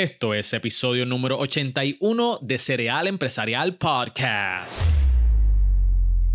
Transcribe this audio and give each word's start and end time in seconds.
Esto 0.00 0.32
es 0.32 0.54
episodio 0.54 1.04
número 1.04 1.38
81 1.38 2.38
de 2.40 2.56
Cereal 2.56 3.06
Empresarial 3.06 3.76
Podcast. 3.76 4.96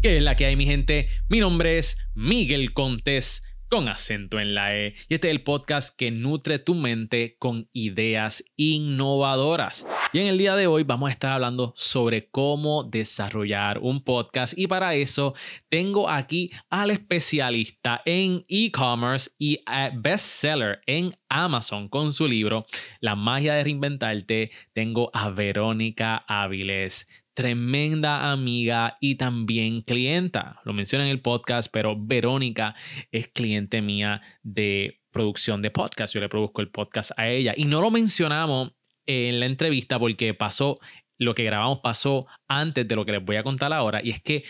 ¿Qué 0.04 0.18
es 0.18 0.22
la 0.22 0.36
que 0.36 0.46
hay, 0.46 0.56
mi 0.56 0.68
gente? 0.68 1.10
Mi 1.30 1.40
nombre 1.40 1.80
es 1.80 1.98
Miguel 2.14 2.74
Contés 2.74 3.42
con 3.70 3.88
acento 3.88 4.40
en 4.40 4.54
la 4.54 4.78
E. 4.78 4.96
Y 5.10 5.16
este 5.16 5.28
es 5.28 5.32
el 5.32 5.44
podcast 5.44 5.96
que 5.96 6.12
nutre 6.12 6.60
tu 6.60 6.76
mente 6.76 7.36
con 7.40 7.70
ideas 7.74 8.44
innovadoras. 8.56 9.86
Y 10.14 10.20
en 10.20 10.28
el 10.28 10.38
día 10.38 10.56
de 10.56 10.68
hoy 10.68 10.84
vamos 10.84 11.10
a 11.10 11.12
estar 11.12 11.32
hablando 11.32 11.74
sobre 11.76 12.30
cómo 12.30 12.84
desarrollar 12.84 13.80
un 13.80 14.04
podcast. 14.04 14.58
Y 14.58 14.68
para 14.68 14.96
eso 14.96 15.34
tengo 15.70 16.10
aquí 16.10 16.52
al 16.70 16.92
especialista 16.92 18.02
en 18.06 18.44
e-commerce 18.48 19.32
y 19.38 19.60
bestseller 19.96 20.82
en 20.86 21.16
Amazon 21.30 21.90
con 21.90 22.14
su 22.14 22.28
libro 22.28 22.66
La 23.02 23.16
magia 23.16 23.56
de 23.56 23.64
reinventarte. 23.64 24.52
Tengo 24.74 25.10
a 25.14 25.30
Verónica 25.30 26.24
Áviles 26.28 27.06
tremenda 27.36 28.32
amiga 28.32 28.98
y 29.00 29.16
también 29.16 29.82
clienta. 29.82 30.62
Lo 30.64 30.74
mencioné 30.74 31.06
en 31.06 31.12
el 31.12 31.22
podcast, 31.22 31.70
pero 31.72 31.96
Verónica 31.98 32.76
es 33.12 33.28
cliente 33.28 33.82
mía 33.82 34.22
de 34.42 35.02
producción 35.12 35.62
de 35.62 35.70
podcast. 35.70 36.14
Yo 36.14 36.22
le 36.22 36.30
produzco 36.30 36.62
el 36.62 36.72
podcast 36.72 37.12
a 37.18 37.30
ella 37.30 37.54
y 37.56 37.66
no 37.66 37.82
lo 37.82 37.92
mencionamos 37.92 38.72
en 39.06 39.40
la 39.40 39.46
entrevista 39.46 40.00
porque 40.00 40.34
pasó, 40.34 40.80
lo 41.18 41.36
que 41.36 41.44
grabamos 41.44 41.80
pasó 41.80 42.26
antes 42.48 42.88
de 42.88 42.96
lo 42.96 43.06
que 43.06 43.12
les 43.12 43.24
voy 43.24 43.36
a 43.36 43.44
contar 43.44 43.72
ahora 43.72 44.02
y 44.04 44.10
es 44.10 44.22
que 44.22 44.44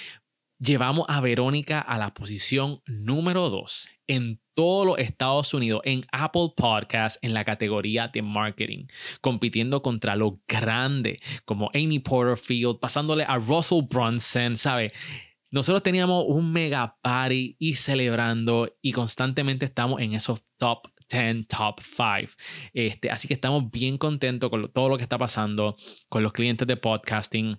llevamos 0.60 1.06
a 1.10 1.22
Verónica 1.22 1.80
a 1.80 1.98
la 1.98 2.14
posición 2.14 2.82
número 2.86 3.50
2 3.50 3.90
en 4.08 4.40
todos 4.54 4.86
los 4.86 5.00
Estados 5.00 5.54
Unidos 5.54 5.82
en 5.84 6.06
Apple 6.12 6.54
Podcasts 6.56 7.20
en 7.22 7.34
la 7.34 7.44
categoría 7.44 8.08
de 8.08 8.22
marketing, 8.22 8.88
compitiendo 9.22 9.82
contra 9.82 10.16
lo 10.16 10.40
grande 10.48 11.18
como 11.44 11.70
Amy 11.74 12.00
Porterfield, 12.00 12.80
pasándole 12.80 13.26
a 13.26 13.38
Russell 13.38 13.84
Brunson, 13.90 14.56
¿sabe? 14.56 14.92
Nosotros 15.52 15.84
teníamos 15.84 16.26
un 16.28 16.52
mega 16.52 16.98
party 17.02 17.56
y 17.60 17.76
celebrando 17.76 18.70
y 18.82 18.92
constantemente 18.92 19.66
estamos 19.66 20.02
en 20.02 20.14
esos 20.14 20.42
top 20.58 20.88
10, 21.10 21.48
top 21.48 21.80
5. 21.82 22.34
Este, 22.74 23.10
así 23.10 23.28
que 23.28 23.36
estamos 23.36 23.70
bien 23.72 23.98
contentos 23.98 24.50
con 24.50 24.72
todo 24.72 24.90
lo 24.90 24.98
que 24.98 25.04
está 25.04 25.18
pasando 25.18 25.76
con 26.10 26.24
los 26.24 26.34
clientes 26.34 26.68
de 26.68 26.78
podcasting 26.78 27.58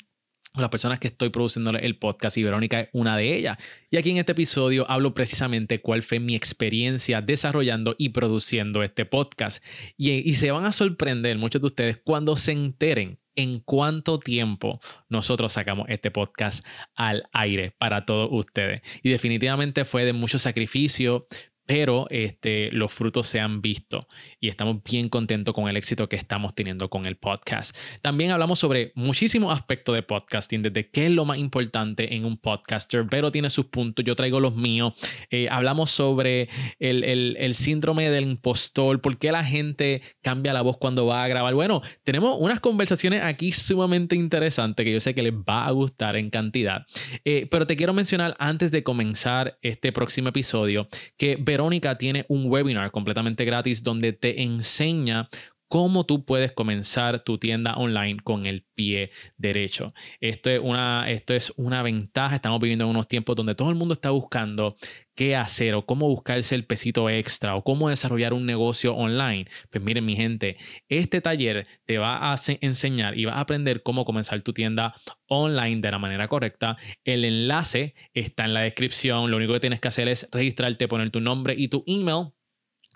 las 0.61 0.71
personas 0.71 0.99
que 0.99 1.09
estoy 1.09 1.31
produciendo 1.31 1.71
el 1.71 1.99
podcast 1.99 2.37
y 2.37 2.43
Verónica 2.43 2.81
es 2.81 2.89
una 2.93 3.17
de 3.17 3.37
ellas. 3.37 3.57
Y 3.91 3.97
aquí 3.97 4.11
en 4.11 4.19
este 4.19 4.33
episodio 4.33 4.89
hablo 4.91 5.15
precisamente 5.15 5.81
cuál 5.81 6.03
fue 6.03 6.21
mi 6.21 6.35
experiencia 6.35 7.23
desarrollando 7.23 7.95
y 7.99 8.11
produciendo 8.11 8.83
este 8.83 9.05
podcast. 9.05 9.65
Y, 9.97 10.29
y 10.29 10.35
se 10.35 10.51
van 10.51 10.65
a 10.65 10.73
sorprender 10.73 11.39
muchos 11.39 11.61
de 11.61 11.67
ustedes 11.67 11.97
cuando 12.03 12.37
se 12.37 12.53
enteren 12.53 13.19
en 13.37 13.61
cuánto 13.61 14.19
tiempo 14.19 14.81
nosotros 15.09 15.53
sacamos 15.53 15.87
este 15.89 16.11
podcast 16.11 16.67
al 16.95 17.29
aire 17.33 17.73
para 17.79 18.05
todos 18.05 18.29
ustedes. 18.33 18.81
Y 19.03 19.11
definitivamente 19.11 19.85
fue 19.85 20.05
de 20.05 20.13
mucho 20.13 20.39
sacrificio, 20.39 21.27
pero 21.67 22.07
este, 22.11 22.71
los 22.73 22.93
frutos 22.93 23.27
se 23.27 23.41
han 23.41 23.61
visto 23.61 24.07
y 24.41 24.49
estamos 24.49 24.83
bien 24.85 25.09
contentos 25.09 25.55
con 25.55 25.69
el 25.69 25.77
éxito 25.77 26.09
que 26.09 26.17
estamos 26.17 26.55
teniendo 26.55 26.89
con 26.89 27.07
el 27.07 27.17
podcast. 27.17 27.77
También 28.01 28.31
hablamos 28.31 28.61
sobre 28.61 28.93
muchísimos 28.95 29.53
aspectos 29.53 29.95
de 29.95 30.03
podcasting, 30.03 30.63
desde 30.63 30.89
qué 30.89 31.07
es 31.07 31.13
lo 31.13 31.25
más 31.25 31.39
importante 31.39 32.15
en 32.15 32.25
un 32.25 32.39
podcaster, 32.39 33.05
pero 33.11 33.33
tiene 33.33 33.51
sus 33.51 33.67
puntos, 33.67 34.05
yo 34.05 34.15
traigo 34.15 34.41
los 34.41 34.55
míos. 34.55 34.95
Eh, 35.31 35.49
hablamos 35.51 35.91
sobre 35.91 36.49
el, 36.79 37.03
el, 37.05 37.37
el, 37.39 37.55
síndrome 37.55 38.09
del 38.11 38.25
impostor, 38.25 39.01
por 39.01 39.19
qué 39.19 39.33
la 39.33 39.45
gente 39.45 40.03
cambia 40.23 40.53
la 40.53 40.63
voz 40.63 40.77
cuando 40.79 41.07
va 41.07 41.25
a 41.25 41.29
grabar. 41.29 41.55
Bueno, 41.55 41.83
tenemos 42.05 42.37
unas 42.41 42.61
conversaciones 42.61 43.23
aquí 43.23 43.51
sumamente 43.51 44.15
interesantes 44.15 44.85
que 44.85 44.93
yo 44.93 45.01
sé 45.01 45.15
que 45.15 45.23
les 45.23 45.33
va 45.33 45.67
a 45.67 45.71
gustar 45.73 46.17
en 46.17 46.31
cantidad, 46.31 46.87
eh, 47.25 47.49
pero 47.51 47.67
te 47.67 47.75
quiero 47.77 47.93
mencionar 47.93 48.37
antes 48.39 48.71
de 48.71 48.85
comenzar 48.85 49.59
este 49.63 49.91
próximo 49.93 50.29
episodio 50.29 50.89
que 51.17 51.37
Verónica 51.57 51.97
tiene 51.97 52.27
un 52.29 52.51
webinar 52.51 52.91
completamente 52.91 53.47
gratis 53.47 53.83
donde 53.83 54.13
te 54.13 54.43
enseña 54.43 55.27
cómo 55.69 56.07
tú 56.07 56.25
puedes 56.25 56.53
comenzar 56.53 57.25
tu 57.25 57.39
tienda 57.39 57.75
online 57.75 58.19
con 58.23 58.47
el 58.47 58.65
pie 58.75 59.09
derecho. 59.37 59.89
Esto 60.21 60.51
es 60.51 60.61
una, 60.63 61.11
esto 61.11 61.35
es 61.35 61.53
una 61.57 61.83
ventaja. 61.83 62.37
Estamos 62.37 62.61
viviendo 62.61 62.85
en 62.85 62.91
unos 62.91 63.09
tiempos 63.09 63.37
donde 63.37 63.55
todo 63.55 63.71
el 63.71 63.77
mundo 63.77 63.95
está 63.95 64.11
buscando 64.11 64.77
qué 65.15 65.35
hacer 65.35 65.75
o 65.75 65.87
cómo 65.87 66.09
buscarse 66.09 66.55
el 66.55 66.67
pesito 66.67 67.09
extra 67.09 67.57
o 67.57 67.65
cómo 67.65 67.89
desarrollar 67.89 68.33
un 68.33 68.47
negocio 68.47 68.95
online. 68.95 69.47
Pues 69.71 69.83
miren 69.83 70.05
mi 70.05 70.15
gente, 70.15 70.59
este 70.89 71.21
taller 71.21 71.67
te 71.85 71.99
va 71.99 72.33
a 72.33 72.37
enseñar 72.61 73.19
y 73.19 73.25
va 73.25 73.35
a 73.35 73.41
aprender 73.41 73.83
cómo 73.83 74.05
comenzar 74.05 74.43
tu 74.43 74.53
tienda 74.53 74.95
online 75.27 75.81
de 75.81 75.91
la 75.91 75.99
manera 75.99 76.29
correcta. 76.29 76.77
El 77.05 77.25
enlace 77.25 77.95
está 78.13 78.45
en 78.45 78.55
la 78.55 78.61
descripción. 78.61 79.31
Lo 79.31 79.39
único 79.39 79.55
que 79.55 79.61
tienes 79.61 79.81
que 79.81 79.89
hacer 79.89 80.07
es 80.09 80.29
registrarte, 80.31 80.87
poner 80.87 81.11
tu 81.11 81.21
nombre 81.21 81.55
y 81.57 81.69
tu 81.69 81.83
email 81.87 82.36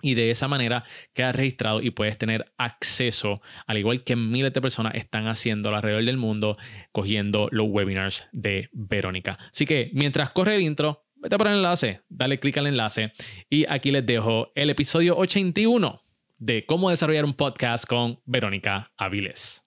y 0.01 0.13
de 0.15 0.31
esa 0.31 0.47
manera 0.47 0.83
quedas 1.13 1.35
registrado 1.35 1.81
y 1.81 1.91
puedes 1.91 2.17
tener 2.17 2.53
acceso, 2.57 3.41
al 3.67 3.77
igual 3.77 4.03
que 4.03 4.15
miles 4.15 4.53
de 4.53 4.61
personas 4.61 4.95
están 4.95 5.27
haciendo 5.27 5.73
alrededor 5.73 6.05
del 6.05 6.17
mundo, 6.17 6.55
cogiendo 6.91 7.47
los 7.51 7.67
webinars 7.69 8.27
de 8.31 8.69
Verónica. 8.71 9.37
Así 9.51 9.65
que 9.65 9.91
mientras 9.93 10.31
corre 10.31 10.55
el 10.55 10.61
intro, 10.61 11.05
vete 11.15 11.37
por 11.37 11.47
el 11.47 11.55
enlace, 11.55 12.01
dale 12.09 12.39
clic 12.39 12.57
al 12.57 12.67
enlace 12.67 13.13
y 13.49 13.65
aquí 13.69 13.91
les 13.91 14.05
dejo 14.05 14.51
el 14.55 14.69
episodio 14.69 15.17
81 15.17 16.01
de 16.37 16.65
cómo 16.65 16.89
desarrollar 16.89 17.25
un 17.25 17.35
podcast 17.35 17.85
con 17.85 18.19
Verónica 18.25 18.91
Aviles. 18.97 19.60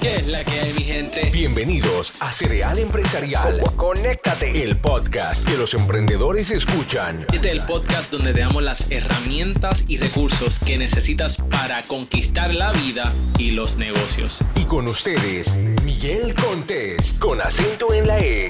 ¿Qué 0.00 0.16
es 0.16 0.26
la 0.26 0.44
que 0.44 0.60
hay, 0.60 0.72
mi 0.74 0.84
gente? 0.84 1.30
Bienvenidos 1.32 2.14
a 2.20 2.32
Cereal 2.32 2.78
Empresarial. 2.78 3.62
Conéctate. 3.76 4.62
El 4.62 4.76
podcast 4.76 5.44
que 5.48 5.56
los 5.56 5.74
emprendedores 5.74 6.50
escuchan. 6.50 7.26
Este 7.32 7.48
es 7.48 7.54
el 7.54 7.62
podcast 7.62 8.12
donde 8.12 8.32
te 8.32 8.40
damos 8.40 8.62
las 8.62 8.90
herramientas 8.90 9.84
y 9.88 9.96
recursos 9.96 10.58
que 10.58 10.78
necesitas 10.78 11.38
para 11.50 11.82
conquistar 11.82 12.54
la 12.54 12.72
vida 12.72 13.12
y 13.38 13.52
los 13.52 13.78
negocios. 13.78 14.40
Y 14.54 14.64
con 14.64 14.86
ustedes, 14.86 15.54
Miguel 15.84 16.34
Contés, 16.34 17.12
con 17.18 17.40
acento 17.40 17.92
en 17.94 18.06
la 18.06 18.20
E. 18.20 18.48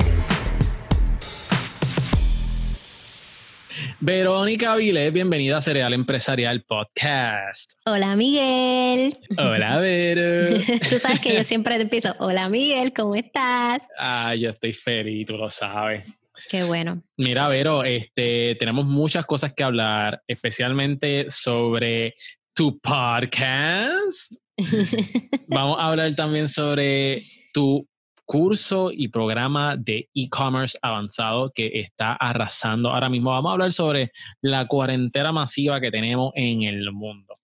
Verónica 4.06 4.75
Avilés, 4.75 5.12
bienvenida 5.12 5.56
a 5.56 5.61
Cereal 5.61 5.93
Empresarial 5.93 6.62
Podcast. 6.62 7.72
Hola 7.87 8.15
Miguel. 8.15 9.19
Hola 9.37 9.78
Vero. 9.78 10.61
tú 10.91 11.00
sabes 11.00 11.19
que 11.19 11.34
yo 11.34 11.43
siempre 11.43 11.75
te 11.75 11.83
empiezo, 11.83 12.15
hola 12.21 12.49
Miguel, 12.49 12.93
¿cómo 12.93 13.16
estás? 13.16 13.83
Ah, 13.99 14.33
yo 14.37 14.50
estoy 14.50 14.75
feliz, 14.75 15.27
tú 15.27 15.37
lo 15.37 15.50
sabes. 15.50 16.05
Qué 16.49 16.62
bueno. 16.62 17.03
Mira, 17.16 17.49
Vero, 17.49 17.83
este, 17.83 18.55
tenemos 18.61 18.84
muchas 18.84 19.27
cosas 19.27 19.53
que 19.53 19.65
hablar, 19.65 20.22
especialmente 20.28 21.28
sobre 21.28 22.15
tu 22.55 22.78
podcast. 22.78 24.34
Vamos 25.49 25.78
a 25.81 25.89
hablar 25.89 26.15
también 26.15 26.47
sobre 26.47 27.25
tu 27.53 27.84
curso 28.26 28.91
y 28.92 29.09
programa 29.09 29.76
de 29.76 30.10
e-commerce 30.12 30.76
avanzado 30.82 31.50
que 31.54 31.70
está 31.81 32.12
arrasando 32.14 32.91
ahora 32.91 33.09
mismo. 33.09 33.31
Vamos 33.31 33.50
a 33.50 33.53
hablar 33.53 33.72
sobre 33.72 34.12
la 34.42 34.66
cuarentena 34.66 35.32
masiva 35.32 35.81
que 35.81 35.91
tenemos 35.91 36.32
en 36.34 36.62
el 36.62 36.92
mundo. 36.92 37.38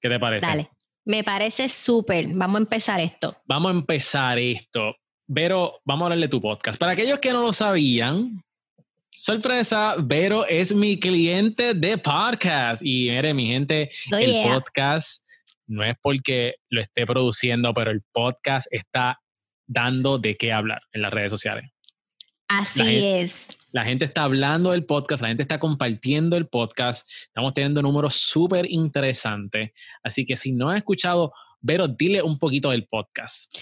¿Qué 0.00 0.08
te 0.08 0.18
parece? 0.18 0.46
Dale, 0.46 0.70
me 1.04 1.22
parece 1.22 1.68
súper. 1.68 2.26
Vamos 2.34 2.56
a 2.56 2.62
empezar 2.62 3.00
esto. 3.00 3.36
Vamos 3.44 3.70
a 3.70 3.74
empezar 3.74 4.38
esto. 4.38 4.96
Vero, 5.26 5.80
vamos 5.84 6.02
a 6.02 6.06
hablar 6.06 6.18
de 6.20 6.28
tu 6.28 6.40
podcast. 6.40 6.78
Para 6.78 6.92
aquellos 6.92 7.18
que 7.18 7.32
no 7.32 7.42
lo 7.42 7.52
sabían, 7.52 8.42
sorpresa, 9.10 9.94
Vero 9.98 10.46
es 10.46 10.74
mi 10.74 10.98
cliente 10.98 11.74
de 11.74 11.98
podcast. 11.98 12.82
Y 12.84 13.10
mire, 13.10 13.34
mi 13.34 13.46
gente, 13.46 13.90
Oh, 14.12 14.16
el 14.16 14.30
yeah. 14.32 14.54
podcast 14.54 15.26
no 15.66 15.84
es 15.84 15.94
porque 16.02 16.56
lo 16.68 16.80
esté 16.80 17.06
produciendo, 17.06 17.72
pero 17.72 17.90
el 17.90 18.02
podcast 18.12 18.66
está 18.70 19.18
dando 19.66 20.18
de 20.18 20.36
qué 20.36 20.52
hablar 20.52 20.82
en 20.92 21.02
las 21.02 21.12
redes 21.12 21.30
sociales. 21.30 21.70
Así 22.48 22.78
La 22.78 22.84
gente- 22.84 23.20
es. 23.22 23.48
La 23.72 23.84
gente 23.84 24.04
está 24.04 24.22
hablando 24.22 24.70
del 24.70 24.84
podcast, 24.84 25.20
la 25.22 25.28
gente 25.28 25.42
está 25.42 25.58
compartiendo 25.58 26.36
el 26.36 26.46
podcast, 26.46 27.10
estamos 27.22 27.52
teniendo 27.54 27.82
números 27.82 28.14
súper 28.14 28.70
interesantes. 28.70 29.72
Así 30.04 30.24
que 30.24 30.36
si 30.36 30.52
no 30.52 30.70
has 30.70 30.76
escuchado, 30.78 31.32
Vero, 31.60 31.88
dile 31.88 32.22
un 32.22 32.38
poquito 32.38 32.70
del 32.70 32.86
podcast. 32.86 33.52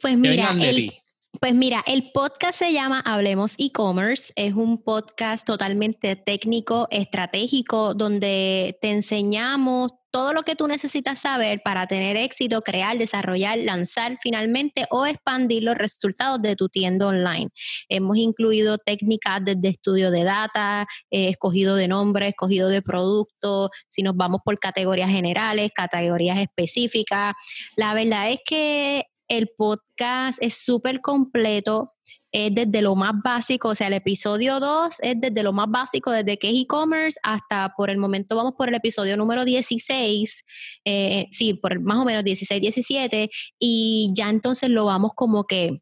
Pues 0.00 0.16
mira, 0.16 0.54
el, 0.60 0.92
pues 1.40 1.54
mira, 1.54 1.82
el 1.86 2.12
podcast 2.12 2.58
se 2.58 2.72
llama 2.72 3.00
Hablemos 3.00 3.54
e-commerce. 3.56 4.30
Es 4.36 4.52
un 4.52 4.82
podcast 4.82 5.46
totalmente 5.46 6.16
técnico, 6.16 6.86
estratégico, 6.90 7.94
donde 7.94 8.78
te 8.82 8.90
enseñamos 8.90 9.92
todo 10.10 10.32
lo 10.32 10.42
que 10.42 10.56
tú 10.56 10.66
necesitas 10.66 11.20
saber 11.20 11.60
para 11.64 11.86
tener 11.86 12.16
éxito, 12.16 12.62
crear, 12.62 12.98
desarrollar, 12.98 13.58
lanzar 13.58 14.18
finalmente 14.22 14.86
o 14.90 15.06
expandir 15.06 15.62
los 15.62 15.76
resultados 15.76 16.40
de 16.42 16.56
tu 16.56 16.68
tienda 16.68 17.06
online. 17.06 17.50
Hemos 17.88 18.16
incluido 18.16 18.78
técnicas 18.78 19.40
desde 19.44 19.68
estudio 19.68 20.10
de 20.10 20.24
data, 20.24 20.86
eh, 21.10 21.28
escogido 21.28 21.76
de 21.76 21.88
nombre, 21.88 22.28
escogido 22.28 22.68
de 22.68 22.82
producto, 22.82 23.70
si 23.88 24.02
nos 24.02 24.16
vamos 24.16 24.40
por 24.44 24.58
categorías 24.58 25.10
generales, 25.10 25.70
categorías 25.74 26.38
específicas. 26.38 27.34
La 27.76 27.94
verdad 27.94 28.30
es 28.30 28.40
que 28.44 29.09
el 29.30 29.48
podcast 29.56 30.42
es 30.42 30.62
súper 30.62 31.00
completo 31.00 31.88
es 32.32 32.54
desde 32.54 32.82
lo 32.82 32.94
más 32.94 33.14
básico, 33.24 33.68
o 33.68 33.74
sea, 33.74 33.88
el 33.88 33.94
episodio 33.94 34.60
2 34.60 34.96
es 35.02 35.20
desde 35.20 35.42
lo 35.42 35.52
más 35.52 35.68
básico, 35.68 36.12
desde 36.12 36.38
que 36.38 36.50
es 36.50 36.54
e-commerce 36.62 37.18
hasta 37.22 37.72
por 37.76 37.90
el 37.90 37.98
momento 37.98 38.36
vamos 38.36 38.54
por 38.56 38.68
el 38.68 38.74
episodio 38.74 39.16
número 39.16 39.44
16, 39.44 40.44
eh, 40.84 41.26
sí, 41.32 41.54
por 41.54 41.80
más 41.80 41.98
o 41.98 42.04
menos 42.04 42.22
16, 42.22 42.60
17, 42.60 43.30
y 43.58 44.12
ya 44.14 44.30
entonces 44.30 44.70
lo 44.70 44.84
vamos 44.84 45.12
como 45.14 45.44
que 45.44 45.80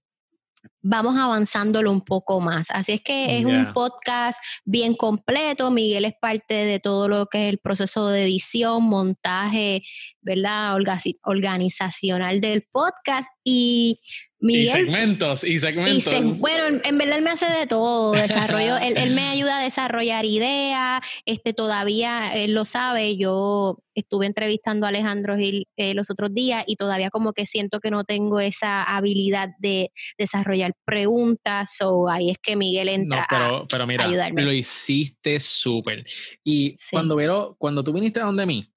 vamos 0.82 1.16
avanzándolo 1.16 1.90
un 1.90 2.02
poco 2.02 2.40
más. 2.40 2.70
Así 2.70 2.92
es 2.92 3.00
que 3.00 3.38
es 3.38 3.44
un 3.44 3.72
podcast 3.72 4.40
bien 4.64 4.94
completo. 4.94 5.70
Miguel 5.70 6.04
es 6.04 6.14
parte 6.20 6.54
de 6.54 6.80
todo 6.80 7.08
lo 7.08 7.26
que 7.26 7.46
es 7.46 7.52
el 7.52 7.58
proceso 7.58 8.08
de 8.08 8.24
edición, 8.24 8.84
montaje, 8.84 9.82
¿verdad? 10.20 10.76
Organizacional 11.22 12.40
del 12.40 12.66
podcast 12.70 13.30
y 13.44 14.00
y 14.40 14.66
segmentos, 14.66 15.42
y 15.42 15.58
segmentos. 15.58 16.38
bueno, 16.38 16.80
en, 16.84 16.98
verdad 16.98 17.18
él 17.18 17.24
me 17.24 17.30
hace 17.30 17.46
de 17.46 17.66
todo, 17.66 18.12
desarrollo, 18.12 18.76
él, 18.82 19.10
me 19.14 19.28
ayuda 19.28 19.58
a 19.58 19.62
desarrollar 19.64 20.24
ideas, 20.24 21.00
este 21.26 21.52
todavía, 21.52 22.30
él 22.32 22.54
lo 22.54 22.64
sabe, 22.64 23.16
yo 23.16 23.78
estuve 23.94 24.26
entrevistando 24.26 24.86
a 24.86 24.90
Alejandro 24.90 25.36
Gil 25.36 25.66
eh, 25.76 25.92
los 25.94 26.08
otros 26.10 26.32
días 26.32 26.62
y 26.68 26.76
todavía 26.76 27.10
como 27.10 27.32
que 27.32 27.46
siento 27.46 27.80
que 27.80 27.90
no 27.90 28.04
tengo 28.04 28.38
esa 28.38 28.84
habilidad 28.84 29.50
de 29.58 29.90
desarrollar 30.16 30.74
preguntas, 30.84 31.76
o 31.82 32.08
ahí 32.08 32.30
es 32.30 32.38
que 32.40 32.54
Miguel 32.54 32.90
entra 32.90 33.26
pero, 33.28 33.66
pero 33.68 33.86
mira, 33.88 34.06
Lo 34.30 34.52
hiciste 34.52 35.40
súper. 35.40 36.04
Y 36.44 36.76
cuando 36.92 37.16
veo, 37.16 37.56
cuando 37.58 37.82
tú 37.82 37.92
viniste 37.92 38.20
a 38.20 38.24
donde 38.24 38.46
mí, 38.46 38.72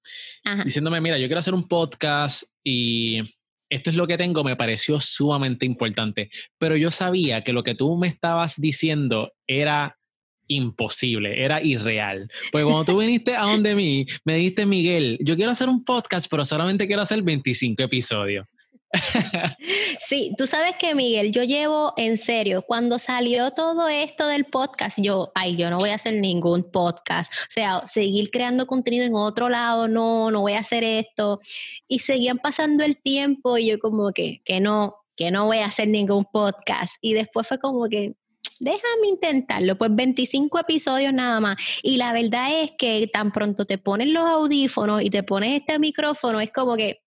diciéndome, 0.64 1.00
mira, 1.00 1.18
yo 1.18 1.26
quiero 1.26 1.38
hacer 1.38 1.54
un 1.54 1.68
podcast 1.68 2.44
y 2.64 3.22
esto 3.72 3.88
es 3.88 3.96
lo 3.96 4.06
que 4.06 4.18
tengo, 4.18 4.44
me 4.44 4.54
pareció 4.54 5.00
sumamente 5.00 5.64
importante. 5.64 6.28
Pero 6.58 6.76
yo 6.76 6.90
sabía 6.90 7.42
que 7.42 7.54
lo 7.54 7.62
que 7.62 7.74
tú 7.74 7.96
me 7.96 8.06
estabas 8.06 8.60
diciendo 8.60 9.32
era 9.46 9.96
imposible, 10.46 11.42
era 11.42 11.62
irreal. 11.62 12.30
Pues 12.50 12.64
cuando 12.64 12.84
tú 12.84 12.98
viniste 12.98 13.34
a 13.34 13.42
donde 13.42 13.74
mí, 13.74 14.04
me 14.26 14.36
dijiste, 14.36 14.66
Miguel, 14.66 15.18
yo 15.22 15.36
quiero 15.36 15.52
hacer 15.52 15.70
un 15.70 15.84
podcast, 15.84 16.26
pero 16.30 16.44
solamente 16.44 16.86
quiero 16.86 17.00
hacer 17.00 17.22
25 17.22 17.82
episodios. 17.82 18.46
sí, 20.08 20.34
tú 20.36 20.46
sabes 20.46 20.76
que 20.78 20.94
Miguel, 20.94 21.32
yo 21.32 21.44
llevo 21.44 21.94
en 21.96 22.18
serio, 22.18 22.62
cuando 22.62 22.98
salió 22.98 23.52
todo 23.52 23.88
esto 23.88 24.26
del 24.26 24.44
podcast, 24.44 24.98
yo, 25.00 25.32
ay, 25.34 25.56
yo 25.56 25.70
no 25.70 25.78
voy 25.78 25.90
a 25.90 25.94
hacer 25.94 26.14
ningún 26.14 26.70
podcast, 26.70 27.32
o 27.32 27.50
sea, 27.50 27.86
seguir 27.86 28.30
creando 28.30 28.66
contenido 28.66 29.04
en 29.06 29.14
otro 29.14 29.48
lado, 29.48 29.88
no, 29.88 30.30
no 30.30 30.42
voy 30.42 30.52
a 30.52 30.60
hacer 30.60 30.84
esto. 30.84 31.40
Y 31.88 32.00
seguían 32.00 32.38
pasando 32.38 32.84
el 32.84 33.00
tiempo 33.00 33.58
y 33.58 33.66
yo 33.66 33.78
como 33.78 34.12
que, 34.12 34.42
que 34.44 34.60
no, 34.60 34.96
que 35.16 35.30
no 35.30 35.46
voy 35.46 35.58
a 35.58 35.66
hacer 35.66 35.88
ningún 35.88 36.26
podcast. 36.30 36.96
Y 37.00 37.14
después 37.14 37.48
fue 37.48 37.58
como 37.58 37.88
que, 37.88 38.14
déjame 38.60 39.08
intentarlo, 39.08 39.76
pues 39.76 39.94
25 39.94 40.58
episodios 40.58 41.12
nada 41.12 41.40
más. 41.40 41.56
Y 41.82 41.96
la 41.96 42.12
verdad 42.12 42.62
es 42.62 42.72
que 42.78 43.08
tan 43.12 43.32
pronto 43.32 43.64
te 43.64 43.78
pones 43.78 44.08
los 44.08 44.24
audífonos 44.24 45.02
y 45.02 45.10
te 45.10 45.22
pones 45.22 45.60
este 45.60 45.78
micrófono, 45.78 46.40
es 46.40 46.50
como 46.50 46.76
que 46.76 47.02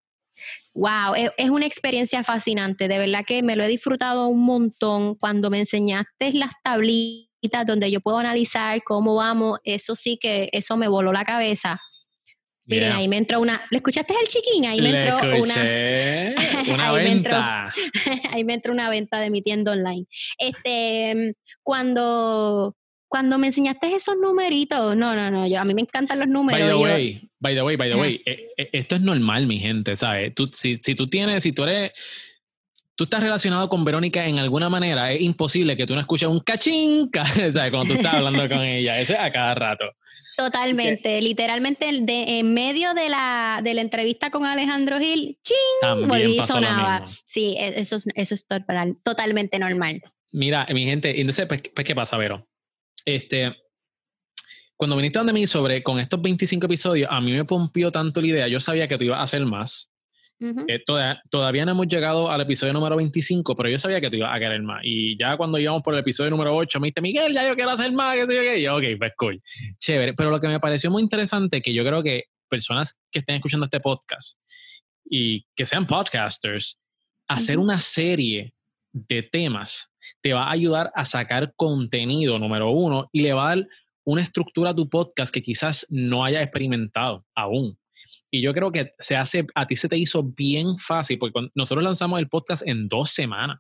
Wow, 0.76 1.16
es, 1.38 1.50
una 1.50 1.66
experiencia 1.66 2.22
fascinante, 2.26 2.90
de 2.90 2.98
verdad 2.98 3.24
que 3.26 3.42
me 3.42 3.56
lo 3.56 3.64
he 3.64 3.68
disfrutado 3.70 4.28
un 4.28 4.42
montón. 4.42 5.16
Cuando 5.16 5.50
me 5.50 5.60
enseñaste 5.60 6.34
las 6.34 6.52
tablitas 6.62 7.66
donde 7.66 7.90
yo 7.90 8.02
puedo 8.02 8.18
analizar 8.18 8.84
cómo 8.84 9.16
vamos, 9.16 9.60
eso 9.64 9.96
sí 9.96 10.18
que 10.20 10.50
eso 10.52 10.76
me 10.76 10.90
voló 10.90 11.14
la 11.14 11.24
cabeza. 11.24 11.80
Miren, 12.66 12.92
ahí 12.92 13.08
me 13.08 13.18
entró 13.18 13.40
una. 13.40 13.62
¿Le 13.72 13.78
escuchaste 13.78 14.14
el 14.20 14.28
chiquín? 14.28 14.66
Ahí 14.66 14.82
me 14.82 14.90
entró 14.90 15.16
una. 15.18 15.56
una 16.74 16.90
ahí 16.90 16.96
venta. 16.98 17.70
ahí 18.32 18.44
me 18.44 18.56
entró 18.56 18.74
una 18.74 18.90
venta 18.90 19.20
de 19.20 19.30
mi 19.30 19.42
tienda 19.42 19.72
online. 19.72 20.06
Este, 20.38 21.36
cuando 21.64 22.76
cuando 23.16 23.38
me 23.38 23.48
enseñaste 23.48 23.96
esos 23.96 24.18
numeritos, 24.18 24.94
no, 24.98 25.16
no, 25.16 25.32
no, 25.32 25.48
yo, 25.48 25.62
a 25.62 25.64
mí 25.64 25.74
me 25.74 25.80
encantan 25.80 26.20
los 26.20 26.28
números. 26.28 26.60
By 26.60 26.68
the 26.68 26.84
way, 26.84 27.30
by 27.40 27.56
the 27.56 27.62
way, 27.62 27.76
by 27.78 27.90
the 27.90 27.96
way, 27.96 28.22
eh, 28.26 28.50
eh, 28.58 28.70
esto 28.74 28.96
es 28.96 29.02
normal, 29.02 29.48
mi 29.48 29.58
gente, 29.58 29.96
¿sabes? 29.96 30.36
Tú, 30.36 30.50
si, 30.52 30.82
si 30.84 30.96
tú 30.96 31.08
tienes, 31.08 31.42
si 31.42 31.54
tú 31.54 31.64
eres, 31.64 31.94
tú 32.94 33.06
estás 33.06 33.24
relacionado 33.24 33.70
con 33.70 33.86
Verónica 33.86 34.28
en 34.28 34.38
alguna 34.38 34.68
manera, 34.68 35.14
es 35.14 35.22
imposible 35.22 35.78
que 35.78 35.88
tú 35.88 35.94
no 35.94 36.02
escuches 36.02 36.28
un 36.28 36.42
cachín, 36.42 37.10
¿sabes? 37.54 37.72
Cuando 37.72 37.86
tú 37.86 37.94
estás 37.94 38.16
hablando 38.16 38.50
con 38.50 38.60
ella, 38.60 39.00
eso 39.00 39.14
es 39.14 39.20
a 39.20 39.32
cada 39.32 39.56
rato. 39.56 39.86
Totalmente, 40.36 41.22
literalmente 41.22 41.86
de, 42.02 42.40
en 42.40 42.54
medio 42.54 42.94
de 42.94 43.08
la, 43.08 43.62
de 43.64 43.76
la 43.76 43.80
entrevista 43.80 44.30
con 44.30 44.46
Alejandro 44.46 45.00
Gil, 45.00 45.38
¡ching! 45.42 46.06
volví 46.06 46.42
sonaba. 46.46 47.06
Sí, 47.26 47.56
eso, 47.58 47.96
eso 48.14 48.34
es 48.34 48.46
totalmente 49.06 49.58
normal. 49.58 50.04
Mira, 50.34 50.68
mi 50.74 50.84
gente, 50.84 51.22
entonces, 51.22 51.46
pues, 51.46 51.62
pues 51.74 51.88
¿qué 51.88 51.96
pasa, 51.96 52.18
Vero? 52.18 52.46
Este, 53.06 53.56
cuando 54.76 54.98
viniste 54.98 55.20
donde 55.20 55.34
mí 55.34 55.48
sobre 55.48 55.82
con 55.84 56.00
estos 56.00 56.22
25 56.22 56.66
episodios, 56.66 57.10
a 57.10 57.22
mí 57.22 57.32
me 57.32 57.46
pompió 57.46 57.92
tanto 57.92 58.20
la 58.20 58.28
idea. 58.28 58.48
Yo 58.48 58.60
sabía 58.60 58.88
que 58.88 58.98
tú 58.98 59.06
ibas 59.06 59.20
a 59.20 59.24
hacer 59.24 59.46
más. 59.46 59.92
Eh, 60.68 60.84
todavía 61.30 61.64
no 61.66 61.72
hemos 61.72 61.88
llegado 61.88 62.30
al 62.30 62.42
episodio 62.42 62.74
número 62.74 62.98
25, 62.98 63.56
pero 63.56 63.70
yo 63.70 63.80
sabía 63.80 64.02
que 64.02 64.10
tú 64.10 64.18
ibas 64.18 64.36
a 64.36 64.40
querer 64.40 64.62
más. 64.62 64.82
Y 64.84 65.18
ya 65.18 65.38
cuando 65.38 65.58
íbamos 65.58 65.82
por 65.82 65.94
el 65.94 66.02
episodio 66.02 66.30
número 66.30 66.54
8, 66.56 66.80
me 66.80 66.88
dijiste, 66.88 67.02
Miguel, 67.02 67.34
ya 67.34 67.48
yo 67.48 67.56
quiero 67.56 67.72
hacer 67.72 67.92
más. 67.94 68.16
Que 68.16 68.28
sé 68.28 68.36
yo, 68.36 68.42
qué. 68.42 68.62
yo, 68.62 68.76
ok, 68.76 68.84
pues 69.00 69.12
cool. 69.18 69.42
Chévere. 69.78 70.14
Pero 70.14 70.30
lo 70.30 70.40
que 70.40 70.48
me 70.48 70.60
pareció 70.60 70.92
muy 70.92 71.02
interesante, 71.02 71.62
que 71.62 71.74
yo 71.74 71.86
creo 71.86 72.04
que 72.04 72.26
personas 72.50 73.00
que 73.10 73.20
estén 73.20 73.36
escuchando 73.36 73.66
este 73.66 73.80
podcast 73.80 74.38
y 75.10 75.46
que 75.56 75.66
sean 75.66 75.88
podcasters, 75.88 76.80
hacer 77.28 77.58
una 77.58 77.80
serie 77.80 78.55
de 78.96 79.24
temas 79.24 79.92
te 80.22 80.34
va 80.34 80.46
a 80.46 80.52
ayudar 80.52 80.92
a 80.96 81.04
sacar 81.04 81.54
contenido, 81.56 82.40
número 82.40 82.72
uno, 82.72 83.10
y 83.12 83.22
le 83.22 83.34
va 83.34 83.52
a 83.52 83.56
dar 83.56 83.68
una 84.06 84.22
estructura 84.22 84.70
a 84.70 84.76
tu 84.76 84.90
podcast 84.90 85.34
que 85.34 85.42
quizás 85.42 85.86
no 85.90 86.24
haya 86.24 86.42
experimentado 86.42 87.26
aún. 87.36 87.78
Y 88.32 88.42
yo 88.42 88.54
creo 88.54 88.72
que 88.72 88.92
se 89.00 89.16
hace, 89.16 89.46
a 89.54 89.68
ti 89.68 89.76
se 89.76 89.90
te 89.90 89.98
hizo 89.98 90.24
bien 90.24 90.78
fácil, 90.78 91.18
porque 91.18 91.48
nosotros 91.56 91.84
lanzamos 91.84 92.20
el 92.20 92.30
podcast 92.30 92.68
en 92.68 92.88
dos 92.88 93.12
semanas. 93.12 93.58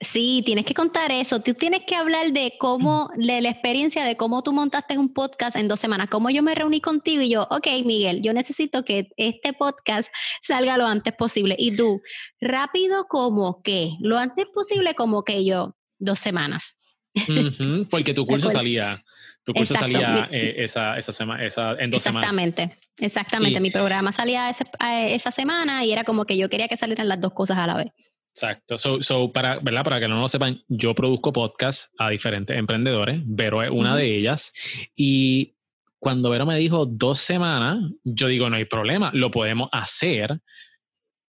Sí, 0.00 0.42
tienes 0.46 0.64
que 0.64 0.74
contar 0.74 1.10
eso. 1.10 1.40
Tú 1.40 1.54
tienes 1.54 1.82
que 1.84 1.96
hablar 1.96 2.32
de 2.32 2.54
cómo, 2.58 3.10
de 3.16 3.40
la 3.40 3.48
experiencia 3.48 4.04
de 4.04 4.16
cómo 4.16 4.42
tú 4.42 4.52
montaste 4.52 4.96
un 4.96 5.12
podcast 5.12 5.56
en 5.56 5.66
dos 5.66 5.80
semanas, 5.80 6.08
cómo 6.08 6.30
yo 6.30 6.42
me 6.42 6.54
reuní 6.54 6.80
contigo 6.80 7.22
y 7.22 7.30
yo, 7.30 7.48
ok, 7.50 7.66
Miguel, 7.84 8.22
yo 8.22 8.32
necesito 8.32 8.84
que 8.84 9.08
este 9.16 9.52
podcast 9.52 10.08
salga 10.40 10.76
lo 10.76 10.86
antes 10.86 11.14
posible. 11.14 11.56
Y 11.58 11.76
tú, 11.76 12.00
rápido 12.40 13.06
como 13.08 13.60
que, 13.62 13.92
lo 14.00 14.18
antes 14.18 14.46
posible 14.54 14.94
como 14.94 15.24
que 15.24 15.44
yo, 15.44 15.76
dos 15.98 16.20
semanas. 16.20 16.78
porque 17.90 18.14
tu 18.14 18.24
curso 18.24 18.50
salía, 18.50 19.02
tu 19.42 19.52
curso 19.52 19.74
salía 19.74 20.28
eh, 20.30 20.56
esa, 20.58 20.96
esa, 20.96 21.10
semana, 21.10 21.44
esa, 21.44 21.72
en 21.72 21.90
dos 21.90 22.02
semanas. 22.02 22.30
Exactamente, 22.30 22.78
exactamente. 22.98 23.60
Mi 23.60 23.72
programa 23.72 24.12
salía 24.12 24.48
esa 24.48 25.30
semana 25.32 25.84
y 25.84 25.90
era 25.90 26.04
como 26.04 26.24
que 26.24 26.36
yo 26.36 26.48
quería 26.48 26.68
que 26.68 26.76
salieran 26.76 27.08
las 27.08 27.20
dos 27.20 27.32
cosas 27.32 27.58
a 27.58 27.66
la 27.66 27.74
vez. 27.74 27.88
Exacto. 28.38 28.78
So, 28.78 29.32
para, 29.32 29.58
¿verdad? 29.58 29.82
para 29.82 29.98
que 29.98 30.06
no 30.06 30.20
lo 30.20 30.28
sepan, 30.28 30.62
yo 30.68 30.94
produzco 30.94 31.32
podcasts 31.32 31.90
a 31.98 32.08
diferentes 32.08 32.56
emprendedores. 32.56 33.20
Vero 33.24 33.64
es 33.64 33.70
una 33.70 33.96
de 33.96 34.16
ellas. 34.16 34.52
Y 34.94 35.56
cuando 35.98 36.30
Vero 36.30 36.46
me 36.46 36.56
dijo 36.56 36.86
dos 36.86 37.18
semanas, 37.18 37.80
yo 38.04 38.28
digo, 38.28 38.48
no 38.48 38.56
hay 38.56 38.64
problema, 38.64 39.10
lo 39.12 39.32
podemos 39.32 39.68
hacer. 39.72 40.38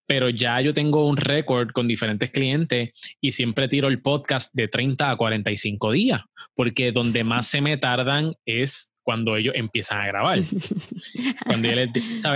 Pero 0.06 0.30
ya 0.30 0.62
yo 0.62 0.72
tengo 0.72 1.08
un 1.08 1.18
récord 1.18 1.72
con 1.72 1.88
diferentes 1.88 2.30
clientes 2.30 2.92
y 3.20 3.32
siempre 3.32 3.68
tiro 3.68 3.88
el 3.88 4.02
podcast 4.02 4.54
de 4.54 4.68
30 4.68 5.10
a 5.10 5.16
45 5.16 5.92
días, 5.92 6.22
porque 6.54 6.92
donde 6.92 7.24
más 7.24 7.48
se 7.48 7.62
me 7.62 7.78
tardan 7.78 8.34
es 8.46 8.89
cuando 9.10 9.36
ellos 9.36 9.56
empiezan 9.56 10.02
a 10.02 10.06
grabar. 10.06 10.38
cuando 11.48 11.68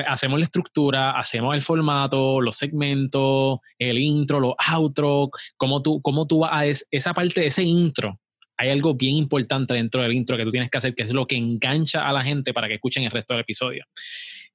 hacemos 0.07 0.39
la 0.39 0.45
estructura, 0.45 1.11
hacemos 1.11 1.53
el 1.53 1.61
formato, 1.61 2.41
los 2.41 2.57
segmentos, 2.57 3.59
el 3.77 3.99
intro, 3.99 4.39
los 4.39 4.55
outro, 4.71 5.29
cómo 5.55 5.83
tú, 5.83 6.01
cómo 6.01 6.25
tú 6.25 6.39
vas 6.39 6.51
a 6.51 6.65
esa 6.89 7.13
parte 7.13 7.41
de 7.41 7.47
ese 7.47 7.61
intro. 7.61 8.19
Hay 8.57 8.71
algo 8.71 8.95
bien 8.95 9.17
importante 9.17 9.75
dentro 9.75 10.01
del 10.01 10.13
intro 10.13 10.35
que 10.35 10.45
tú 10.45 10.49
tienes 10.49 10.71
que 10.71 10.79
hacer, 10.79 10.95
que 10.95 11.03
es 11.03 11.13
lo 11.13 11.27
que 11.27 11.35
engancha 11.35 12.09
a 12.09 12.11
la 12.11 12.23
gente 12.23 12.55
para 12.55 12.67
que 12.67 12.73
escuchen 12.73 13.03
el 13.03 13.11
resto 13.11 13.35
del 13.35 13.41
episodio. 13.41 13.85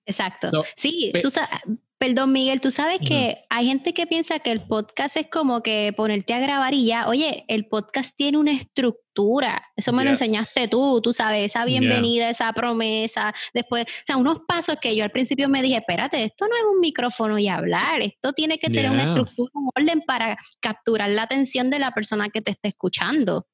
Exacto. 0.04 0.64
sí, 0.74 1.12
tú 1.22 1.30
sabes, 1.30 1.50
Perdón, 1.98 2.32
Miguel, 2.32 2.60
tú 2.60 2.70
sabes 2.70 3.00
que 3.00 3.34
hay 3.50 3.66
gente 3.66 3.92
que 3.92 4.06
piensa 4.06 4.38
que 4.38 4.52
el 4.52 4.62
podcast 4.62 5.16
es 5.16 5.26
como 5.28 5.64
que 5.64 5.92
ponerte 5.96 6.32
a 6.32 6.38
grabar 6.38 6.72
y 6.72 6.86
ya. 6.86 7.08
Oye, 7.08 7.44
el 7.48 7.66
podcast 7.66 8.14
tiene 8.16 8.38
una 8.38 8.52
estructura. 8.52 9.66
Eso 9.74 9.92
me 9.92 10.04
lo 10.04 10.10
enseñaste 10.10 10.68
tú, 10.68 11.00
tú 11.02 11.12
sabes, 11.12 11.46
esa 11.46 11.64
bienvenida, 11.64 12.30
esa 12.30 12.52
promesa. 12.52 13.34
Después, 13.52 13.82
o 13.82 14.04
sea, 14.04 14.16
unos 14.16 14.42
pasos 14.46 14.76
que 14.80 14.94
yo 14.94 15.02
al 15.02 15.10
principio 15.10 15.48
me 15.48 15.60
dije, 15.60 15.78
espérate, 15.78 16.22
esto 16.22 16.46
no 16.46 16.54
es 16.54 16.62
un 16.72 16.78
micrófono 16.78 17.36
y 17.36 17.48
hablar. 17.48 18.00
Esto 18.00 18.32
tiene 18.32 18.60
que 18.60 18.68
tener 18.68 18.92
una 18.92 19.02
estructura, 19.02 19.50
un 19.54 19.70
orden 19.74 20.02
para 20.02 20.38
capturar 20.60 21.10
la 21.10 21.24
atención 21.24 21.68
de 21.68 21.80
la 21.80 21.90
persona 21.90 22.28
que 22.28 22.42
te 22.42 22.52
esté 22.52 22.68
escuchando. 22.68 23.48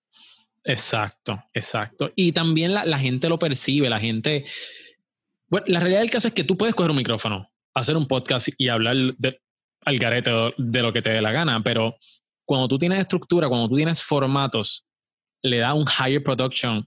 Exacto, 0.64 1.42
exacto. 1.54 2.12
Y 2.14 2.32
también 2.32 2.74
la, 2.74 2.84
la 2.84 2.98
gente 2.98 3.30
lo 3.30 3.38
percibe, 3.38 3.88
la 3.88 4.00
gente. 4.00 4.44
Bueno, 5.48 5.64
la 5.66 5.80
realidad 5.80 6.00
del 6.00 6.10
caso 6.10 6.28
es 6.28 6.34
que 6.34 6.44
tú 6.44 6.58
puedes 6.58 6.74
coger 6.74 6.90
un 6.90 6.98
micrófono 6.98 7.53
hacer 7.74 7.96
un 7.96 8.06
podcast 8.06 8.48
y 8.56 8.68
hablar 8.68 8.96
de, 9.18 9.40
al 9.84 9.98
garete 9.98 10.30
de 10.56 10.82
lo 10.82 10.92
que 10.92 11.02
te 11.02 11.10
dé 11.10 11.20
la 11.20 11.32
gana, 11.32 11.60
pero 11.62 11.94
cuando 12.46 12.68
tú 12.68 12.78
tienes 12.78 13.00
estructura, 13.00 13.48
cuando 13.48 13.68
tú 13.68 13.76
tienes 13.76 14.02
formatos, 14.02 14.86
le 15.42 15.58
da 15.58 15.74
un 15.74 15.84
higher 15.84 16.22
production 16.22 16.84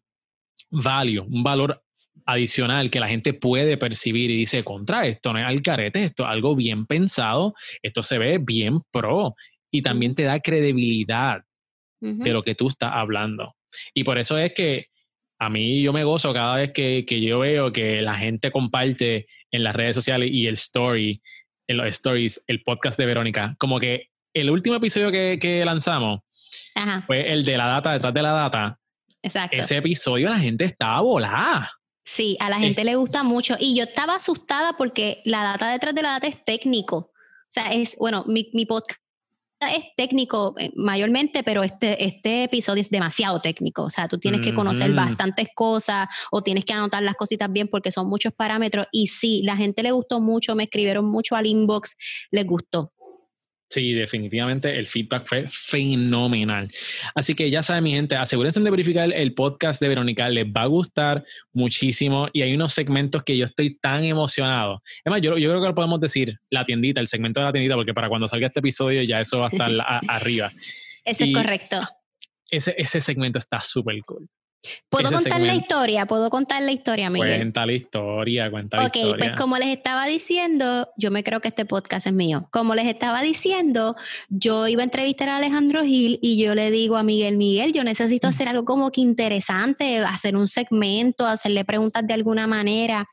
value, 0.70 1.22
un 1.22 1.44
valor 1.44 1.82
adicional 2.26 2.90
que 2.90 3.00
la 3.00 3.08
gente 3.08 3.34
puede 3.34 3.78
percibir 3.78 4.30
y 4.32 4.38
dice, 4.38 4.64
contra 4.64 5.06
esto 5.06 5.32
no 5.32 5.40
es 5.40 5.46
al 5.46 5.62
carete, 5.62 6.04
esto 6.04 6.24
es 6.24 6.30
algo 6.30 6.56
bien 6.56 6.86
pensado, 6.86 7.54
esto 7.82 8.04
se 8.04 8.18
ve 8.18 8.40
bien 8.40 8.82
pro 8.92 9.36
y 9.72 9.82
también 9.82 10.16
te 10.16 10.24
da 10.24 10.40
credibilidad 10.40 11.42
de 12.00 12.32
lo 12.32 12.44
que 12.44 12.54
tú 12.54 12.68
estás 12.68 12.92
hablando. 12.94 13.56
Y 13.94 14.04
por 14.04 14.18
eso 14.18 14.38
es 14.38 14.54
que 14.54 14.86
a 15.40 15.50
mí 15.50 15.82
yo 15.82 15.94
me 15.94 16.04
gozo 16.04 16.34
cada 16.34 16.56
vez 16.58 16.72
que, 16.74 17.06
que, 17.06 17.22
yo 17.22 17.40
veo 17.40 17.72
que 17.72 18.02
la 18.02 18.16
gente 18.16 18.52
comparte 18.52 19.28
en 19.52 19.64
las 19.64 19.76
redes 19.76 19.96
sociales 19.96 20.30
y 20.32 20.48
el 20.48 20.56
story, 20.56 21.22
en 21.68 21.78
los 21.78 21.88
stories, 21.88 22.44
el 22.48 22.64
podcast 22.64 22.98
de 22.98 23.06
Verónica. 23.06 23.56
Como 23.60 23.80
que 23.80 24.10
el 24.34 24.50
último 24.50 24.76
episodio 24.76 25.12
que, 25.12 25.38
que 25.40 25.64
lanzamos 25.66 26.22
fue 27.06 27.32
el 27.32 27.44
de 27.44 27.58
la 27.58 27.68
data 27.68 27.94
detrás 27.94 28.14
de 28.14 28.22
la 28.22 28.32
data. 28.32 28.80
Exacto. 29.22 29.58
Ese 29.58 29.78
episodio 29.78 30.30
la 30.30 30.40
gente 30.40 30.66
estaba 30.66 31.02
volada. 31.02 31.72
Sí, 32.06 32.38
a 32.40 32.50
la 32.50 32.60
gente 32.60 32.84
le 32.84 32.96
gusta 32.96 33.24
mucho. 33.24 33.58
Y 33.60 33.78
yo 33.78 33.84
estaba 33.84 34.16
asustada 34.16 34.74
porque 34.78 35.22
la 35.26 35.44
data 35.44 35.70
detrás 35.70 35.94
de 35.94 36.02
la 36.04 36.12
data 36.12 36.28
es 36.28 36.44
técnico. 36.46 36.98
O 36.98 37.50
sea, 37.50 37.74
es, 37.74 37.96
bueno, 37.98 38.24
mi, 38.28 38.50
mi 38.54 38.66
podcast 38.66 39.02
es 39.60 39.86
técnico 39.96 40.56
eh, 40.60 40.72
mayormente, 40.76 41.44
pero 41.44 41.64
este, 41.64 42.06
este 42.06 42.44
episodio 42.44 42.82
es 42.82 42.90
demasiado 42.90 43.42
técnico. 43.42 43.84
O 43.84 43.90
sea, 43.90 44.08
tú 44.08 44.20
tienes 44.20 44.42
que 44.42 44.54
conocer 44.54 44.94
bastantes 44.94 45.48
cosas 45.56 46.08
o 46.32 46.42
tienes 46.42 46.66
que 46.66 46.74
anotar 46.74 47.02
las 47.04 47.16
cositas 47.16 47.52
bien 47.52 47.68
porque 47.68 47.92
son 47.92 48.08
muchos 48.08 48.34
parámetros. 48.34 48.88
Y 48.92 49.08
sí, 49.08 49.42
la 49.44 49.56
gente 49.56 49.84
le 49.84 49.92
gustó 49.92 50.20
mucho, 50.20 50.56
me 50.56 50.64
escribieron 50.64 51.06
mucho 51.06 51.36
al 51.36 51.48
inbox, 51.48 51.96
les 52.32 52.46
gustó. 52.46 52.92
Sí, 53.70 53.92
definitivamente 53.92 54.78
el 54.80 54.88
feedback 54.88 55.28
fue 55.28 55.46
fenomenal. 55.50 56.70
Así 57.14 57.34
que 57.34 57.50
ya 57.50 57.62
saben, 57.62 57.84
mi 57.84 57.92
gente, 57.92 58.16
asegúrense 58.16 58.62
de 58.62 58.72
verificar 58.72 59.12
el 59.12 59.34
podcast 59.34 59.82
de 59.82 59.90
Verónica, 59.90 60.30
les 60.30 60.46
va 60.46 60.62
a 60.62 60.68
gustar 60.68 61.26
muchísimo 61.52 62.30
y 62.32 62.44
hay 62.44 62.54
unos 62.54 62.74
segmentos 62.74 63.24
que 63.24 63.36
yo 63.36 63.44
estoy 63.44 63.78
tan 63.78 64.06
emocionado. 64.06 64.82
Además, 65.04 65.22
yo, 65.22 65.38
yo 65.38 65.50
creo 65.50 65.62
que 65.62 65.68
lo 65.68 65.76
podemos 65.76 66.00
decir, 66.00 66.40
la 66.50 66.64
tiendita, 66.64 67.02
el 67.02 67.08
segmento 67.08 67.42
de 67.42 67.46
la 67.46 67.52
tiendita, 67.52 67.76
porque 67.76 67.94
para 67.94 68.08
cuando 68.08 68.28
salga 68.30 68.48
este 68.48 68.62
episodio 68.62 69.04
ya 69.04 69.20
eso 69.20 69.40
va 69.40 69.48
a 69.48 69.50
estar 69.50 69.72
arriba. 70.08 70.52
Eso 71.04 71.26
es 71.26 71.34
correcto. 71.34 71.82
Ese, 72.50 72.74
ese 72.78 73.02
segmento 73.02 73.38
está 73.38 73.62
súper 73.62 74.00
cool. 74.06 74.30
¿Puedo 74.90 75.12
contar 75.12 75.42
la 75.42 75.56
historia? 75.56 76.06
¿Puedo 76.06 76.30
contar 76.30 76.62
la 76.62 76.72
historia, 76.72 77.10
Miguel? 77.10 77.38
Cuenta 77.38 77.66
la 77.66 77.74
historia, 77.74 78.50
cuenta 78.50 78.78
la 78.78 78.84
historia. 78.86 79.10
Ok, 79.12 79.18
pues 79.18 79.32
como 79.36 79.58
les 79.58 79.70
estaba 79.70 80.06
diciendo, 80.06 80.90
yo 80.98 81.12
me 81.12 81.24
creo 81.24 81.42
que 81.42 81.50
este 81.50 81.66
podcast 81.66 82.08
es 82.08 82.14
mío. 82.14 82.48
Como 82.52 82.76
les 82.76 82.86
estaba 82.88 83.22
diciendo, 83.22 83.96
yo 84.30 84.68
iba 84.68 84.82
a 84.82 84.86
entrevistar 84.86 85.30
a 85.30 85.38
Alejandro 85.38 85.84
Gil 85.84 86.20
y 86.22 86.42
yo 86.42 86.56
le 86.56 86.72
digo 86.72 86.98
a 86.98 87.04
Miguel, 87.04 87.38
Miguel, 87.38 87.72
yo 87.72 87.84
necesito 87.84 88.28
hacer 88.28 88.48
algo 88.48 88.66
como 88.66 88.92
que 88.92 89.02
interesante, 89.02 90.00
hacer 90.00 90.36
un 90.36 90.48
segmento, 90.48 91.26
hacerle 91.26 91.64
preguntas 91.64 92.06
de 92.06 92.14
alguna 92.14 92.48
manera. 92.48 93.08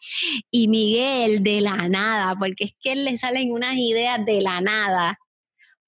Y 0.50 0.68
Miguel, 0.68 1.42
de 1.42 1.60
la 1.60 1.88
nada, 1.88 2.34
porque 2.38 2.64
es 2.64 2.72
que 2.80 2.92
él 2.92 3.04
le 3.04 3.16
salen 3.18 3.52
unas 3.52 3.74
ideas 3.76 4.24
de 4.24 4.40
la 4.40 4.60
nada. 4.60 5.18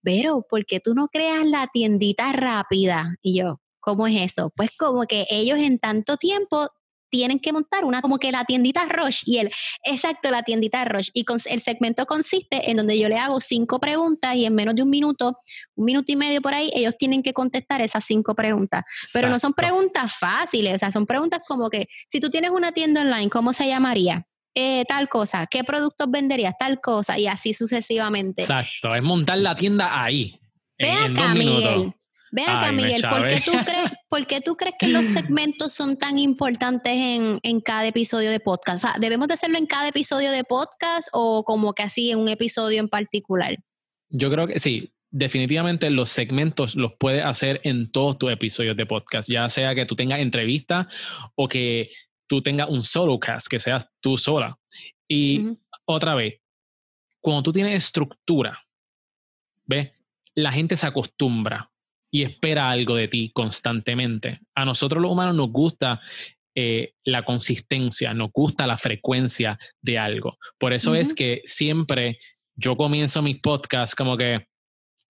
Pero, 0.02 0.46
¿por 0.48 0.64
qué 0.66 0.78
tú 0.78 0.94
no 0.94 1.08
creas 1.08 1.44
la 1.44 1.66
tiendita 1.72 2.32
rápida? 2.32 3.16
Y 3.22 3.40
yo, 3.40 3.60
¿Cómo 3.86 4.08
es 4.08 4.20
eso? 4.20 4.52
Pues 4.56 4.70
como 4.76 5.04
que 5.04 5.28
ellos 5.30 5.58
en 5.58 5.78
tanto 5.78 6.16
tiempo 6.16 6.68
tienen 7.08 7.38
que 7.38 7.52
montar 7.52 7.84
una 7.84 8.02
como 8.02 8.18
que 8.18 8.32
la 8.32 8.44
tiendita 8.44 8.84
Roche 8.86 9.20
y 9.26 9.38
el 9.38 9.52
exacto 9.84 10.28
la 10.32 10.42
tiendita 10.42 10.84
Roche 10.84 11.12
y 11.14 11.22
con, 11.22 11.38
el 11.46 11.60
segmento 11.60 12.04
consiste 12.04 12.68
en 12.68 12.78
donde 12.78 12.98
yo 12.98 13.08
le 13.08 13.14
hago 13.14 13.40
cinco 13.40 13.78
preguntas 13.78 14.34
y 14.34 14.44
en 14.44 14.56
menos 14.56 14.74
de 14.74 14.82
un 14.82 14.90
minuto, 14.90 15.36
un 15.76 15.84
minuto 15.84 16.10
y 16.10 16.16
medio 16.16 16.42
por 16.42 16.52
ahí, 16.52 16.68
ellos 16.74 16.94
tienen 16.98 17.22
que 17.22 17.32
contestar 17.32 17.80
esas 17.80 18.04
cinco 18.04 18.34
preguntas. 18.34 18.82
Pero 19.12 19.28
no 19.28 19.38
son 19.38 19.52
preguntas 19.52 20.14
fáciles, 20.18 20.74
o 20.74 20.78
sea, 20.80 20.90
son 20.90 21.06
preguntas 21.06 21.42
como 21.46 21.70
que 21.70 21.86
si 22.08 22.18
tú 22.18 22.28
tienes 22.28 22.50
una 22.50 22.72
tienda 22.72 23.02
online, 23.02 23.30
¿cómo 23.30 23.52
se 23.52 23.68
llamaría? 23.68 24.26
Eh, 24.52 24.84
tal 24.88 25.08
cosa, 25.08 25.46
¿qué 25.48 25.62
productos 25.62 26.10
venderías? 26.10 26.54
Tal 26.58 26.80
cosa 26.80 27.16
y 27.16 27.28
así 27.28 27.54
sucesivamente. 27.54 28.42
Exacto, 28.42 28.96
es 28.96 29.02
montar 29.04 29.38
la 29.38 29.54
tienda 29.54 30.02
ahí. 30.02 30.40
Ve 30.76 30.90
acá, 30.90 31.34
Miguel. 31.34 31.92
Ven 32.33 32.49
acá, 32.49 32.73
Miguel, 32.73 33.02
¿por 33.09 33.28
qué, 33.28 33.40
tú 33.40 33.52
crees, 33.52 33.92
¿por 34.09 34.26
qué, 34.26 34.40
tú 34.40 34.56
crees, 34.56 34.75
que 34.78 34.88
los 34.88 35.06
segmentos 35.06 35.73
son 35.73 35.97
tan 35.97 36.18
importantes 36.18 36.92
en, 36.92 37.38
en, 37.42 37.61
cada 37.61 37.87
episodio 37.87 38.30
de 38.30 38.40
podcast? 38.40 38.85
O 38.85 38.88
sea, 38.88 38.97
¿debemos 38.99 39.28
de 39.28 39.35
hacerlo 39.35 39.59
en 39.59 39.66
cada 39.66 39.88
episodio 39.88 40.30
de 40.33 40.45
podcast 40.45 41.09
o 41.12 41.45
como 41.45 41.73
que 41.73 41.83
así 41.83 42.11
en 42.11 42.18
un 42.18 42.28
episodio 42.28 42.80
en 42.80 42.88
particular? 42.88 43.56
Yo 44.09 44.30
creo 44.30 44.47
que 44.47 44.61
sí. 44.61 44.92
Definitivamente 45.11 45.88
los 45.88 46.11
segmentos 46.11 46.75
los 46.75 46.92
puedes 46.99 47.25
hacer 47.25 47.61
en 47.64 47.90
todos 47.90 48.18
tus 48.18 48.30
episodios 48.30 48.76
de 48.76 48.87
podcast, 48.87 49.30
ya 49.30 49.49
sea 49.49 49.75
que 49.75 49.87
tú 49.87 49.95
tengas 49.95 50.21
entrevista 50.21 50.88
o 51.37 51.49
que 51.49 51.90
tú 52.26 52.42
tengas 52.42 52.68
un 52.68 52.83
solo 52.83 53.18
cast, 53.18 53.47
que 53.47 53.59
seas 53.59 53.87
tú 54.00 54.18
sola. 54.18 54.59
Y 55.09 55.56
otra 55.87 56.16
vez, 56.16 56.40
cuando 57.21 57.45
tú 57.45 57.52
tienes 57.52 57.75
estructura, 57.75 58.61
¿ves? 59.64 59.92
La 60.35 60.52
gente 60.52 60.76
se 60.76 60.87
acostumbra 60.87 61.71
y 62.16 62.23
espera 62.23 62.70
algo 62.70 62.96
de 62.96 63.08
ti 63.08 63.30
constantemente. 63.35 64.40
A 64.54 64.64
nosotros 64.64 65.02
los 65.02 65.12
humanos 65.12 65.35
nos 65.35 65.50
gusta 65.50 66.00
eh, 66.54 66.94
la 67.04 67.26
consistencia, 67.26 68.14
nos 68.14 68.30
gusta 68.32 68.66
la 68.66 68.78
frecuencia 68.78 69.58
de 69.82 69.99
algo. 69.99 70.38
Por 70.58 70.73
eso 70.73 70.94
es 70.94 71.12
que 71.12 71.42
siempre 71.44 72.18
yo 72.54 72.75
comienzo 72.75 73.20
mis 73.20 73.38
podcasts 73.38 73.94
como 73.94 74.16
que 74.16 74.46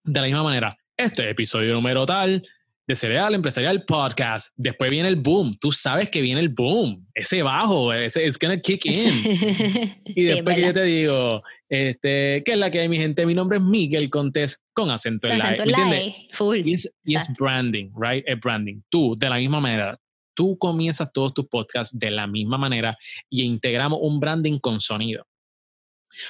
de 0.03 0.19
la 0.19 0.23
misma 0.23 0.43
manera. 0.43 0.75
Este 0.97 1.29
episodio 1.29 1.75
número 1.75 2.05
tal, 2.05 2.45
de 2.87 2.95
Cereal 2.95 3.35
Empresarial 3.35 3.83
Podcast. 3.83 4.53
Después 4.55 4.89
viene 4.89 5.09
el 5.09 5.17
boom. 5.17 5.57
Tú 5.59 5.73
sabes 5.73 6.09
que 6.09 6.21
viene 6.21 6.39
el 6.39 6.49
boom. 6.49 7.05
Ese 7.13 7.43
bajo, 7.43 7.91
ese 7.91 8.25
it's 8.25 8.39
gonna 8.39 8.59
kick 8.59 8.85
in. 8.85 9.93
y 10.05 10.23
después 10.23 10.55
que 10.55 10.65
yo 10.65 10.73
te 10.73 10.83
digo, 10.83 11.39
este, 11.67 12.43
¿qué 12.45 12.53
es 12.53 12.57
la 12.57 12.71
que 12.71 12.79
hay, 12.79 12.87
mi 12.87 12.97
gente? 12.97 13.25
Mi 13.25 13.33
nombre 13.33 13.57
es 13.57 13.63
Miguel 13.63 14.09
Contés 14.09 14.63
con 14.71 14.89
acento 14.89 15.27
en 15.27 15.39
la 15.39 15.53
E. 15.53 16.27
Full. 16.31 16.65
Y 16.65 16.73
es, 16.75 16.89
y 17.03 17.15
es 17.15 17.27
branding, 17.37 17.91
right? 17.99 18.23
Es 18.25 18.39
branding. 18.39 18.81
Tú, 18.89 19.17
de 19.17 19.29
la 19.29 19.35
misma 19.35 19.59
manera, 19.59 19.99
tú 20.33 20.57
comienzas 20.57 21.11
todos 21.11 21.33
tus 21.33 21.47
podcasts 21.47 21.97
de 21.97 22.09
la 22.09 22.25
misma 22.25 22.57
manera 22.57 22.95
y 23.29 23.43
integramos 23.43 23.99
un 24.01 24.21
branding 24.21 24.59
con 24.59 24.79
sonido. 24.79 25.27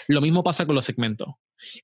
Lo 0.07 0.21
mismo 0.21 0.43
pasa 0.43 0.65
con 0.65 0.73
los 0.73 0.85
segmentos. 0.85 1.29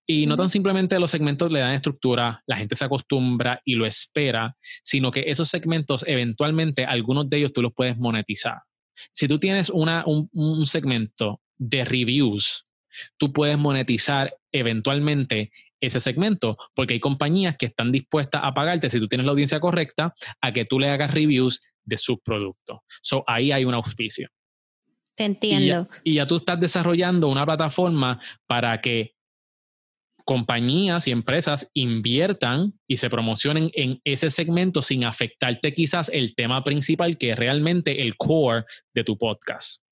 Y 0.06 0.25
no 0.25 0.38
tan 0.38 0.50
simplemente 0.50 1.00
los 1.00 1.12
segmentos 1.12 1.51
le 1.51 1.60
dan 1.60 1.74
estructura, 1.74 2.44
la 2.46 2.58
gente 2.58 2.75
se 2.75 2.86
acostumbra 2.86 3.62
y 3.65 3.75
lo 3.75 3.86
espera, 3.86 4.56
sino 4.84 5.12
que 5.12 5.25
esos 5.27 5.50
segmentos 5.50 6.03
eventualmente, 6.08 6.86
algunos 6.86 7.30
de 7.30 7.38
ellos 7.38 7.53
tú 7.53 7.62
los 7.62 7.74
puedes 7.74 7.98
monetizar. 7.98 8.60
Si 9.12 9.27
tú 9.27 9.39
tienes 9.39 9.70
una, 9.70 10.03
un, 10.06 10.30
un 10.34 10.65
segmento 10.65 11.42
de 11.58 11.86
reviews, 11.86 12.65
tú 13.18 13.34
puedes 13.34 13.58
monetizar 13.58 14.36
eventualmente 14.51 15.51
ese 15.84 16.00
segmento, 16.00 16.56
porque 16.74 16.94
hay 16.94 17.00
compañías 17.00 17.58
que 17.58 17.65
están 17.65 17.92
dispuestas 17.92 18.42
a 18.44 18.53
pagarte, 18.53 18.89
si 18.89 19.00
tú 19.00 19.08
tienes 19.08 19.25
la 19.25 19.32
audiencia 19.32 19.60
correcta, 19.60 20.13
a 20.39 20.53
que 20.53 20.63
tú 20.63 20.80
le 20.80 20.89
hagas 20.89 21.13
reviews 21.13 21.62
de 21.84 21.98
sus 21.98 22.20
productos. 22.24 22.80
So, 23.01 23.24
ahí 23.27 23.51
hay 23.51 23.65
un 23.65 23.74
auspicio. 23.74 24.30
Te 25.15 25.25
entiendo. 25.25 25.88
y 26.03 26.15
ya, 26.15 26.25
tú 26.25 26.38
estás 26.38 26.60
desarrollando 26.60 27.27
una 27.27 27.46
plataforma 27.46 28.20
para 28.48 28.80
que 28.82 29.13
compañías 30.25 31.08
y 31.08 31.12
empresas 31.12 31.70
inviertan 31.74 32.74
y 32.88 32.98
se 32.98 33.10
promocionen 33.10 33.72
en 33.74 34.01
ese 34.03 34.30
segmento 34.30 34.82
sin 34.82 35.03
afectarte 35.03 35.74
quizás 35.74 36.10
el 36.13 36.36
tema 36.36 36.63
principal 36.63 37.18
que 37.18 37.32
es 37.32 37.38
realmente 37.38 38.01
el 38.01 38.15
core 38.15 38.65
de 38.94 39.03
tu 39.03 39.18
podcast. 39.18 39.84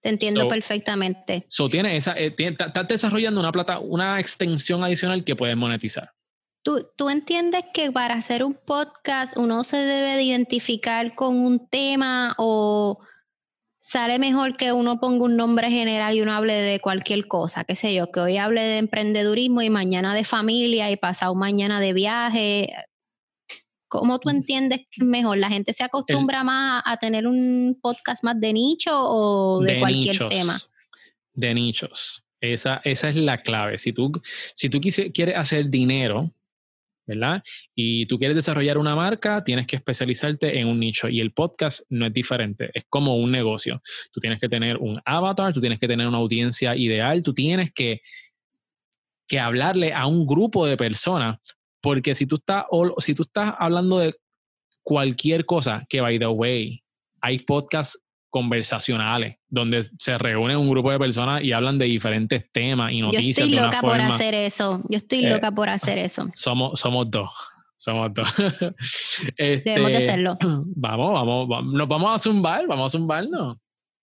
Te 0.00 0.08
entiendo 0.08 0.48
perfectamente. 0.48 1.44
So 1.48 1.68
tiene 1.68 1.96
esa, 1.96 2.18
eh, 2.18 2.34
estás 2.36 2.88
desarrollando 2.88 3.40
una 3.40 3.52
plata, 3.52 3.78
una 3.80 4.18
extensión 4.18 4.82
adicional 4.82 5.24
que 5.24 5.36
puedes 5.36 5.56
monetizar. 5.56 6.10
¿Tú, 6.62 6.88
¿Tú 6.96 7.08
entiendes 7.08 7.64
que 7.72 7.90
para 7.90 8.14
hacer 8.14 8.44
un 8.44 8.54
podcast 8.54 9.36
uno 9.36 9.64
se 9.64 9.78
debe 9.78 10.16
de 10.16 10.22
identificar 10.22 11.14
con 11.14 11.36
un 11.36 11.68
tema 11.68 12.34
o 12.38 12.98
sale 13.90 14.20
mejor 14.20 14.56
que 14.56 14.72
uno 14.72 15.00
ponga 15.00 15.24
un 15.24 15.36
nombre 15.36 15.68
general 15.68 16.14
y 16.14 16.20
uno 16.20 16.32
hable 16.32 16.52
de 16.54 16.78
cualquier 16.78 17.26
cosa, 17.26 17.64
qué 17.64 17.74
sé 17.74 17.92
yo, 17.92 18.12
que 18.12 18.20
hoy 18.20 18.36
hable 18.36 18.60
de 18.60 18.78
emprendedurismo 18.78 19.62
y 19.62 19.70
mañana 19.70 20.14
de 20.14 20.22
familia 20.22 20.92
y 20.92 20.96
pasado 20.96 21.34
mañana 21.34 21.80
de 21.80 21.92
viaje. 21.92 22.72
¿Cómo 23.88 24.20
tú 24.20 24.30
entiendes 24.30 24.82
que 24.82 25.00
es 25.00 25.04
mejor? 25.04 25.38
¿La 25.38 25.48
gente 25.48 25.72
se 25.72 25.82
acostumbra 25.82 26.44
más 26.44 26.84
a 26.86 26.98
tener 26.98 27.26
un 27.26 27.80
podcast 27.82 28.22
más 28.22 28.38
de 28.38 28.52
nicho 28.52 28.92
o 28.94 29.60
de, 29.60 29.80
cualquier 29.80 30.16
tema? 30.28 30.56
De 31.32 31.52
nichos. 31.52 32.22
Esa, 32.40 32.80
esa 32.84 33.08
es 33.08 33.16
la 33.16 33.42
clave. 33.42 33.76
Si 33.76 33.92
tú, 33.92 34.12
si 34.54 34.70
tú 34.70 34.80
quieres 34.80 35.36
hacer 35.36 35.68
dinero, 35.68 36.30
¿verdad? 37.10 37.42
Y 37.74 38.06
tú 38.06 38.18
quieres 38.18 38.36
desarrollar 38.36 38.78
una 38.78 38.94
marca, 38.94 39.42
tienes 39.42 39.66
que 39.66 39.76
especializarte 39.76 40.58
en 40.58 40.68
un 40.68 40.78
nicho 40.78 41.08
y 41.08 41.20
el 41.20 41.32
podcast 41.32 41.80
no 41.88 42.06
es 42.06 42.12
diferente, 42.12 42.70
es 42.72 42.84
como 42.88 43.16
un 43.16 43.32
negocio. 43.32 43.80
Tú 44.12 44.20
tienes 44.20 44.38
que 44.38 44.48
tener 44.48 44.76
un 44.76 45.00
avatar, 45.04 45.52
tú 45.52 45.60
tienes 45.60 45.78
que 45.78 45.88
tener 45.88 46.06
una 46.06 46.18
audiencia 46.18 46.76
ideal, 46.76 47.22
tú 47.22 47.34
tienes 47.34 47.72
que, 47.72 48.00
que 49.28 49.40
hablarle 49.40 49.92
a 49.92 50.06
un 50.06 50.24
grupo 50.24 50.66
de 50.66 50.76
personas, 50.76 51.38
porque 51.80 52.14
si 52.14 52.26
tú, 52.26 52.36
estás, 52.36 52.64
si 52.98 53.14
tú 53.14 53.22
estás 53.22 53.54
hablando 53.58 53.98
de 53.98 54.14
cualquier 54.82 55.44
cosa, 55.46 55.84
que 55.88 56.00
by 56.00 56.18
the 56.18 56.28
way, 56.28 56.80
hay 57.20 57.40
podcasts 57.40 58.00
conversacionales, 58.30 59.36
donde 59.48 59.82
se 59.98 60.16
reúne 60.16 60.56
un 60.56 60.70
grupo 60.70 60.90
de 60.90 60.98
personas 60.98 61.42
y 61.42 61.52
hablan 61.52 61.78
de 61.78 61.86
diferentes 61.86 62.50
temas 62.52 62.92
y 62.92 63.00
noticias. 63.00 63.36
Yo 63.36 63.56
estoy 63.56 63.58
loca 63.58 63.80
por 63.80 64.00
hacer 64.00 64.34
eso. 64.34 64.82
Yo 64.88 64.96
estoy 64.96 65.26
eh, 65.26 65.30
loca 65.30 65.52
por 65.52 65.68
hacer 65.68 65.98
eso. 65.98 66.28
Somos, 66.32 66.80
somos 66.80 67.10
dos. 67.10 67.30
Somos 67.76 68.12
dos. 68.14 68.28
Debemos 69.38 69.90
de 69.90 69.92
este, 69.92 69.96
hacerlo. 69.96 70.38
Vamos, 70.76 71.12
vamos, 71.12 71.66
nos 71.66 71.88
vamos 71.88 72.14
a 72.14 72.18
zumbar, 72.18 72.66
vamos 72.66 72.94
a 72.94 72.98
zumbarnos. 72.98 73.56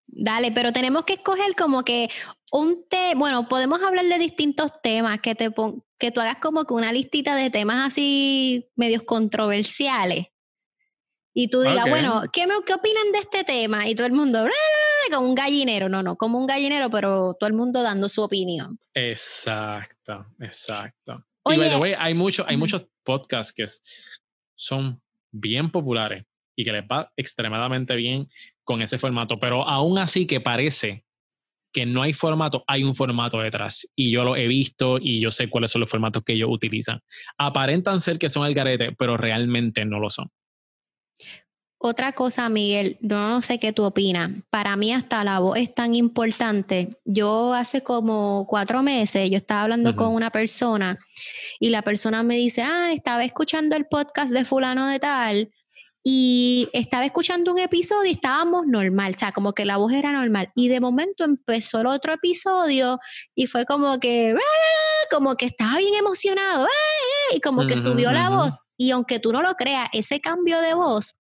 Dale, 0.08 0.52
pero 0.52 0.72
tenemos 0.72 1.04
que 1.04 1.14
escoger 1.14 1.54
como 1.56 1.84
que 1.84 2.10
un 2.52 2.86
tema, 2.90 3.20
bueno, 3.20 3.48
podemos 3.48 3.82
hablar 3.84 4.06
de 4.06 4.18
distintos 4.18 4.72
temas, 4.82 5.20
que, 5.20 5.36
te 5.36 5.54
que 6.00 6.12
tú 6.12 6.22
hagas 6.22 6.38
como 6.38 6.64
que 6.64 6.74
una 6.74 6.94
listita 6.94 7.36
de 7.36 7.50
temas 7.50 7.88
así 7.88 8.70
medios 8.76 9.04
controversiales 9.04 10.28
y 11.40 11.50
tú 11.50 11.62
digas, 11.62 11.88
bueno, 11.88 12.24
¿qué, 12.34 12.48
me, 12.48 12.56
¿qué 12.66 12.74
opinan 12.74 13.12
de 13.12 13.20
este 13.20 13.44
tema? 13.44 13.88
Y 13.88 13.94
todo 13.94 14.08
el 14.08 14.14
mundo, 14.14 14.48
como 15.14 15.30
un 15.30 15.36
gallinero, 15.36 15.88
no, 15.88 16.02
no, 16.02 16.16
como 16.16 16.40
un 16.40 16.48
gallinero, 16.48 16.90
pero 16.90 17.36
todo 17.40 17.48
el 17.48 17.56
mundo 17.56 17.84
dando 17.84 18.10
su 18.10 18.24
opinión. 18.24 18.80
Exacto, 18.92 20.26
exacto. 20.40 21.24
y 21.46 21.60
by 21.60 21.70
the 21.70 21.76
way, 21.76 21.94
hay, 21.96 22.16
mucho, 22.16 22.44
hay 22.48 22.58
muchos 22.58 22.88
podcasts 23.04 23.54
que 23.54 23.66
son 24.56 25.00
bien 25.32 25.70
populares 25.70 26.26
y 26.56 26.64
que 26.64 26.72
les 26.72 26.84
va 26.84 27.14
extremadamente 27.16 27.96
bien 27.96 28.28
con 28.64 28.82
ese 28.82 28.98
formato, 28.98 29.40
pero 29.40 29.62
aún 29.62 30.00
así 30.00 30.26
que 30.26 30.42
parece 30.42 31.06
que 31.72 31.86
no 31.86 32.02
hay 32.02 32.14
formato, 32.14 32.64
hay 32.66 32.84
un 32.84 32.96
formato 32.96 33.40
detrás. 33.42 33.88
Y 33.96 34.10
yo 34.10 34.24
lo 34.24 34.36
he 34.36 34.48
visto 34.48 34.98
y 35.00 35.22
yo 35.22 35.30
sé 35.30 35.52
cuáles 35.52 35.70
son 35.70 35.82
los 35.82 35.92
formatos 35.92 36.24
que 36.24 36.34
ellos 36.34 36.50
utilizan. 36.52 37.00
Aparentan 37.38 38.02
ser 38.02 38.18
que 38.18 38.28
son 38.28 38.48
el 38.48 38.56
garete, 38.56 38.94
pero 38.94 39.18
realmente 39.18 39.86
no 39.86 40.00
lo 40.00 40.10
son. 40.10 40.32
Otra 41.80 42.14
cosa, 42.14 42.50
Miguel, 42.50 42.98
no 43.02 43.44
sé 43.44 43.60
qué 43.60 43.72
tú 43.72 43.84
opinas. 43.84 44.32
Para 44.50 44.76
mí 44.76 44.92
hasta 44.92 45.24
la 45.24 45.38
voz 45.38 45.60
es 45.60 45.76
tan 45.76 45.94
importante. 45.94 46.98
Yo 47.06 47.54
hace 47.54 47.84
como 47.84 48.48
cuatro 48.50 48.82
meses, 48.82 49.30
yo 49.30 49.38
estaba 49.38 49.62
hablando 49.62 49.96
con 49.96 50.08
una 50.08 50.32
persona 50.32 50.98
y 51.60 51.70
la 51.70 51.84
persona 51.84 52.24
me 52.24 52.36
dice, 52.36 52.64
ah, 52.64 52.92
estaba 52.94 53.24
escuchando 53.26 53.76
el 53.76 53.86
podcast 53.86 54.32
de 54.32 54.44
fulano 54.44 54.88
de 54.88 55.00
tal 55.00 55.52
y 56.04 56.68
estaba 56.74 57.06
escuchando 57.06 57.52
un 57.52 57.60
episodio 57.60 58.10
y 58.10 58.14
estábamos 58.14 58.66
normal, 58.66 59.12
o 59.14 59.18
sea, 59.20 59.32
como 59.32 59.54
que 59.54 59.66
la 59.66 59.78
voz 59.78 59.92
era 59.94 60.12
normal. 60.12 60.50
Y 60.56 60.70
de 60.70 60.80
momento 60.80 61.26
empezó 61.26 61.82
el 61.82 61.88
otro 61.88 62.14
episodio 62.14 62.98
y 63.36 63.46
fue 63.46 63.66
como 63.66 64.00
que, 64.00 64.34
¡ah! 64.36 65.08
como 65.12 65.36
que 65.36 65.46
estaba 65.46 65.78
bien 65.78 65.94
emocionado, 65.94 66.66
¡ah! 66.66 67.36
y 67.36 67.40
como 67.42 67.68
que 67.68 67.78
subió 67.78 68.12
la 68.12 68.30
voz. 68.30 68.58
Y 68.78 68.92
aunque 68.92 69.20
tú 69.20 69.32
no 69.32 69.44
lo 69.44 69.54
creas, 69.56 69.90
ese 69.92 70.22
cambio 70.22 70.60
de 70.62 70.74
voz 70.74 71.14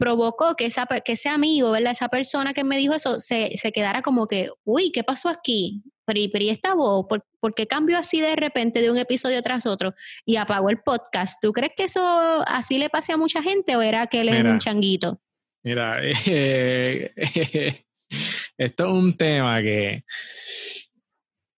provocó 0.00 0.56
que, 0.56 0.64
esa, 0.64 0.86
que 1.04 1.12
ese 1.12 1.28
amigo, 1.28 1.70
¿verdad? 1.72 1.92
Esa 1.92 2.08
persona 2.08 2.54
que 2.54 2.64
me 2.64 2.78
dijo 2.78 2.94
eso, 2.94 3.20
se, 3.20 3.52
se 3.58 3.70
quedara 3.70 4.00
como 4.00 4.26
que, 4.26 4.48
uy, 4.64 4.90
¿qué 4.92 5.04
pasó 5.04 5.28
aquí? 5.28 5.82
Pero, 6.06 6.20
pero 6.32 6.44
¿y 6.46 6.48
esta 6.48 6.74
voz? 6.74 7.06
¿Por, 7.06 7.54
qué 7.54 7.66
cambió 7.66 7.98
así 7.98 8.18
de 8.18 8.34
repente 8.34 8.80
de 8.80 8.90
un 8.90 8.96
episodio 8.96 9.42
tras 9.42 9.66
otro? 9.66 9.94
Y 10.24 10.36
apagó 10.36 10.70
el 10.70 10.78
podcast. 10.78 11.42
¿Tú 11.42 11.52
crees 11.52 11.72
que 11.76 11.84
eso 11.84 12.02
así 12.46 12.78
le 12.78 12.88
pase 12.88 13.12
a 13.12 13.18
mucha 13.18 13.42
gente 13.42 13.76
o 13.76 13.82
era 13.82 14.06
que 14.06 14.22
él 14.22 14.30
es 14.30 14.40
un 14.40 14.58
changuito? 14.58 15.20
Mira, 15.62 15.98
eh, 16.02 17.12
esto 18.56 18.84
es 18.86 18.90
un 18.90 19.14
tema 19.18 19.60
que... 19.60 20.02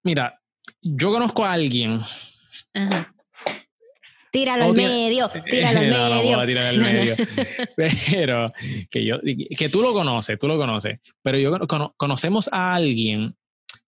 Mira, 0.02 0.36
yo 0.80 1.12
conozco 1.12 1.44
a 1.44 1.52
alguien 1.52 2.00
Ajá. 2.74 3.11
Tíralo 4.32 4.64
al 4.64 4.74
medio, 4.74 5.30
tíralo 5.48 5.78
al 5.78 5.86
medio. 5.90 6.36
No, 6.36 6.46
tirar 6.46 6.66
al 6.66 6.78
medio. 6.78 7.14
pero 8.10 8.52
que 8.90 9.04
yo, 9.04 9.20
que 9.20 9.68
tú 9.68 9.82
lo 9.82 9.92
conoces, 9.92 10.38
tú 10.38 10.48
lo 10.48 10.56
conoces. 10.56 10.98
Pero 11.22 11.38
yo 11.38 11.58
conocemos 11.96 12.48
a 12.50 12.74
alguien 12.74 13.36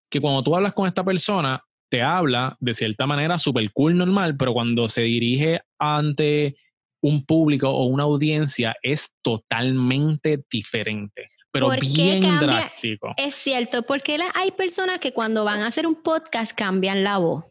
que 0.09 0.19
cuando 0.19 0.43
tú 0.43 0.55
hablas 0.55 0.73
con 0.73 0.87
esta 0.87 1.03
persona, 1.03 1.63
te 1.89 2.01
habla 2.01 2.57
de 2.59 2.73
cierta 2.73 3.05
manera 3.05 3.37
súper 3.37 3.71
cool, 3.71 3.95
normal, 3.95 4.35
pero 4.35 4.53
cuando 4.53 4.89
se 4.89 5.03
dirige 5.03 5.61
ante 5.77 6.55
un 7.01 7.25
público 7.25 7.69
o 7.69 7.85
una 7.85 8.03
audiencia 8.03 8.75
es 8.81 9.13
totalmente 9.21 10.43
diferente 10.49 11.31
pero 11.51 11.69
bien 11.79 12.21
drástico. 12.21 13.11
Es 13.17 13.35
cierto, 13.35 13.83
porque 13.83 14.17
hay 14.33 14.51
personas 14.51 14.99
que 14.99 15.11
cuando 15.11 15.43
van 15.43 15.61
a 15.61 15.67
hacer 15.67 15.85
un 15.85 16.01
podcast 16.01 16.53
cambian 16.53 17.03
la 17.03 17.17
voz. 17.17 17.45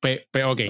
Pero, 0.00 0.52
ok, 0.52 0.60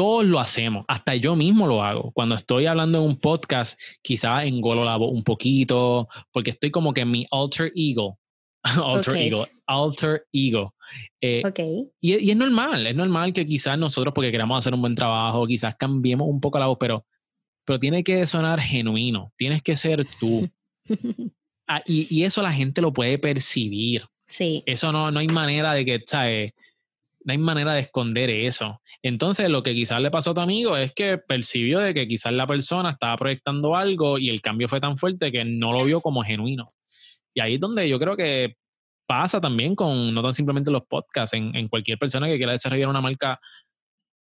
todos 0.00 0.24
lo 0.24 0.40
hacemos, 0.40 0.86
hasta 0.88 1.14
yo 1.14 1.36
mismo 1.36 1.66
lo 1.66 1.82
hago. 1.82 2.10
Cuando 2.12 2.34
estoy 2.34 2.64
hablando 2.64 2.96
en 2.96 3.04
un 3.04 3.20
podcast, 3.20 3.78
quizás 4.00 4.44
engolo 4.44 4.82
la 4.82 4.96
voz 4.96 5.12
un 5.12 5.22
poquito, 5.22 6.08
porque 6.32 6.52
estoy 6.52 6.70
como 6.70 6.94
que 6.94 7.02
en 7.02 7.10
mi 7.10 7.26
alter 7.30 7.70
ego. 7.76 8.18
alter 8.62 9.16
ego. 9.18 9.46
Alter 9.66 10.24
ego. 10.32 10.74
Eh, 11.20 11.42
y, 12.00 12.14
y, 12.16 12.30
es 12.30 12.36
normal, 12.38 12.86
es 12.86 12.96
normal 12.96 13.34
que 13.34 13.46
quizás 13.46 13.78
nosotros, 13.78 14.14
porque 14.14 14.30
queramos 14.30 14.58
hacer 14.58 14.72
un 14.72 14.80
buen 14.80 14.94
trabajo, 14.94 15.46
quizás 15.46 15.74
cambiemos 15.76 16.26
un 16.28 16.40
poco 16.40 16.58
la 16.58 16.68
voz, 16.68 16.78
pero, 16.80 17.04
pero 17.66 17.78
tiene 17.78 18.02
que 18.02 18.26
sonar 18.26 18.58
genuino, 18.58 19.34
tienes 19.36 19.60
que 19.60 19.76
ser 19.76 20.06
tú. 20.18 20.48
ah, 21.68 21.82
y, 21.84 22.06
y, 22.08 22.24
eso 22.24 22.40
la 22.40 22.54
gente 22.54 22.80
lo 22.80 22.90
puede 22.90 23.18
percibir. 23.18 24.06
Sí. 24.24 24.62
Eso 24.64 24.92
no, 24.92 25.10
no 25.10 25.20
hay 25.20 25.28
manera 25.28 25.74
de 25.74 25.84
que, 25.84 26.00
¿sabes? 26.06 26.52
No 27.24 27.32
hay 27.32 27.38
manera 27.38 27.74
de 27.74 27.80
esconder 27.80 28.30
eso. 28.30 28.80
Entonces, 29.02 29.48
lo 29.48 29.62
que 29.62 29.74
quizás 29.74 30.00
le 30.00 30.10
pasó 30.10 30.30
a 30.30 30.34
tu 30.34 30.40
amigo 30.40 30.76
es 30.76 30.92
que 30.92 31.18
percibió 31.18 31.80
de 31.80 31.94
que 31.94 32.08
quizás 32.08 32.32
la 32.32 32.46
persona 32.46 32.90
estaba 32.90 33.16
proyectando 33.16 33.76
algo 33.76 34.18
y 34.18 34.30
el 34.30 34.40
cambio 34.40 34.68
fue 34.68 34.80
tan 34.80 34.96
fuerte 34.96 35.32
que 35.32 35.44
no 35.44 35.72
lo 35.72 35.84
vio 35.84 36.00
como 36.00 36.22
genuino. 36.22 36.66
Y 37.34 37.40
ahí 37.40 37.54
es 37.54 37.60
donde 37.60 37.88
yo 37.88 37.98
creo 37.98 38.16
que 38.16 38.56
pasa 39.06 39.40
también 39.40 39.74
con 39.74 40.14
no 40.14 40.22
tan 40.22 40.32
simplemente 40.32 40.70
los 40.70 40.84
podcasts, 40.86 41.34
en, 41.34 41.68
cualquier 41.68 41.98
persona 41.98 42.28
que 42.28 42.36
quiera 42.36 42.52
desarrollar 42.52 42.88
una 42.88 43.00
marca 43.00 43.40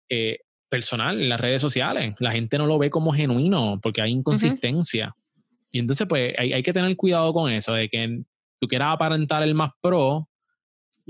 eh, 0.09 0.39
personal 0.69 1.21
en 1.21 1.29
las 1.29 1.39
redes 1.39 1.61
sociales. 1.61 2.15
La 2.19 2.31
gente 2.31 2.57
no 2.57 2.65
lo 2.65 2.77
ve 2.77 2.89
como 2.89 3.11
genuino 3.11 3.79
porque 3.81 4.01
hay 4.01 4.11
inconsistencia. 4.11 5.15
Y 5.71 5.79
entonces, 5.79 6.07
pues, 6.07 6.33
hay, 6.37 6.53
hay 6.53 6.63
que 6.63 6.73
tener 6.73 6.95
cuidado 6.95 7.33
con 7.33 7.51
eso, 7.51 7.73
de 7.73 7.89
que 7.89 8.23
tú 8.59 8.67
quieras 8.67 8.93
aparentar 8.93 9.43
el 9.43 9.55
más 9.55 9.71
pro, 9.81 10.29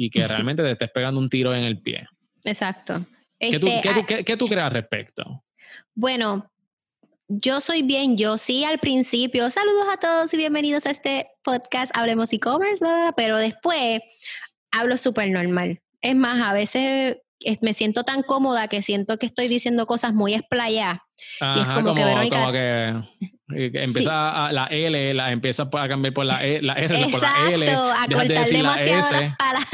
y 0.02 0.10
que 0.10 0.28
realmente 0.28 0.64
te 0.64 0.72
estés 0.72 0.90
pegando 0.92 1.20
un 1.20 1.30
tiro 1.30 1.54
en 1.54 1.64
el 1.64 1.80
pie. 1.80 2.08
Exacto. 2.44 3.06
¿Qué, 3.40 3.60
tú, 3.60 3.68
este, 3.68 4.06
¿qué, 4.08 4.24
qué, 4.24 4.38
tú, 4.38 4.48
crees 4.48 4.64
al 4.64 4.72
respecto? 4.72 5.44
Bueno, 5.94 6.52
yo 7.28 7.62
soy 7.62 7.84
bien 7.84 8.18
yo, 8.18 8.38
sí, 8.38 8.64
al 8.64 8.80
principio, 8.80 9.50
saludos 9.50 9.86
a 9.92 9.98
todos 9.98 10.34
y 10.34 10.38
bienvenidos 10.38 10.86
a 10.86 10.92
este 10.92 11.28
podcast, 11.44 11.96
Hablemos 11.96 12.34
e-commerce, 12.34 12.84
pero 13.16 13.38
después 13.38 14.02
hablo 14.72 14.98
súper 14.98 15.30
normal. 15.30 15.82
Es 16.02 16.16
más, 16.16 16.48
a 16.48 16.54
veces 16.54 17.18
me 17.62 17.74
siento 17.74 18.04
tan 18.04 18.24
cómoda 18.24 18.68
que 18.68 18.82
siento 18.82 19.18
que 19.18 19.28
estoy 19.28 19.48
diciendo 19.48 19.86
cosas 19.86 20.14
muy 20.14 20.34
explayadas. 20.34 21.00
y 21.56 21.60
es 21.60 21.68
como, 21.68 21.94
que 21.94 22.04
Verónica... 22.04 22.40
Como 22.40 22.52
que 22.52 23.04
empieza 23.56 24.48
a, 24.48 24.52
la 24.52 24.66
L, 24.66 25.14
la 25.14 25.32
empieza 25.32 25.64
a 25.72 25.88
cambiar 25.88 26.14
por 26.14 26.26
la, 26.26 26.46
e, 26.46 26.62
la 26.62 26.74
R, 26.74 27.08
por 27.12 27.22
la 27.22 27.34
L. 27.50 27.70
a 27.70 28.06
cortar 28.12 28.48
demasiado 28.48 29.22
las 29.22 29.36
palabras. 29.38 29.68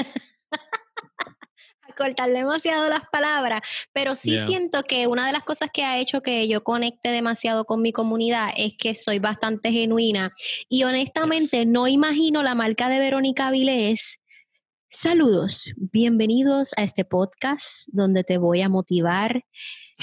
a 1.81 1.93
cortar 1.95 2.29
demasiado 2.31 2.89
las 2.89 3.03
palabras. 3.11 3.61
Pero 3.93 4.15
sí 4.15 4.37
siento 4.45 4.83
que 4.83 5.07
una 5.07 5.25
de 5.25 5.33
las 5.33 5.43
cosas 5.43 5.69
que 5.73 5.83
ha 5.83 5.99
hecho 5.99 6.21
que 6.21 6.47
yo 6.47 6.63
conecte 6.63 7.09
demasiado 7.09 7.65
con 7.65 7.81
mi 7.81 7.91
comunidad 7.91 8.49
es 8.55 8.75
que 8.77 8.95
soy 8.95 9.19
bastante 9.19 9.71
genuina. 9.71 10.31
Y 10.69 10.83
honestamente 10.83 11.65
no 11.65 11.87
imagino 11.87 12.43
la 12.43 12.55
marca 12.55 12.89
de 12.89 12.99
Verónica 12.99 13.51
Vilés 13.51 14.19
Saludos, 14.89 15.73
bienvenidos 15.75 16.73
a 16.77 16.83
este 16.83 17.03
podcast 17.03 17.87
donde 17.87 18.23
te 18.23 18.37
voy 18.37 18.61
a 18.61 18.69
motivar 18.69 19.43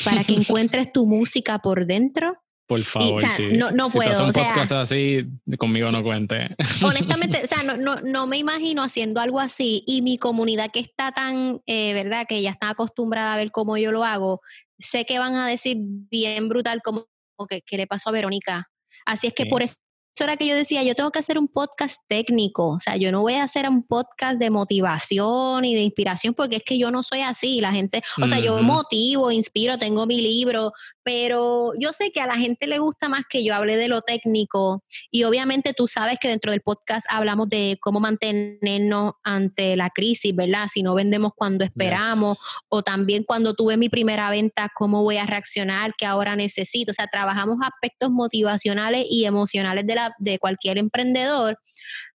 para 0.05 0.25
que 0.25 0.35
encuentres 0.35 0.93
tu 0.93 1.07
música 1.07 1.59
por 1.61 1.87
dentro 1.87 2.37
Por 2.67 2.83
favor, 2.85 3.21
sí. 3.27 3.49
no, 3.53 3.71
no 3.73 3.91
si 3.91 3.99
puedo. 3.99 4.25
un 4.25 4.33
podcast 4.33 4.73
así, 4.73 5.27
conmigo 5.59 5.91
no 5.93 6.03
cuente. 6.03 6.57
Honestamente, 6.83 7.43
o 7.45 7.47
sea, 7.47 7.63
no, 7.63 7.77
no, 7.77 8.01
no, 8.01 8.27
me 8.27 8.39
imagino 8.39 8.83
haciendo 8.83 9.21
algo 9.21 9.39
así 9.39 9.85
y 9.87 10.01
mi 10.01 10.17
comunidad 10.17 10.71
que 10.73 10.81
está 10.81 11.13
tan, 11.13 11.61
eh, 11.67 11.93
¿verdad? 11.93 12.27
Que 12.27 12.41
ya 12.41 12.51
está 12.51 12.71
acostumbrada 12.71 13.35
a 13.35 13.37
ver 13.37 13.51
cómo 13.51 13.77
yo 13.77 13.93
lo 13.93 14.05
hago, 14.05 14.41
sé 14.79 15.05
que 15.05 15.19
van 15.19 15.35
a 15.35 15.47
decir 15.47 15.77
bien 15.79 16.49
brutal 16.49 16.81
como 16.83 17.07
que, 17.49 17.61
¿qué 17.61 17.77
le 17.77 17.87
pasó 17.87 18.09
a 18.09 18.13
Verónica? 18.13 18.71
Así 19.05 19.27
es 19.27 19.35
que 19.35 19.45
por 19.45 19.63
eso 19.63 19.77
eso 20.15 20.23
era 20.23 20.37
que 20.37 20.47
yo 20.47 20.55
decía, 20.55 20.85
yo 20.85 20.95
tengo 20.95 21.11
que 21.11 21.19
hacer 21.19 21.39
un 21.39 21.49
podcast 21.49 21.97
técnico, 22.07 22.69
o 22.69 22.79
sea, 22.79 22.97
yo 22.97 23.11
no 23.11 23.23
voy 23.23 23.35
a 23.35 23.43
hacer 23.43 23.69
un 23.69 23.83
podcast 23.83 24.39
de 24.39 24.49
motivación 24.49 25.65
y 25.65 25.75
de 25.75 25.81
inspiración 25.81 26.35
porque 26.35 26.57
es 26.57 26.63
que 26.63 26.79
yo 26.79 26.93
no 26.93 27.03
soy 27.03 27.23
así, 27.23 27.61
la 27.61 27.73
gente, 27.73 28.01
o 28.23 28.29
sea, 28.29 28.39
yo 28.39 28.63
motivo, 28.63 29.33
inspiro, 29.33 29.77
tengo 29.77 30.07
mi 30.07 30.21
libro, 30.21 30.73
pero 31.03 31.73
yo 31.81 31.93
sé 31.93 32.13
que 32.13 32.21
a 32.21 32.29
la 32.29 32.37
gente 32.37 32.69
le 32.69 32.79
gusta 32.79 33.09
más 33.09 33.23
que 33.29 33.43
yo 33.43 33.57
hable 33.57 33.77
de 33.77 33.89
lo 33.89 34.03
técnico 34.03 34.85
y 35.11 35.25
obviamente 35.25 35.73
tú 35.75 35.89
sabes 35.89 36.19
que 36.21 36.29
dentro 36.29 36.53
del 36.53 36.61
podcast 36.61 37.07
hablamos 37.11 37.49
de 37.49 37.77
cómo 37.81 37.99
mantenernos 37.99 39.15
ante 39.25 39.77
la 39.77 39.91
crisis, 39.91 40.35
¿verdad? 40.35 40.69
Si 40.73 40.85
no 40.85 40.95
vendemos 40.95 41.33
cuando 41.35 41.65
esperamos 41.65 42.39
o 42.69 42.83
también 42.83 43.25
cuando 43.25 43.55
tuve 43.55 43.77
mi 43.77 43.89
primera 43.89 44.31
venta, 44.31 44.71
cómo 44.73 45.03
voy 45.03 45.17
a 45.17 45.27
reaccionar, 45.27 45.93
qué 45.99 46.07
ahora 46.07 46.37
necesito, 46.37 46.93
o 46.93 46.95
sea, 46.95 47.09
trabajamos 47.09 47.59
aspectos 47.65 48.13
motivacionales 48.13 49.07
y 49.11 49.25
emocionales 49.25 49.85
de 49.87 49.97
la 49.97 50.04
de 50.19 50.39
cualquier 50.39 50.79
emprendedor, 50.79 51.59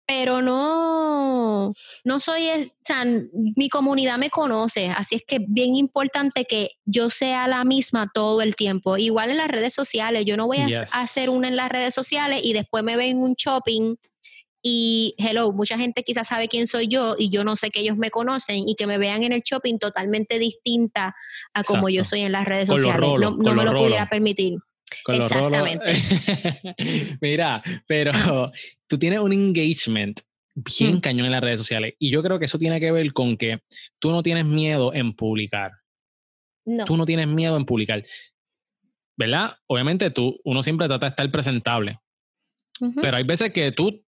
pero 0.06 0.40
no, 0.40 1.74
no 2.04 2.20
soy, 2.20 2.72
sea, 2.84 3.04
mi 3.56 3.68
comunidad 3.68 4.18
me 4.18 4.30
conoce, 4.30 4.88
así 4.90 5.16
es 5.16 5.22
que 5.26 5.36
es 5.36 5.42
bien 5.48 5.74
importante 5.74 6.44
que 6.44 6.70
yo 6.84 7.10
sea 7.10 7.48
la 7.48 7.64
misma 7.64 8.08
todo 8.14 8.40
el 8.40 8.54
tiempo. 8.54 8.96
Igual 8.96 9.30
en 9.30 9.38
las 9.38 9.48
redes 9.48 9.74
sociales, 9.74 10.24
yo 10.24 10.36
no 10.36 10.46
voy 10.46 10.58
a 10.58 10.80
hacer 10.92 11.28
una 11.28 11.48
en 11.48 11.56
las 11.56 11.68
redes 11.68 11.92
sociales 11.92 12.40
y 12.44 12.52
después 12.52 12.84
me 12.84 12.96
ven 12.96 13.18
un 13.18 13.34
shopping 13.34 13.96
y 14.62 15.14
hello, 15.18 15.52
mucha 15.52 15.76
gente 15.76 16.02
quizás 16.02 16.28
sabe 16.28 16.48
quién 16.48 16.66
soy 16.66 16.86
yo 16.86 17.14
y 17.18 17.28
yo 17.30 17.44
no 17.44 17.56
sé 17.56 17.70
que 17.70 17.80
ellos 17.80 17.96
me 17.96 18.10
conocen 18.10 18.68
y 18.68 18.74
que 18.74 18.86
me 18.86 18.98
vean 18.98 19.22
en 19.24 19.32
el 19.32 19.42
shopping 19.42 19.78
totalmente 19.78 20.38
distinta 20.38 21.14
a 21.52 21.64
como 21.64 21.88
yo 21.88 22.04
soy 22.04 22.22
en 22.22 22.32
las 22.32 22.44
redes 22.46 22.68
sociales. 22.68 23.00
no, 23.00 23.36
no 23.36 23.54
me 23.54 23.64
lo 23.64 23.72
pudiera 23.72 24.08
permitir. 24.08 24.58
Exactamente. 25.08 25.86
Mira, 27.20 27.62
pero 27.86 28.50
tú 28.86 28.98
tienes 28.98 29.20
un 29.20 29.32
engagement 29.32 30.20
bien 30.54 30.96
mm. 30.96 31.00
cañón 31.00 31.26
en 31.26 31.32
las 31.32 31.42
redes 31.42 31.60
sociales 31.60 31.94
y 31.98 32.10
yo 32.10 32.22
creo 32.22 32.38
que 32.38 32.46
eso 32.46 32.58
tiene 32.58 32.80
que 32.80 32.90
ver 32.90 33.12
con 33.12 33.36
que 33.36 33.60
tú 33.98 34.10
no 34.10 34.22
tienes 34.22 34.44
miedo 34.44 34.94
en 34.94 35.14
publicar. 35.14 35.72
No. 36.64 36.84
Tú 36.84 36.96
no 36.96 37.04
tienes 37.04 37.28
miedo 37.28 37.56
en 37.56 37.64
publicar. 37.64 38.04
¿Verdad? 39.16 39.56
Obviamente 39.66 40.10
tú, 40.10 40.40
uno 40.44 40.62
siempre 40.62 40.88
trata 40.88 41.06
de 41.06 41.10
estar 41.10 41.30
presentable. 41.30 42.00
Pero 43.00 43.16
hay 43.16 43.24
veces 43.24 43.52
que 43.52 43.72
tú, 43.72 44.04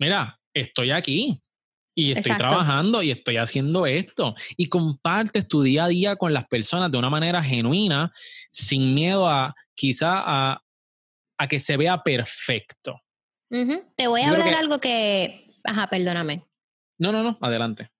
mira, 0.00 0.40
estoy 0.52 0.90
aquí 0.90 1.40
y 1.98 2.12
estoy 2.12 2.36
trabajando 2.36 3.02
y 3.02 3.10
estoy 3.10 3.38
haciendo 3.38 3.84
esto. 3.84 4.36
Y 4.56 4.68
compartes 4.68 5.48
tu 5.48 5.62
día 5.62 5.86
a 5.86 5.88
día 5.88 6.14
con 6.14 6.32
las 6.32 6.46
personas 6.46 6.92
de 6.92 6.98
una 6.98 7.10
manera 7.10 7.42
genuina, 7.42 8.12
sin 8.52 8.94
miedo 8.94 9.26
a 9.26 9.52
quizá 9.74 10.22
a, 10.24 10.62
a 11.38 11.48
que 11.48 11.58
se 11.58 11.76
vea 11.76 12.00
perfecto. 12.04 13.00
Te 13.96 14.06
voy 14.06 14.20
a 14.20 14.30
hablar 14.30 14.54
algo 14.54 14.78
que... 14.78 15.56
Ajá, 15.64 15.88
perdóname. 15.88 16.44
No, 16.98 17.10
no, 17.10 17.24
no, 17.24 17.36
adelante. 17.40 17.90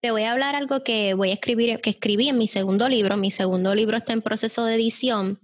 Te 0.00 0.12
voy 0.12 0.22
a 0.22 0.30
hablar 0.30 0.54
algo 0.54 0.84
que 0.84 1.14
voy 1.14 1.30
a 1.30 1.34
escribir, 1.34 1.80
que 1.80 1.90
escribí 1.90 2.28
en 2.28 2.38
mi 2.38 2.46
segundo 2.46 2.88
libro. 2.88 3.16
Mi 3.16 3.32
segundo 3.32 3.74
libro 3.74 3.96
está 3.96 4.12
en 4.12 4.22
proceso 4.22 4.64
de 4.66 4.76
edición. 4.76 5.40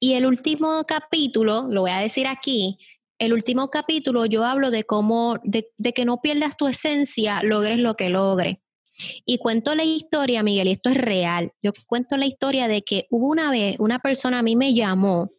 Y 0.00 0.14
el 0.14 0.24
último 0.24 0.84
capítulo, 0.88 1.66
lo 1.68 1.82
voy 1.82 1.90
a 1.90 1.98
decir 1.98 2.28
aquí, 2.28 2.78
el 3.18 3.32
último 3.32 3.68
capítulo 3.70 4.26
yo 4.26 4.44
hablo 4.44 4.70
de 4.70 4.84
cómo, 4.84 5.38
de, 5.42 5.70
de 5.76 5.92
que 5.92 6.04
no 6.04 6.20
pierdas 6.20 6.56
tu 6.56 6.66
esencia, 6.66 7.42
logres 7.42 7.78
lo 7.78 7.94
que 7.94 8.08
logres. 8.08 8.58
Y 9.24 9.38
cuento 9.38 9.74
la 9.74 9.84
historia, 9.84 10.42
Miguel, 10.42 10.68
y 10.68 10.72
esto 10.72 10.90
es 10.90 10.96
real. 10.96 11.52
Yo 11.62 11.72
cuento 11.86 12.16
la 12.16 12.26
historia 12.26 12.66
de 12.66 12.82
que 12.82 13.06
hubo 13.10 13.28
una 13.28 13.50
vez, 13.50 13.76
una 13.78 14.00
persona 14.00 14.40
a 14.40 14.42
mí 14.42 14.56
me 14.56 14.74
llamó 14.74 15.30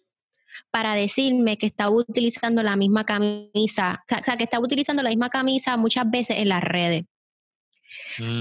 para 0.71 0.93
decirme 0.93 1.57
que 1.57 1.65
estaba 1.65 1.91
utilizando 1.91 2.63
la 2.63 2.75
misma 2.75 3.05
camisa, 3.05 4.03
o 4.09 4.23
sea, 4.23 4.37
que 4.37 4.43
estaba 4.43 4.63
utilizando 4.63 5.03
la 5.03 5.09
misma 5.09 5.29
camisa 5.29 5.75
muchas 5.77 6.09
veces 6.09 6.37
en 6.37 6.49
las 6.49 6.63
redes. 6.63 7.05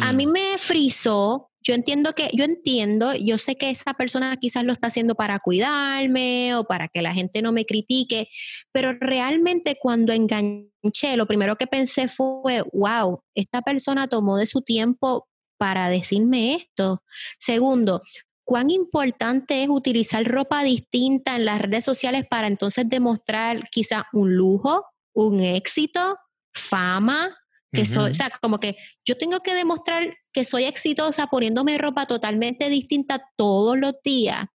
A 0.03 0.13
mí 0.13 0.27
mm. 0.27 0.31
me 0.31 0.59
frizó, 0.59 1.48
yo 1.63 1.75
entiendo 1.75 2.15
que, 2.15 2.31
yo 2.33 2.45
entiendo, 2.45 3.15
yo 3.15 3.39
sé 3.39 3.57
que 3.57 3.71
esa 3.71 3.95
persona 3.95 4.37
quizás 4.37 4.65
lo 4.65 4.73
está 4.73 4.87
haciendo 4.87 5.15
para 5.15 5.39
cuidarme 5.39 6.55
o 6.55 6.65
para 6.65 6.89
que 6.89 7.03
la 7.03 7.13
gente 7.13 7.43
no 7.43 7.53
me 7.53 7.67
critique, 7.67 8.29
pero 8.73 8.93
realmente 9.01 9.77
cuando 9.81 10.13
enganché, 10.13 11.17
lo 11.17 11.27
primero 11.27 11.57
que 11.57 11.67
pensé 11.67 12.09
fue, 12.09 12.63
wow, 12.73 13.23
esta 13.35 13.63
persona 13.63 14.09
tomó 14.09 14.39
de 14.39 14.47
su 14.47 14.63
tiempo 14.63 15.29
para 15.59 15.89
decirme 15.89 16.55
esto. 16.55 17.03
Segundo, 17.39 18.01
cuán 18.45 18.71
importante 18.71 19.63
es 19.63 19.69
utilizar 19.69 20.25
ropa 20.25 20.63
distinta 20.63 21.37
en 21.37 21.45
las 21.45 21.61
redes 21.61 21.85
sociales 21.85 22.25
para 22.29 22.47
entonces 22.47 22.89
demostrar 22.89 23.69
quizá 23.71 24.07
un 24.13 24.35
lujo, 24.35 24.87
un 25.13 25.41
éxito, 25.41 26.17
fama, 26.55 27.37
que 27.73 27.87
soy, 27.87 28.13
o 28.13 28.15
sea, 28.15 28.31
como 28.41 28.59
que 28.59 28.77
yo 29.05 29.17
tengo 29.17 29.41
que 29.41 29.55
demostrar 29.55 30.17
que 30.33 30.45
soy 30.45 30.65
exitosa 30.65 31.27
poniéndome 31.27 31.79
ropa 31.79 32.07
totalmente 32.07 32.69
distinta 32.71 33.23
todos 33.37 33.79
los 33.79 33.95
días. 34.03 34.47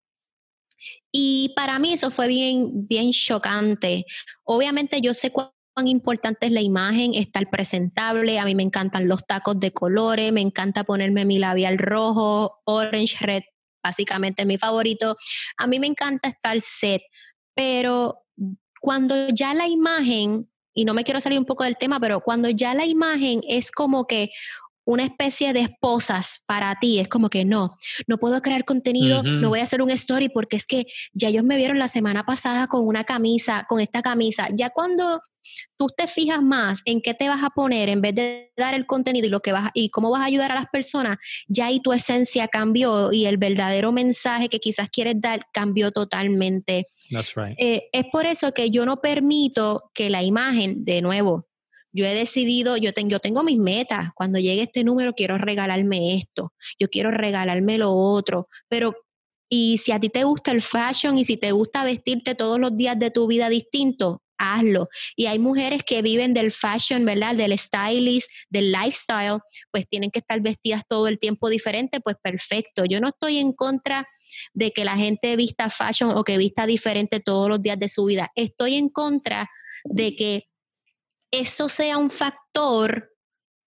Y 1.11 1.53
para 1.55 1.79
mí 1.79 1.93
eso 1.93 2.11
fue 2.11 2.27
bien, 2.27 2.87
bien 2.87 3.11
chocante. 3.11 4.05
Obviamente 4.43 4.99
yo 4.99 5.13
sé 5.13 5.31
cuán 5.31 5.51
importante 5.85 6.47
es 6.47 6.51
la 6.51 6.61
imagen, 6.61 7.13
estar 7.13 7.49
presentable. 7.49 8.39
A 8.39 8.45
mí 8.45 8.55
me 8.55 8.63
encantan 8.63 9.07
los 9.07 9.25
tacos 9.25 9.59
de 9.59 9.71
colores, 9.71 10.31
me 10.31 10.41
encanta 10.41 10.83
ponerme 10.83 11.25
mi 11.25 11.39
labial 11.39 11.77
rojo, 11.77 12.61
orange, 12.65 13.17
red, 13.19 13.43
básicamente 13.83 14.45
mi 14.45 14.57
favorito. 14.57 15.15
A 15.57 15.67
mí 15.67 15.79
me 15.79 15.87
encanta 15.87 16.29
estar 16.29 16.59
set, 16.61 17.01
pero 17.55 18.25
cuando 18.81 19.29
ya 19.29 19.53
la 19.53 19.67
imagen, 19.67 20.49
y 20.73 20.85
no 20.85 20.93
me 20.93 21.03
quiero 21.03 21.21
salir 21.21 21.39
un 21.39 21.45
poco 21.45 21.63
del 21.63 21.77
tema, 21.77 21.99
pero 21.99 22.21
cuando 22.21 22.49
ya 22.49 22.73
la 22.73 22.85
imagen 22.85 23.41
es 23.47 23.71
como 23.71 24.07
que 24.07 24.31
una 24.85 25.03
especie 25.03 25.53
de 25.53 25.61
esposas 25.61 26.41
para 26.45 26.75
ti. 26.75 26.99
Es 26.99 27.07
como 27.07 27.29
que 27.29 27.45
no, 27.45 27.77
no 28.07 28.17
puedo 28.17 28.41
crear 28.41 28.65
contenido, 28.65 29.23
no 29.23 29.49
voy 29.49 29.59
a 29.59 29.63
hacer 29.63 29.81
un 29.81 29.89
story 29.91 30.29
porque 30.29 30.57
es 30.57 30.65
que 30.65 30.85
ya 31.13 31.29
ellos 31.29 31.43
me 31.43 31.57
vieron 31.57 31.79
la 31.79 31.87
semana 31.87 32.25
pasada 32.25 32.67
con 32.67 32.85
una 32.85 33.03
camisa, 33.03 33.65
con 33.67 33.79
esta 33.79 34.01
camisa. 34.01 34.49
Ya 34.53 34.69
cuando 34.69 35.21
tú 35.77 35.87
te 35.95 36.07
fijas 36.07 36.41
más 36.41 36.81
en 36.85 37.01
qué 37.01 37.13
te 37.13 37.27
vas 37.27 37.43
a 37.43 37.49
poner 37.49 37.89
en 37.89 38.01
vez 38.01 38.15
de 38.15 38.51
dar 38.57 38.73
el 38.73 38.85
contenido 38.85 39.27
y 39.27 39.29
lo 39.29 39.41
que 39.41 39.51
vas 39.51 39.71
y 39.73 39.89
cómo 39.89 40.09
vas 40.09 40.21
a 40.21 40.25
ayudar 40.25 40.51
a 40.51 40.55
las 40.55 40.67
personas, 40.71 41.17
ya 41.47 41.67
ahí 41.67 41.79
tu 41.79 41.93
esencia 41.93 42.47
cambió 42.47 43.11
y 43.11 43.25
el 43.25 43.37
verdadero 43.37 43.91
mensaje 43.91 44.49
que 44.49 44.59
quizás 44.59 44.89
quieres 44.89 45.15
dar 45.17 45.47
cambió 45.53 45.91
totalmente. 45.91 46.87
That's 47.11 47.35
right. 47.35 47.55
Eh, 47.59 47.89
es 47.91 48.05
por 48.11 48.25
eso 48.25 48.53
que 48.53 48.69
yo 48.69 48.85
no 48.85 49.01
permito 49.01 49.91
que 49.93 50.09
la 50.09 50.23
imagen, 50.23 50.85
de 50.85 51.01
nuevo, 51.01 51.47
yo 51.93 52.05
he 52.05 52.13
decidido, 52.13 52.75
yo, 52.75 52.91
yo 52.91 53.19
tengo 53.19 53.43
mis 53.43 53.57
metas, 53.57 54.09
cuando 54.15 54.39
llegue 54.39 54.63
este 54.63 54.83
número 54.83 55.13
quiero 55.13 55.37
regalarme 55.37 56.15
esto, 56.15 56.53
yo 56.79 56.89
quiero 56.89 57.11
regalarme 57.11 57.77
lo 57.77 57.93
otro, 57.93 58.49
pero 58.67 58.95
y 59.49 59.77
si 59.77 59.91
a 59.91 59.99
ti 59.99 60.09
te 60.09 60.23
gusta 60.23 60.51
el 60.51 60.63
fashion 60.63 61.17
y 61.17 61.25
si 61.25 61.37
te 61.37 61.51
gusta 61.51 61.83
vestirte 61.83 62.33
todos 62.33 62.59
los 62.59 62.75
días 62.75 62.97
de 62.97 63.11
tu 63.11 63.27
vida 63.27 63.49
distinto, 63.49 64.23
hazlo. 64.39 64.89
Y 65.15 65.27
hay 65.27 65.37
mujeres 65.37 65.83
que 65.83 66.01
viven 66.01 66.33
del 66.33 66.51
fashion, 66.51 67.05
¿verdad? 67.05 67.35
Del 67.35 67.57
stylist, 67.57 68.29
del 68.49 68.71
lifestyle, 68.71 69.39
pues 69.71 69.87
tienen 69.87 70.09
que 70.09 70.19
estar 70.19 70.41
vestidas 70.41 70.81
todo 70.87 71.07
el 71.07 71.19
tiempo 71.19 71.49
diferente, 71.49 71.99
pues 71.99 72.15
perfecto. 72.21 72.85
Yo 72.85 72.99
no 72.99 73.09
estoy 73.09 73.37
en 73.37 73.53
contra 73.53 74.07
de 74.53 74.71
que 74.71 74.85
la 74.85 74.95
gente 74.95 75.35
vista 75.35 75.69
fashion 75.69 76.11
o 76.17 76.23
que 76.23 76.37
vista 76.37 76.65
diferente 76.65 77.19
todos 77.19 77.47
los 77.47 77.61
días 77.61 77.77
de 77.77 77.89
su 77.89 78.05
vida. 78.05 78.31
Estoy 78.35 78.75
en 78.75 78.89
contra 78.89 79.49
de 79.85 80.15
que 80.15 80.47
eso 81.33 81.67
sea 81.67 81.97
un 81.97 82.11
factor 82.11 83.11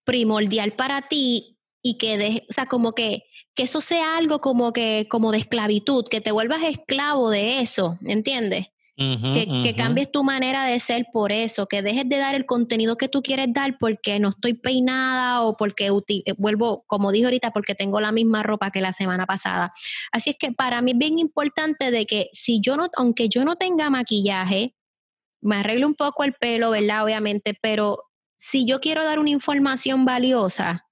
primordial 0.04 0.72
para 0.72 1.02
ti 1.02 1.58
y 1.82 1.98
que, 1.98 2.16
de, 2.16 2.46
o 2.48 2.52
sea, 2.52 2.66
como 2.66 2.92
que, 2.92 3.24
que 3.54 3.64
eso 3.64 3.80
sea 3.80 4.16
algo 4.16 4.40
como 4.40 4.72
que, 4.72 5.06
como 5.10 5.32
de 5.32 5.38
esclavitud, 5.38 6.04
que 6.08 6.20
te 6.20 6.30
vuelvas 6.30 6.62
esclavo 6.62 7.28
de 7.28 7.60
eso, 7.60 7.98
¿entiendes? 8.02 8.68
que, 8.96 9.74
cambies 9.76 10.10
tu 10.10 10.24
manera 10.24 10.64
de 10.64 10.80
ser 10.80 11.06
por 11.12 11.30
eso, 11.30 11.66
que 11.66 11.82
dejes 11.82 12.08
de 12.08 12.16
dar 12.16 12.34
el 12.34 12.46
contenido 12.46 12.96
que 12.96 13.08
tú 13.08 13.22
quieres 13.22 13.48
dar 13.52 13.76
porque 13.78 14.18
no 14.18 14.30
estoy 14.30 14.54
peinada 14.54 15.42
o 15.42 15.56
porque 15.56 15.88
eh, 15.88 16.32
vuelvo, 16.38 16.84
como 16.86 17.12
dije 17.12 17.26
ahorita, 17.26 17.50
porque 17.50 17.74
tengo 17.74 18.00
la 18.00 18.10
misma 18.10 18.42
ropa 18.42 18.70
que 18.70 18.80
la 18.80 18.94
semana 18.94 19.26
pasada. 19.26 19.70
Así 20.12 20.30
es 20.30 20.36
que 20.38 20.52
para 20.52 20.80
mí 20.80 20.92
es 20.92 20.98
bien 20.98 21.18
importante 21.18 21.90
de 21.90 22.06
que 22.06 22.30
si 22.32 22.60
yo 22.62 22.76
no, 22.76 22.88
aunque 22.96 23.28
yo 23.28 23.44
no 23.44 23.56
tenga 23.56 23.90
maquillaje, 23.90 24.75
me 25.40 25.56
arreglo 25.56 25.86
un 25.86 25.94
poco 25.94 26.24
el 26.24 26.34
pelo, 26.34 26.70
¿verdad? 26.70 27.04
Obviamente, 27.04 27.56
pero 27.60 28.02
si 28.36 28.66
yo 28.66 28.80
quiero 28.80 29.04
dar 29.04 29.18
una 29.18 29.30
información 29.30 30.04
valiosa, 30.04 30.86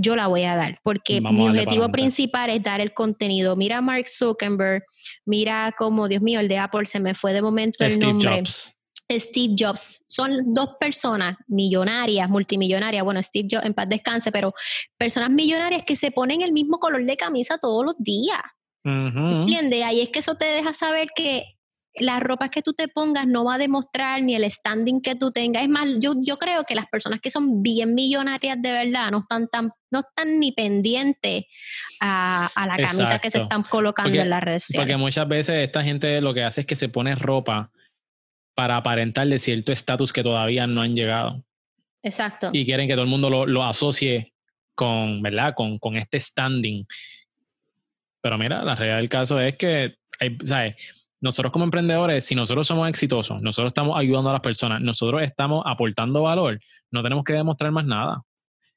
yo 0.00 0.16
la 0.16 0.26
voy 0.26 0.44
a 0.44 0.56
dar, 0.56 0.76
porque 0.82 1.20
mi 1.20 1.48
objetivo 1.48 1.88
principal 1.88 2.50
es 2.50 2.62
dar 2.62 2.80
el 2.80 2.94
contenido. 2.94 3.56
Mira 3.56 3.78
a 3.78 3.80
Mark 3.80 4.06
Zuckerberg, 4.08 4.84
mira 5.24 5.74
cómo, 5.76 6.08
Dios 6.08 6.22
mío, 6.22 6.40
el 6.40 6.48
de 6.48 6.58
Apple 6.58 6.86
se 6.86 7.00
me 7.00 7.14
fue 7.14 7.32
de 7.32 7.42
momento 7.42 7.84
el 7.84 7.92
Steve 7.92 8.12
nombre. 8.12 8.36
Jobs. 8.36 8.72
Steve 9.10 9.54
Jobs. 9.58 10.02
Son 10.06 10.52
dos 10.52 10.76
personas 10.78 11.36
millonarias, 11.46 12.28
multimillonarias. 12.28 13.02
Bueno, 13.02 13.22
Steve 13.22 13.48
Jobs 13.50 13.64
en 13.64 13.74
paz 13.74 13.88
descanse, 13.88 14.30
pero 14.30 14.52
personas 14.98 15.30
millonarias 15.30 15.82
que 15.84 15.96
se 15.96 16.10
ponen 16.10 16.42
el 16.42 16.52
mismo 16.52 16.78
color 16.78 17.04
de 17.04 17.16
camisa 17.16 17.58
todos 17.58 17.84
los 17.84 17.94
días. 17.98 18.40
¿Entiendes? 18.84 19.84
Ahí 19.84 20.00
es 20.00 20.10
que 20.10 20.20
eso 20.20 20.36
te 20.36 20.46
deja 20.46 20.72
saber 20.72 21.08
que 21.14 21.57
la 22.00 22.20
ropa 22.20 22.48
que 22.48 22.62
tú 22.62 22.72
te 22.72 22.88
pongas 22.88 23.26
no 23.26 23.44
va 23.44 23.54
a 23.54 23.58
demostrar 23.58 24.22
ni 24.22 24.34
el 24.34 24.50
standing 24.50 25.00
que 25.00 25.14
tú 25.14 25.30
tengas. 25.30 25.62
Es 25.62 25.68
más, 25.68 25.86
yo, 26.00 26.14
yo 26.20 26.36
creo 26.36 26.64
que 26.64 26.74
las 26.74 26.86
personas 26.86 27.20
que 27.20 27.30
son 27.30 27.62
bien 27.62 27.94
millonarias 27.94 28.60
de 28.60 28.72
verdad 28.72 29.10
no 29.10 29.20
están 29.20 29.48
tan, 29.48 29.70
no 29.90 30.00
están 30.00 30.38
ni 30.38 30.52
pendientes 30.52 31.44
a, 32.00 32.50
la 32.56 32.76
camisa 32.76 33.18
que 33.18 33.30
se 33.30 33.42
están 33.42 33.62
colocando 33.62 34.20
en 34.20 34.30
las 34.30 34.42
redes 34.42 34.64
sociales. 34.64 34.84
Porque 34.84 34.96
muchas 34.96 35.28
veces 35.28 35.56
esta 35.56 35.82
gente 35.82 36.20
lo 36.20 36.34
que 36.34 36.44
hace 36.44 36.62
es 36.62 36.66
que 36.66 36.76
se 36.76 36.88
pone 36.88 37.14
ropa 37.14 37.70
para 38.54 38.76
aparentar 38.76 39.28
de 39.28 39.38
cierto 39.38 39.72
estatus 39.72 40.12
que 40.12 40.22
todavía 40.22 40.66
no 40.66 40.82
han 40.82 40.94
llegado. 40.94 41.44
Exacto. 42.02 42.50
Y 42.52 42.64
quieren 42.64 42.88
que 42.88 42.94
todo 42.94 43.04
el 43.04 43.10
mundo 43.10 43.30
lo, 43.30 43.46
lo 43.46 43.64
asocie 43.64 44.32
con, 44.74 45.22
¿verdad? 45.22 45.54
Con, 45.54 45.78
con, 45.78 45.96
este 45.96 46.20
standing. 46.20 46.86
Pero 48.20 48.38
mira, 48.38 48.62
la 48.62 48.74
realidad 48.74 48.98
del 48.98 49.08
caso 49.08 49.40
es 49.40 49.56
que, 49.56 49.96
hay, 50.20 50.36
¿sabes? 50.44 50.76
Nosotros 51.20 51.52
como 51.52 51.64
emprendedores, 51.64 52.24
si 52.24 52.34
nosotros 52.34 52.66
somos 52.66 52.88
exitosos, 52.88 53.42
nosotros 53.42 53.70
estamos 53.70 53.98
ayudando 53.98 54.30
a 54.30 54.34
las 54.34 54.42
personas, 54.42 54.80
nosotros 54.80 55.22
estamos 55.22 55.64
aportando 55.66 56.22
valor, 56.22 56.60
no 56.92 57.02
tenemos 57.02 57.24
que 57.24 57.32
demostrar 57.32 57.72
más 57.72 57.84
nada. 57.84 58.22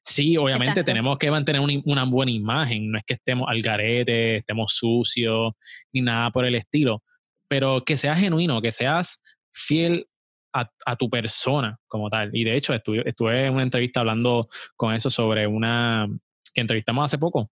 Sí, 0.04 0.36
obviamente 0.36 0.82
tenemos 0.82 1.16
que 1.18 1.30
mantener 1.30 1.60
una, 1.60 1.74
una, 1.84 2.04
buena 2.04 2.32
imagen, 2.32 2.90
no 2.90 2.98
es 2.98 3.04
que 3.04 3.14
estemos 3.14 3.48
al 3.48 3.62
garete, 3.62 4.36
estemos 4.36 4.72
sucios, 4.74 5.52
ni 5.92 6.00
nada 6.00 6.32
por 6.32 6.44
el 6.44 6.56
estilo, 6.56 7.04
pero 7.46 7.84
que 7.84 7.96
seas 7.96 8.18
genuino, 8.18 8.60
que 8.60 8.72
seas 8.72 9.22
fiel 9.52 10.08
a, 10.52 10.96
tu 10.96 11.08
persona 11.08 11.78
como 11.86 12.10
tal. 12.10 12.30
Y 12.32 12.44
de 12.44 12.56
hecho, 12.56 12.74
estuve, 12.74 13.08
estuve 13.08 13.46
en 13.46 13.54
una 13.54 13.62
entrevista 13.62 14.00
hablando 14.00 14.48
con 14.76 14.92
eso 14.92 15.10
sobre 15.10 15.46
una 15.46 16.08
que 16.52 16.60
entrevistamos 16.60 17.04
hace 17.04 17.18
poco 17.18 17.50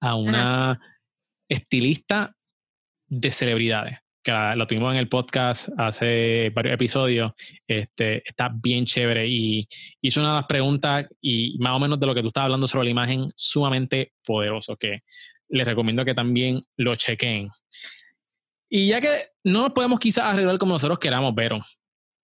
a 0.00 0.14
una 0.14 0.80
estilista 1.48 2.34
de 3.06 3.30
celebridades 3.30 4.03
que 4.24 4.32
lo 4.56 4.66
tuvimos 4.66 4.92
en 4.92 4.98
el 4.98 5.08
podcast 5.08 5.68
hace 5.76 6.50
varios 6.54 6.74
episodios, 6.74 7.32
este, 7.68 8.26
está 8.26 8.50
bien 8.52 8.86
chévere 8.86 9.28
y 9.28 9.62
hizo 10.00 10.20
una 10.20 10.30
de 10.30 10.36
las 10.36 10.46
preguntas 10.46 11.06
y 11.20 11.58
más 11.58 11.76
o 11.76 11.78
menos 11.78 12.00
de 12.00 12.06
lo 12.06 12.14
que 12.14 12.22
tú 12.22 12.28
estabas 12.28 12.46
hablando 12.46 12.66
sobre 12.66 12.86
la 12.86 12.90
imagen, 12.90 13.26
sumamente 13.36 14.14
poderoso, 14.24 14.76
que 14.76 15.00
les 15.50 15.66
recomiendo 15.66 16.04
que 16.04 16.14
también 16.14 16.60
lo 16.78 16.96
chequen. 16.96 17.50
Y 18.70 18.88
ya 18.88 19.00
que 19.00 19.28
no 19.44 19.62
nos 19.62 19.72
podemos 19.72 20.00
quizás 20.00 20.24
arreglar 20.24 20.58
como 20.58 20.72
nosotros 20.72 20.98
queramos, 20.98 21.34
pero 21.36 21.60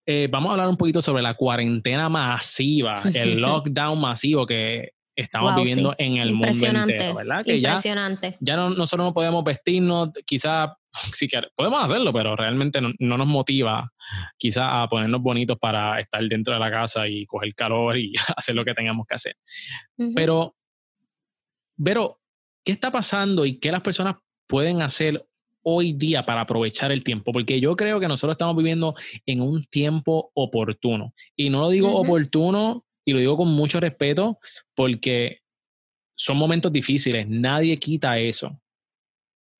eh, 0.07 0.27
vamos 0.31 0.49
a 0.49 0.53
hablar 0.53 0.69
un 0.69 0.77
poquito 0.77 1.03
sobre 1.03 1.23
la 1.23 1.35
cuarentena 1.35 2.09
masiva, 2.09 3.03
el 3.15 3.41
lockdown 3.41 4.01
masivo 4.01 4.47
que 4.47 4.93
estamos 5.15 5.55
viviendo 5.55 5.95
en 5.99 6.17
el 6.17 6.33
mundo 6.33 6.67
entero, 6.67 7.15
¿verdad? 7.15 7.45
Que 7.45 7.57
Impresionante. 7.57 8.39
Ya, 8.41 8.57
ya 8.57 8.57
nosotros 8.57 9.07
no 9.07 9.13
podemos 9.13 9.45
vestirnos, 9.45 10.11
quizás, 10.25 10.71
si 11.15 11.29
podemos 11.55 11.85
hacerlo, 11.85 12.13
pero 12.13 12.37
realmente 12.37 12.81
no, 12.81 12.93
nos 12.99 13.27
motiva 13.27 13.93
quizás 14.37 14.67
a 14.69 14.89
ponernos 14.89 15.23
bonitos 15.23 15.59
para 15.59 16.01
estar 16.01 16.23
dentro 16.25 16.55
de 16.55 16.61
la 16.61 16.71
casa 16.71 17.07
y 17.09 17.27
coger 17.27 17.55
calor 17.55 17.97
y 17.99 18.13
hacer 18.37 18.55
lo 18.55 18.65
que 18.65 18.75
tengamos 18.75 19.07
que 19.07 19.15
hacer. 19.15 19.37
Pero, 20.15 20.57
pero, 21.83 22.21
¿qué 22.65 22.73
está 22.73 22.91
pasando 22.91 23.45
y 23.45 23.59
qué 23.59 23.71
las 23.71 23.83
personas 23.83 24.17
pueden 24.47 24.83
hacer 24.83 25.25
hoy 25.63 25.93
día 25.93 26.25
para 26.25 26.43
aprovechar 26.43 26.91
el 26.93 27.05
tiempo, 27.05 27.33
porque 27.33 27.61
yo 27.61 27.77
creo 27.77 28.01
que 28.01 28.09
nosotros 28.09 28.35
estamos 28.35 28.57
viviendo 28.57 28.95
en 29.27 29.41
un 29.43 29.65
tiempo 29.65 30.31
oportuno. 30.35 31.15
Y 31.37 31.51
no 31.51 31.61
lo 31.61 31.69
digo 31.69 31.95
oportuno 31.95 32.85
y 33.05 33.13
lo 33.13 33.19
digo 33.19 33.37
con 33.37 33.49
mucho 33.49 33.81
respeto 33.81 34.39
porque 34.75 35.41
son 36.15 36.37
momentos 36.37 36.73
difíciles, 36.73 37.29
nadie 37.29 37.79
quita 37.79 38.19
eso, 38.19 38.61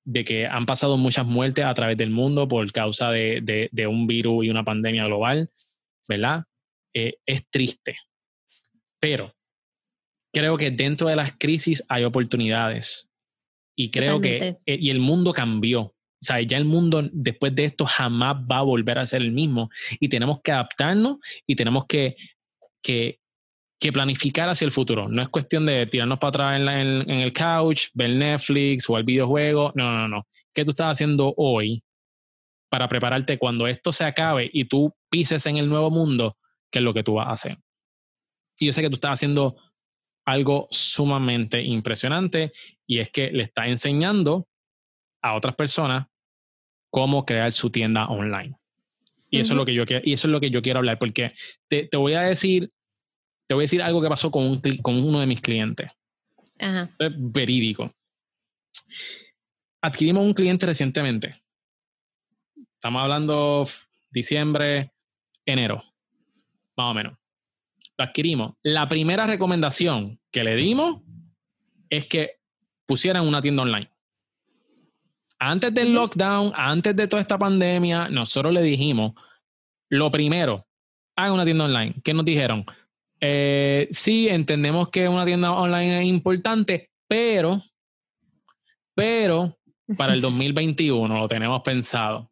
de 0.03 0.23
que 0.23 0.47
han 0.47 0.65
pasado 0.65 0.97
muchas 0.97 1.25
muertes 1.25 1.65
a 1.65 1.73
través 1.73 1.97
del 1.97 2.09
mundo 2.09 2.47
por 2.47 2.71
causa 2.71 3.11
de, 3.11 3.69
un 3.87 4.07
virus 4.07 4.45
y 4.45 4.49
una 4.49 4.63
pandemia 4.63 5.05
global, 5.05 5.49
¿verdad? 6.07 6.43
Eh, 6.93 7.17
es 7.25 7.47
triste, 7.49 7.95
pero 8.99 9.33
creo 10.33 10.57
que 10.57 10.71
dentro 10.71 11.07
de 11.07 11.15
las 11.15 11.33
crisis 11.37 11.83
hay 11.87 12.03
oportunidades 12.03 13.09
y 13.75 13.91
creo 13.91 14.19
que 14.21 14.57
eh, 14.65 14.77
y 14.79 14.89
el 14.89 14.99
mundo 14.99 15.33
cambió. 15.33 15.81
O 15.81 16.23
sea, 16.23 16.39
ya 16.41 16.57
el 16.57 16.65
mundo 16.65 17.09
después 17.11 17.55
de 17.55 17.65
esto 17.65 17.85
jamás 17.85 18.35
va 18.35 18.59
a 18.59 18.63
volver 18.63 18.99
a 18.99 19.07
ser 19.07 19.21
el 19.21 19.31
mismo. 19.31 19.71
Y 19.99 20.07
tenemos 20.07 20.39
que 20.43 20.51
adaptarnos 20.51 21.17
y 21.47 21.55
tenemos 21.55 21.85
que, 21.87 22.15
que, 22.83 23.20
que 23.81 23.91
planificar 23.91 24.47
hacia 24.47 24.65
el 24.65 24.71
futuro. 24.71 25.09
No 25.09 25.23
es 25.23 25.29
cuestión 25.29 25.65
de 25.65 25.87
tirarnos 25.87 26.19
para 26.19 26.29
atrás 26.29 26.61
en, 26.61 26.69
en, 26.69 27.19
el 27.19 27.33
couch, 27.33 27.87
ver 27.95 28.11
Netflix 28.11 28.87
o 28.87 28.95
el 28.95 29.03
videojuego. 29.03 29.71
No, 29.73 29.97
no, 29.97 30.07
no. 30.07 30.27
¿Qué 30.53 30.63
tú 30.63 30.69
estás 30.69 30.91
haciendo 30.91 31.33
hoy 31.35 31.83
para 32.69 32.87
prepararte 32.87 33.39
cuando 33.39 33.65
esto 33.65 33.91
se 33.91 34.05
acabe 34.05 34.47
y 34.53 34.65
tú 34.65 34.93
pises 35.09 35.47
en 35.47 35.57
el 35.57 35.67
nuevo 35.67 35.89
mundo? 35.89 36.37
¿Qué 36.71 36.77
es 36.77 36.85
lo 36.85 36.93
que 36.93 37.01
tú 37.01 37.15
vas 37.15 37.27
a 37.27 37.31
hacer? 37.31 37.57
Y 38.59 38.67
yo 38.67 38.73
sé 38.73 38.83
que 38.83 38.89
tú 38.89 38.95
estás 38.95 39.13
haciendo 39.13 39.57
algo 40.25 40.67
sumamente 40.69 41.59
impresionante 41.63 42.51
y 42.85 42.99
es 42.99 43.09
que 43.09 43.31
le 43.31 43.41
está 43.41 43.67
enseñando 43.67 44.47
a 45.23 45.33
otras 45.33 45.55
personas 45.55 46.05
cómo 46.91 47.25
crear 47.25 47.51
su 47.51 47.71
tienda 47.71 48.05
online. 48.05 48.55
Y 49.31 49.39
eso, 49.39 49.53
es 49.53 49.57
lo 49.57 49.65
que 49.65 49.73
yo, 49.73 49.85
y 50.03 50.13
eso 50.13 50.27
es 50.27 50.31
lo 50.31 50.39
que 50.39 50.51
yo 50.51 50.61
quiero 50.61 50.79
hablar, 50.79 50.99
porque 50.99 51.31
te, 51.67 51.87
te, 51.87 51.97
voy 51.97 52.13
a 52.13 52.21
decir, 52.21 52.69
te 53.51 53.55
voy 53.55 53.63
a 53.63 53.65
decir 53.65 53.81
algo 53.81 54.01
que 54.01 54.07
pasó 54.07 54.31
con, 54.31 54.45
un, 54.45 54.61
con 54.81 55.03
uno 55.03 55.19
de 55.19 55.25
mis 55.25 55.41
clientes. 55.41 55.91
Es 56.97 57.11
verídico. 57.17 57.91
Adquirimos 59.81 60.23
un 60.23 60.33
cliente 60.33 60.65
recientemente. 60.65 61.43
Estamos 62.75 63.03
hablando 63.03 63.67
diciembre, 64.09 64.93
enero, 65.45 65.83
más 66.77 66.91
o 66.91 66.93
menos. 66.93 67.17
Lo 67.97 68.05
adquirimos. 68.05 68.53
La 68.63 68.87
primera 68.87 69.27
recomendación 69.27 70.17
que 70.31 70.45
le 70.45 70.55
dimos 70.55 71.01
es 71.89 72.05
que 72.05 72.39
pusieran 72.85 73.27
una 73.27 73.41
tienda 73.41 73.63
online. 73.63 73.91
Antes 75.39 75.73
del 75.73 75.93
lockdown, 75.93 76.53
antes 76.55 76.95
de 76.95 77.05
toda 77.05 77.19
esta 77.19 77.37
pandemia, 77.37 78.07
nosotros 78.07 78.53
le 78.53 78.61
dijimos, 78.61 79.11
lo 79.89 80.09
primero, 80.09 80.65
hagan 81.17 81.33
una 81.33 81.43
tienda 81.43 81.65
online. 81.65 81.95
¿Qué 82.01 82.13
nos 82.13 82.23
dijeron? 82.23 82.65
Eh, 83.21 83.87
sí, 83.91 84.27
entendemos 84.27 84.89
que 84.89 85.07
una 85.07 85.25
tienda 85.25 85.51
online 85.51 86.01
es 86.01 86.07
importante, 86.07 86.89
pero, 87.07 87.63
pero 88.95 89.57
para 89.95 90.13
el 90.13 90.21
2021 90.21 91.17
lo 91.17 91.27
tenemos 91.27 91.61
pensado. 91.61 92.29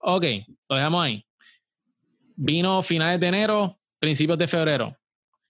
Ok, 0.00 0.24
lo 0.68 0.76
dejamos 0.76 1.04
ahí. 1.04 1.24
Vino 2.36 2.82
finales 2.82 3.20
de 3.20 3.26
enero, 3.26 3.78
principios 3.98 4.38
de 4.38 4.46
febrero. 4.46 4.96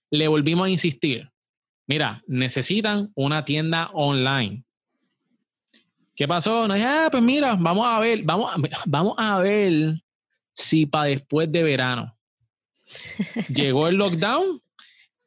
Le 0.09 0.27
volvimos 0.27 0.65
a 0.65 0.69
insistir 0.69 1.29
mira, 1.87 2.21
necesitan 2.27 3.11
una 3.15 3.43
tienda 3.43 3.89
online. 3.93 4.63
¿Qué 6.15 6.27
pasó? 6.27 6.67
No, 6.67 6.73
ah, 6.73 7.07
pues 7.09 7.23
mira, 7.23 7.55
vamos 7.55 7.85
a 7.87 7.99
ver, 7.99 8.23
vamos 8.23 8.51
a, 8.51 8.57
vamos 8.85 9.15
a 9.17 9.39
ver 9.39 10.01
si 10.53 10.85
para 10.85 11.05
después 11.05 11.51
de 11.51 11.63
verano. 11.63 12.16
Llegó 13.53 13.87
el 13.87 13.95
lockdown, 13.95 14.61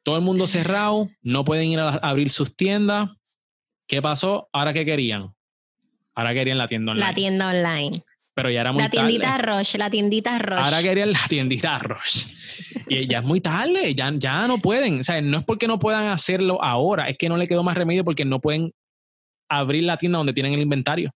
todo 0.03 0.17
el 0.17 0.23
mundo 0.23 0.47
cerrado, 0.47 1.11
no 1.23 1.45
pueden 1.45 1.69
ir 1.69 1.81
a, 1.81 1.89
abrir 1.97 2.31
sus 2.31 2.57
tiendas. 2.57 3.11
¿Qué 3.87 4.01
pasó? 4.01 4.49
¿Ahora 4.53 4.73
qué 4.73 4.85
querían? 4.85 5.35
Ahora 6.15 6.35
querían 6.35 6.59
la 6.59 6.69
tienda 6.69 6.93
online. 6.93 7.07
La 7.07 7.15
tienda 7.15 7.49
online. 7.49 8.03
Pero 8.35 8.51
ya 8.51 8.61
era 8.61 8.73
muy 8.73 8.83
La 8.83 8.89
tiendita 8.89 9.39
Roche, 9.39 9.77
la 9.77 9.91
tiendita 9.91 10.39
Roche. 10.39 10.63
Ahora 10.65 10.83
querían 10.83 11.13
la 11.13 11.21
tiendita 11.29 11.79
Roche. 11.79 12.31
Y 12.89 13.07
ya 13.07 13.19
es 13.19 13.25
muy 13.25 13.41
tarde, 13.41 13.95
ya, 13.95 14.13
ya 14.17 14.47
no 14.47 14.59
pueden. 14.59 15.01
O 15.01 15.03
sea, 15.03 15.21
no 15.21 15.39
es 15.39 15.45
porque 15.45 15.67
no 15.67 15.79
puedan 15.79 16.09
hacerlo 16.09 16.63
ahora, 16.63 17.09
es 17.09 17.19
que 17.19 17.29
no 17.29 17.37
le 17.37 17.47
quedó 17.47 17.63
más 17.63 17.77
remedio 17.77 18.05
porque 18.05 18.25
no 18.25 18.41
pueden 18.41 18.73
abrir 19.49 19.85
la 19.85 19.97
tienda 19.97 20.19
donde 20.19 20.33
tienen 20.33 20.55
el 20.55 20.61
inventario. 20.61 21.13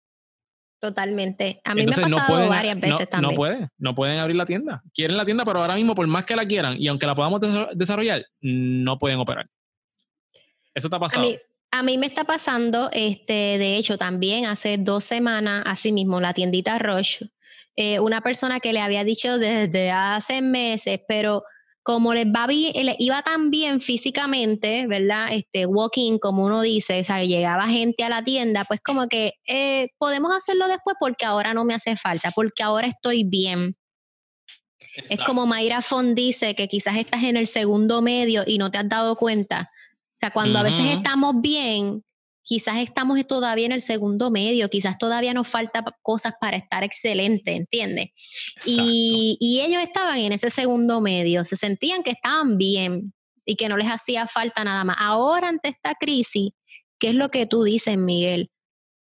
Totalmente. 0.85 1.63
A 1.65 1.75
mí 1.75 1.87
me 1.87 1.95
ha 1.95 1.97
pasado 1.97 2.47
varias 2.47 2.79
veces 2.79 3.09
también. 3.09 3.33
No 3.33 3.35
pueden, 3.35 3.69
no 3.79 3.95
pueden 3.95 4.19
abrir 4.19 4.37
la 4.37 4.45
tienda. 4.45 4.83
Quieren 4.93 5.17
la 5.17 5.25
tienda, 5.25 5.43
pero 5.43 5.63
ahora 5.63 5.77
mismo, 5.77 5.95
por 5.95 6.07
más 6.07 6.27
que 6.27 6.37
la 6.37 6.45
quieran 6.45 6.77
y 6.79 6.89
aunque 6.89 7.07
la 7.07 7.15
podamos 7.15 7.41
desarrollar, 7.73 8.27
no 8.43 8.99
pueden 8.99 9.19
operar. 9.19 9.47
Eso 10.75 10.89
está 10.89 10.99
pasando. 10.99 11.39
A 11.71 11.83
mí, 11.83 11.97
me 11.97 12.05
está 12.05 12.25
pasando, 12.25 12.91
este, 12.93 13.33
de 13.33 13.77
hecho, 13.77 13.97
también 13.97 14.45
hace 14.45 14.77
dos 14.77 15.05
semanas, 15.05 15.63
así 15.65 15.91
mismo, 15.91 16.21
la 16.21 16.35
tiendita 16.35 16.79
Roche, 16.79 17.31
eh, 17.77 17.99
una 17.99 18.21
persona 18.21 18.61
que 18.61 18.75
le 18.75 18.81
había 18.81 19.05
dicho 19.05 19.39
desde 19.39 19.91
hace 19.91 20.43
meses, 20.43 21.01
pero 21.09 21.45
como 21.85 22.15
les 22.15 22.27
va 22.27 22.47
bien, 22.47 22.73
les 22.87 22.97
iba 22.99 23.21
tan 23.23 23.51
bien 23.51 23.83
físicamente, 23.83 24.87
¿verdad? 24.87 25.29
Este 25.31 25.67
walking, 25.67 26.19
como 26.19 26.43
uno 26.45 26.63
dice, 26.63 26.99
o 26.99 27.05
sea, 27.05 27.23
llegaba 27.23 27.69
gente 27.69 28.03
a 28.05 28.09
la 28.09 28.25
tienda, 28.25 28.65
pues 28.65 28.81
como 28.81 29.07
que 29.07 29.35
eh, 29.47 29.89
podemos 29.99 30.35
hacerlo 30.35 30.67
después 30.67 30.97
porque 30.99 31.27
ahora 31.27 31.53
no 31.53 31.65
me 31.65 31.75
hace 31.75 31.95
falta, 31.97 32.31
porque 32.35 32.63
ahora 32.63 32.87
estoy 32.87 33.25
bien. 33.25 33.77
Es 35.11 35.21
como 35.21 35.45
Mayra 35.45 35.83
Fond 35.83 36.15
dice 36.15 36.55
que 36.55 36.69
quizás 36.69 36.97
estás 36.97 37.23
en 37.23 37.37
el 37.37 37.47
segundo 37.47 38.01
medio 38.01 38.45
y 38.47 38.57
no 38.57 38.71
te 38.71 38.79
has 38.79 38.89
dado 38.89 39.17
cuenta. 39.17 39.71
O 40.15 40.17
sea, 40.21 40.31
cuando 40.31 40.59
a 40.59 40.63
veces 40.63 40.87
estamos 40.87 41.35
bien, 41.43 42.03
quizás 42.45 42.77
estamos 42.77 43.27
todavía 43.27 43.67
en 43.67 43.73
el 43.73 43.81
segundo 43.81 44.31
medio, 44.31 44.69
quizás 44.69 44.99
todavía 44.99 45.35
nos 45.35 45.49
falta 45.49 45.83
cosas 46.03 46.35
para 46.41 46.57
estar 46.57 46.85
excelente, 46.85 47.53
¿entiendes? 47.53 48.11
Y, 48.65 49.37
y, 49.41 49.61
ellos 49.63 49.83
estaban 49.83 50.19
en 50.19 50.33
ese 50.33 50.51
segundo 50.51 51.01
medio, 51.01 51.45
se 51.45 51.57
sentían 51.57 52.03
que 52.03 52.11
estaban 52.11 52.59
bien 52.59 53.15
y 53.47 53.57
que 53.57 53.69
no 53.69 53.77
les 53.77 53.89
hacía 53.89 54.29
falta 54.29 54.63
nada 54.63 54.85
más. 54.85 54.97
Ahora 55.01 55.49
ante 55.49 55.71
esta 55.71 55.95
crisis, 55.95 56.51
¿qué 56.99 57.09
es 57.09 57.15
lo 57.15 57.31
que 57.31 57.47
tú 57.47 57.65
dices, 57.65 57.97
Miguel? 57.97 58.51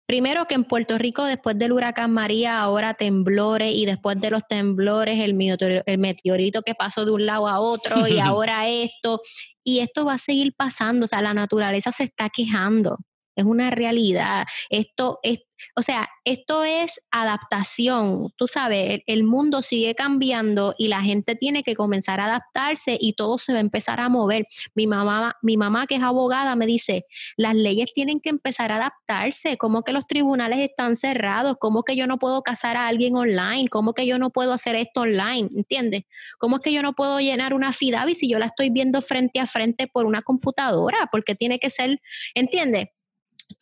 Primero 0.06 0.46
que 0.46 0.54
en 0.54 0.64
Puerto 0.64 0.98
Rico, 0.98 1.24
después 1.24 1.58
del 1.58 1.72
huracán 1.72 2.12
María, 2.12 2.60
ahora 2.60 2.94
temblores 2.94 3.74
y 3.74 3.86
después 3.86 4.20
de 4.20 4.30
los 4.30 4.46
temblores, 4.46 5.18
el 5.20 5.98
meteorito 5.98 6.62
que 6.62 6.74
pasó 6.74 7.04
de 7.04 7.12
un 7.12 7.24
lado 7.24 7.48
a 7.48 7.60
otro 7.60 8.06
y 8.06 8.18
ahora 8.20 8.68
esto. 8.68 9.20
Y 9.64 9.78
esto 9.78 10.04
va 10.04 10.14
a 10.14 10.18
seguir 10.18 10.54
pasando, 10.56 11.04
o 11.04 11.08
sea, 11.08 11.22
la 11.22 11.34
naturaleza 11.34 11.92
se 11.92 12.04
está 12.04 12.28
quejando 12.28 12.98
es 13.36 13.44
una 13.44 13.70
realidad. 13.70 14.46
Esto 14.70 15.18
es, 15.22 15.40
o 15.76 15.82
sea, 15.82 16.08
esto 16.24 16.64
es 16.64 17.00
adaptación. 17.10 18.32
Tú 18.36 18.46
sabes, 18.46 19.00
el, 19.06 19.24
mundo 19.24 19.62
sigue 19.62 19.94
cambiando 19.94 20.74
y 20.76 20.88
la 20.88 21.00
gente 21.02 21.36
tiene 21.36 21.62
que 21.62 21.74
comenzar 21.74 22.20
a 22.20 22.26
adaptarse 22.26 22.98
y 23.00 23.14
todo 23.14 23.38
se 23.38 23.52
va 23.52 23.58
a 23.58 23.60
empezar 23.60 24.00
a 24.00 24.08
mover. 24.08 24.46
Mi 24.74 24.86
mamá, 24.86 25.36
mi 25.42 25.56
mamá 25.56 25.86
que 25.86 25.96
es 25.96 26.02
abogada 26.02 26.56
me 26.56 26.66
dice, 26.66 27.06
las 27.36 27.54
leyes 27.54 27.92
tienen 27.94 28.20
que 28.20 28.30
empezar 28.30 28.72
a 28.72 28.76
adaptarse. 28.76 29.56
¿Cómo 29.56 29.82
que 29.82 29.92
los 29.92 30.06
tribunales 30.06 30.58
están 30.58 30.96
cerrados? 30.96 31.56
¿Cómo 31.58 31.84
que 31.84 31.96
yo 31.96 32.06
no 32.06 32.18
puedo 32.18 32.42
casar 32.42 32.76
a 32.76 32.88
alguien 32.88 33.16
online? 33.16 33.68
¿Cómo 33.68 33.94
que 33.94 34.06
yo 34.06 34.18
no 34.18 34.30
puedo 34.30 34.52
hacer 34.52 34.74
esto 34.74 35.02
online? 35.02 35.48
¿Entiendes? 35.54 36.02
¿Cómo 36.38 36.56
es 36.56 36.62
que 36.62 36.72
yo 36.72 36.82
no 36.82 36.92
puedo 36.92 37.20
llenar 37.20 37.54
una 37.54 37.72
FIDAVI 37.72 38.14
si 38.14 38.28
yo 38.28 38.38
la 38.38 38.46
estoy 38.46 38.70
viendo 38.70 39.00
frente 39.00 39.40
a 39.40 39.46
frente 39.46 39.86
por 39.86 40.04
una 40.04 40.22
computadora? 40.22 41.08
Porque 41.10 41.34
tiene 41.34 41.58
que 41.58 41.70
ser, 41.70 42.00
¿entiendes? 42.34 42.88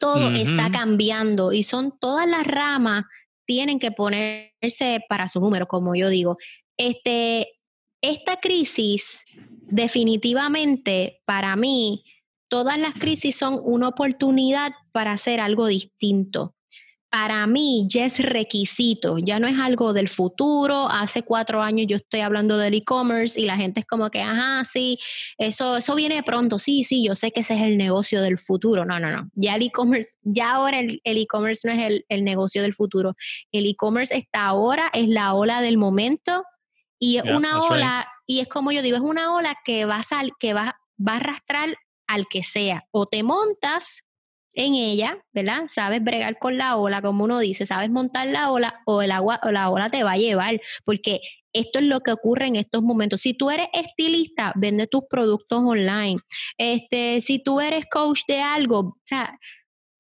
Todo 0.01 0.31
está 0.33 0.71
cambiando 0.73 1.53
y 1.53 1.63
son 1.63 1.97
todas 2.01 2.27
las 2.27 2.47
ramas 2.47 3.05
tienen 3.45 3.79
que 3.79 3.91
ponerse 3.93 5.05
para 5.09 5.29
su 5.29 5.41
número, 5.41 5.67
como 5.67 5.95
yo 5.95 6.09
digo. 6.09 6.37
Este, 6.77 7.59
esta 8.01 8.39
crisis, 8.41 9.25
definitivamente, 9.69 11.21
para 11.25 11.55
mí, 11.57 12.05
todas 12.49 12.79
las 12.79 12.95
crisis 12.95 13.37
son 13.37 13.61
una 13.63 13.89
oportunidad 13.89 14.73
para 14.93 15.13
hacer 15.13 15.41
algo 15.41 15.67
distinto 15.67 16.55
para 17.11 17.45
mí 17.49 17.87
ya 17.89 18.07
es 18.07 18.21
requisito, 18.21 19.19
ya 19.19 19.41
no 19.41 19.49
es 19.49 19.59
algo 19.59 19.93
del 19.93 20.09
futuro. 20.09 20.89
Hace 20.89 21.23
cuatro 21.23 21.61
años 21.61 21.89
yo 21.89 21.97
estoy 21.97 22.21
hablando 22.21 22.57
del 22.57 22.75
e-commerce 22.75 23.39
y 23.39 23.47
la 23.47 23.57
gente 23.57 23.81
es 23.81 23.87
como 23.87 24.11
que, 24.11 24.23
ajá, 24.23 24.65
sí, 24.65 24.97
eso, 25.37 25.79
eso 25.79 25.97
viene 25.97 26.23
pronto, 26.23 26.61
sí, 26.61 26.85
sí, 26.85 27.05
yo 27.05 27.17
sé 27.17 27.33
que 27.33 27.41
ese 27.41 27.55
es 27.55 27.63
el 27.63 27.77
negocio 27.77 28.23
del 28.23 28.39
futuro. 28.39 28.85
No, 28.85 29.01
no, 29.01 29.11
no, 29.11 29.29
ya 29.35 29.57
el 29.57 29.63
e-commerce, 29.63 30.19
ya 30.23 30.53
ahora 30.53 30.79
el 30.79 31.01
e-commerce 31.05 31.67
no 31.67 31.75
es 31.75 31.81
el, 31.81 32.05
el, 32.09 32.23
negocio 32.23 32.63
del 32.63 32.75
futuro. 32.75 33.17
El 33.51 33.67
e-commerce 33.67 34.17
está 34.17 34.47
ahora, 34.47 34.89
es 34.93 35.09
la 35.09 35.35
ola 35.35 35.63
del 35.63 35.79
momento 35.79 36.45
y 37.01 37.17
es 37.17 37.25
una 37.25 37.59
ola, 37.59 38.07
y 38.25 38.39
es 38.39 38.47
como 38.47 38.71
yo 38.71 38.83
digo, 38.83 38.97
es 38.97 39.03
una 39.03 39.35
ola 39.35 39.57
que 39.65 39.85
va 39.85 39.97
a, 39.97 40.25
que 40.39 40.55
va, 40.55 40.81
va 40.97 41.15
a 41.15 41.17
arrastrar 41.17 41.77
al 42.07 42.29
que 42.29 42.45
sea. 42.45 42.85
O 42.93 43.07
te 43.07 43.25
montas 43.25 44.05
en 44.55 44.75
ella, 44.75 45.19
¿verdad? 45.33 45.65
Sabes 45.69 46.03
bregar 46.03 46.39
con 46.39 46.59
la 46.59 46.77
ola, 46.77 47.03
como 47.03 47.25
uno 47.25 47.39
dice, 47.39 47.67
sabes 47.67 47.91
montar 47.91 48.27
la 48.27 48.51
ola 48.51 48.81
o 48.85 49.03
el 49.03 49.13
agua 49.13 49.41
o 49.43 49.51
la 49.51 49.71
ola 49.71 49.89
te 49.89 50.03
va 50.03 50.13
a 50.13 50.19
llevar, 50.19 50.61
porque 50.85 51.21
esto 51.53 51.79
es 51.79 51.85
lo 51.85 52.01
que 52.01 52.13
ocurre 52.13 52.47
en 52.47 52.57
estos 52.57 52.83
momentos. 52.83 53.21
Si 53.21 53.35
tú 53.35 53.51
eres 53.51 53.69
estilista, 53.73 54.53
vende 54.57 54.87
tus 54.87 55.03
productos 55.09 55.61
online. 55.65 56.19
Este, 56.59 57.21
si 57.21 57.43
tú 57.43 57.61
eres 57.61 57.87
coach 57.91 58.21
de 58.29 58.41
algo, 58.41 58.79
o 58.79 58.99
sea, 59.05 59.39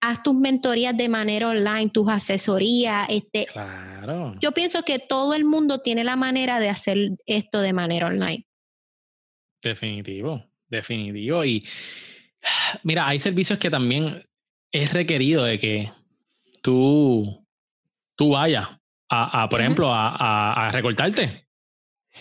haz 0.00 0.22
tus 0.22 0.34
mentorías 0.34 0.96
de 0.96 1.08
manera 1.08 1.48
online, 1.48 1.90
tus 1.90 2.08
asesorías, 2.08 3.06
este 3.10 3.46
Claro. 3.46 4.34
Yo 4.40 4.52
pienso 4.52 4.82
que 4.82 4.98
todo 4.98 5.34
el 5.34 5.44
mundo 5.44 5.80
tiene 5.80 6.04
la 6.04 6.16
manera 6.16 6.58
de 6.58 6.68
hacer 6.68 7.10
esto 7.26 7.60
de 7.60 7.72
manera 7.72 8.06
online. 8.06 8.46
Definitivo, 9.62 10.42
definitivo 10.68 11.44
y 11.44 11.66
Mira, 12.82 13.08
hay 13.08 13.18
servicios 13.18 13.58
que 13.58 13.70
también 13.70 14.24
es 14.72 14.92
requerido 14.92 15.44
de 15.44 15.58
que 15.58 15.92
tú, 16.62 17.46
tú 18.16 18.30
vayas 18.30 18.68
a, 19.12 19.48
por 19.48 19.60
ejemplo, 19.60 19.92
a, 19.92 20.66
a, 20.66 20.70
recortarte. 20.70 21.46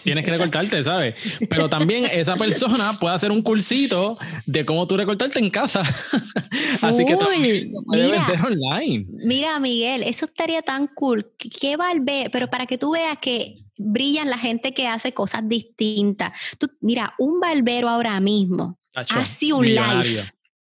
Tienes 0.04 0.24
que 0.24 0.32
recortarte, 0.32 0.84
¿sabes? 0.84 1.16
Pero 1.50 1.70
también 1.70 2.06
esa 2.06 2.36
persona 2.36 2.94
puede 3.00 3.16
hacer 3.16 3.32
un 3.32 3.42
cursito 3.42 4.18
de 4.46 4.66
cómo 4.66 4.88
tú 4.88 4.98
recortarte 4.98 5.40
en 5.40 5.50
casa. 5.50 5.82
Así 6.82 7.06
que 7.06 7.16
también 7.16 7.72
puede 7.86 8.12
vender 8.12 8.40
online. 8.44 9.06
Mira, 9.24 9.60
Miguel, 9.60 10.04
eso 10.04 10.26
estaría 10.26 10.62
tan 10.62 10.88
cool. 10.88 11.32
¿Qué 11.38 11.78
ver? 11.78 12.30
Pero 12.32 12.50
para 12.50 12.66
que 12.66 12.78
tú 12.78 12.92
veas 12.92 13.18
que 13.20 13.64
brillan 13.78 14.30
la 14.30 14.38
gente 14.38 14.74
que 14.74 14.88
hace 14.88 15.14
cosas 15.14 15.48
distintas. 15.48 16.34
Tú, 16.58 16.68
mira, 16.82 17.14
un 17.18 17.40
barbero 17.40 17.90
ahora 17.90 18.20
mismo 18.20 18.80
hace 18.94 19.54
un 19.54 19.66
live. 19.66 20.24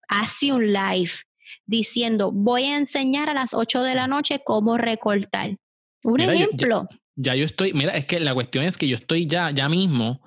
Hace 0.09 0.53
un 0.53 0.71
live 0.71 1.11
diciendo, 1.67 2.31
voy 2.31 2.63
a 2.63 2.77
enseñar 2.77 3.29
a 3.29 3.33
las 3.33 3.53
8 3.53 3.83
de 3.83 3.95
la 3.95 4.07
noche 4.07 4.41
cómo 4.43 4.77
recortar. 4.77 5.57
Un 6.03 6.21
ejemplo. 6.21 6.87
ya, 7.15 7.35
yo 7.35 7.45
estoy, 7.45 7.73
mira, 7.73 7.93
es 7.93 8.05
que 8.05 8.19
la 8.19 8.33
cuestión 8.33 8.63
es 8.63 8.77
que 8.77 8.87
yo 8.87 8.95
estoy 8.95 9.27
ya, 9.27 9.51
ya 9.51 9.67
mismo 9.67 10.21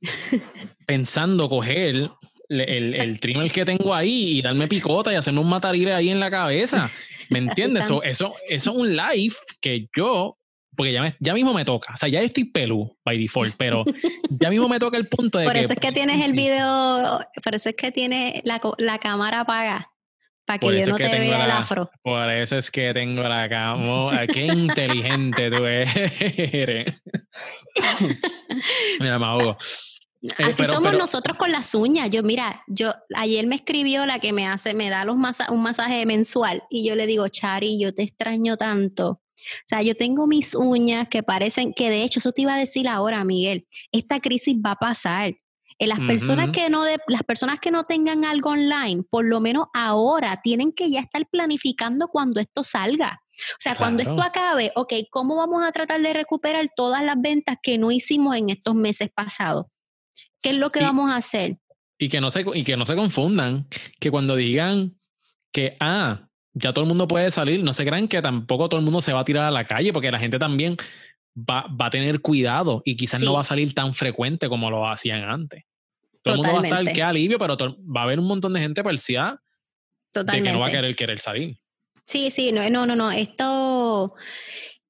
pensando 0.86 1.48
coger 1.48 2.10
el, 2.48 2.94
el, 2.94 3.20
trimmer 3.20 3.50
que 3.50 3.64
tengo 3.64 3.94
ahí 3.94 4.38
y 4.38 4.42
darme 4.42 4.68
picota 4.68 5.12
y 5.12 5.16
hacerme 5.16 5.40
un 5.40 5.48
matarile 5.48 5.94
ahí 5.94 6.10
en 6.10 6.20
la 6.20 6.30
cabeza. 6.30 6.90
¿Me 7.30 7.38
entiendes? 7.38 7.84
Eso, 7.84 8.02
eso, 8.02 8.34
eso 8.48 8.70
es 8.70 8.76
un 8.76 8.96
live 8.96 9.34
que 9.60 9.88
yo 9.96 10.36
porque 10.74 10.92
ya, 10.92 11.14
ya 11.20 11.34
mismo 11.34 11.52
me 11.52 11.64
toca. 11.64 11.92
O 11.92 11.96
sea, 11.96 12.08
ya 12.08 12.20
estoy 12.20 12.44
pelú 12.44 12.96
by 13.04 13.18
default, 13.18 13.54
pero 13.58 13.84
ya 14.30 14.50
mismo 14.50 14.68
me 14.68 14.78
toca 14.78 14.96
el 14.96 15.06
punto 15.06 15.38
de 15.38 15.46
por 15.46 15.56
Eso 15.56 15.74
es 15.74 15.80
que 15.80 15.92
tienes 15.92 16.24
el 16.24 16.32
video, 16.32 17.20
por 17.44 17.54
eso 17.54 17.68
es 17.68 17.76
que 17.76 17.92
tienes 17.92 18.40
la, 18.44 18.60
la 18.78 18.98
cámara 18.98 19.40
apagada. 19.40 19.91
Para 20.44 20.58
que 20.58 20.80
yo 20.80 20.86
no 20.88 20.96
te 20.96 21.04
vea 21.04 21.44
el 21.44 21.50
afro. 21.50 21.90
Por 22.02 22.30
eso 22.30 22.56
es 22.56 22.70
que 22.70 22.92
tengo 22.92 23.22
la 23.22 23.48
cámara. 23.48 24.26
Qué 24.26 24.46
inteligente 24.46 25.50
tú 25.50 25.64
eres. 25.64 27.02
mira, 29.00 29.18
me 29.18 29.24
ahogo. 29.24 29.56
Eh, 30.22 30.44
Así 30.48 30.64
somos 30.64 30.92
nosotros 30.92 31.36
con 31.36 31.50
las 31.50 31.74
uñas. 31.74 32.10
Yo, 32.10 32.22
mira, 32.22 32.62
yo 32.68 32.94
ayer 33.14 33.46
me 33.46 33.56
escribió 33.56 34.06
la 34.06 34.20
que 34.20 34.32
me 34.32 34.46
hace, 34.46 34.72
me 34.74 34.88
da 34.88 35.04
los 35.04 35.16
un 35.48 35.62
masaje 35.62 36.06
mensual 36.06 36.62
y 36.70 36.86
yo 36.86 36.94
le 36.94 37.06
digo, 37.06 37.26
Chari, 37.28 37.80
yo 37.80 37.92
te 37.92 38.02
extraño 38.02 38.56
tanto. 38.56 39.08
O 39.42 39.66
sea, 39.66 39.82
yo 39.82 39.96
tengo 39.96 40.28
mis 40.28 40.54
uñas 40.54 41.08
que 41.08 41.24
parecen, 41.24 41.72
que 41.72 41.90
de 41.90 42.04
hecho, 42.04 42.20
eso 42.20 42.30
te 42.30 42.42
iba 42.42 42.54
a 42.54 42.58
decir 42.58 42.86
ahora, 42.86 43.24
Miguel, 43.24 43.66
esta 43.90 44.20
crisis 44.20 44.56
va 44.64 44.72
a 44.72 44.76
pasar. 44.76 45.34
Eh, 45.78 45.86
las, 45.86 45.98
personas 46.00 46.50
que 46.50 46.68
no 46.70 46.84
de, 46.84 46.98
las 47.08 47.22
personas 47.22 47.58
que 47.60 47.70
no 47.70 47.84
tengan 47.84 48.24
algo 48.24 48.50
online, 48.50 49.02
por 49.08 49.24
lo 49.24 49.40
menos 49.40 49.66
ahora, 49.74 50.40
tienen 50.42 50.72
que 50.72 50.90
ya 50.90 51.00
estar 51.00 51.26
planificando 51.30 52.08
cuando 52.08 52.40
esto 52.40 52.64
salga. 52.64 53.20
O 53.32 53.60
sea, 53.60 53.76
cuando 53.76 54.02
esto 54.02 54.22
acabe, 54.22 54.72
ok, 54.74 54.92
¿cómo 55.10 55.36
vamos 55.36 55.64
a 55.64 55.72
tratar 55.72 56.00
de 56.02 56.12
recuperar 56.12 56.70
todas 56.76 57.02
las 57.02 57.16
ventas 57.20 57.56
que 57.62 57.78
no 57.78 57.90
hicimos 57.90 58.36
en 58.36 58.50
estos 58.50 58.74
meses 58.74 59.10
pasados? 59.14 59.66
¿Qué 60.40 60.50
es 60.50 60.56
lo 60.56 60.70
que 60.70 60.80
vamos 60.80 61.10
a 61.10 61.16
hacer? 61.16 61.56
Y 61.98 62.08
que, 62.08 62.20
no 62.20 62.30
se, 62.30 62.44
y 62.54 62.64
que 62.64 62.76
no 62.76 62.84
se 62.84 62.96
confundan, 62.96 63.68
que 64.00 64.10
cuando 64.10 64.36
digan 64.36 64.98
que, 65.52 65.76
ah, 65.80 66.28
ya 66.54 66.72
todo 66.72 66.82
el 66.82 66.88
mundo 66.88 67.08
puede 67.08 67.30
salir, 67.30 67.62
no 67.62 67.72
se 67.72 67.84
crean 67.84 68.08
que 68.08 68.20
tampoco 68.20 68.68
todo 68.68 68.78
el 68.78 68.84
mundo 68.84 69.00
se 69.00 69.12
va 69.12 69.20
a 69.20 69.24
tirar 69.24 69.44
a 69.44 69.50
la 69.50 69.64
calle, 69.64 69.92
porque 69.92 70.10
la 70.10 70.18
gente 70.18 70.38
también 70.38 70.76
va, 71.36 71.66
va 71.68 71.86
a 71.86 71.90
tener 71.90 72.20
cuidado 72.20 72.82
y 72.84 72.96
quizás 72.96 73.20
no 73.20 73.34
va 73.34 73.40
a 73.40 73.44
salir 73.44 73.74
tan 73.74 73.94
frecuente 73.94 74.48
como 74.48 74.70
lo 74.70 74.88
hacían 74.88 75.22
antes. 75.22 75.64
Todo 76.22 76.34
el 76.34 76.40
mundo 76.40 76.52
va 76.54 76.60
a 76.60 76.80
estar, 76.80 76.94
qué 76.94 77.02
alivio, 77.02 77.38
pero 77.38 77.56
va 77.56 78.02
a 78.02 78.04
haber 78.04 78.20
un 78.20 78.26
montón 78.26 78.52
de 78.52 78.60
gente 78.60 78.82
parcial 78.82 79.38
de 80.14 80.42
que 80.42 80.52
no 80.52 80.60
va 80.60 80.68
a 80.68 80.70
querer, 80.70 80.94
querer 80.94 81.20
salir. 81.20 81.58
Sí, 82.06 82.30
sí, 82.30 82.52
no, 82.52 82.68
no, 82.68 82.86
no, 82.86 82.94
no. 82.94 83.10
Esto, 83.10 84.14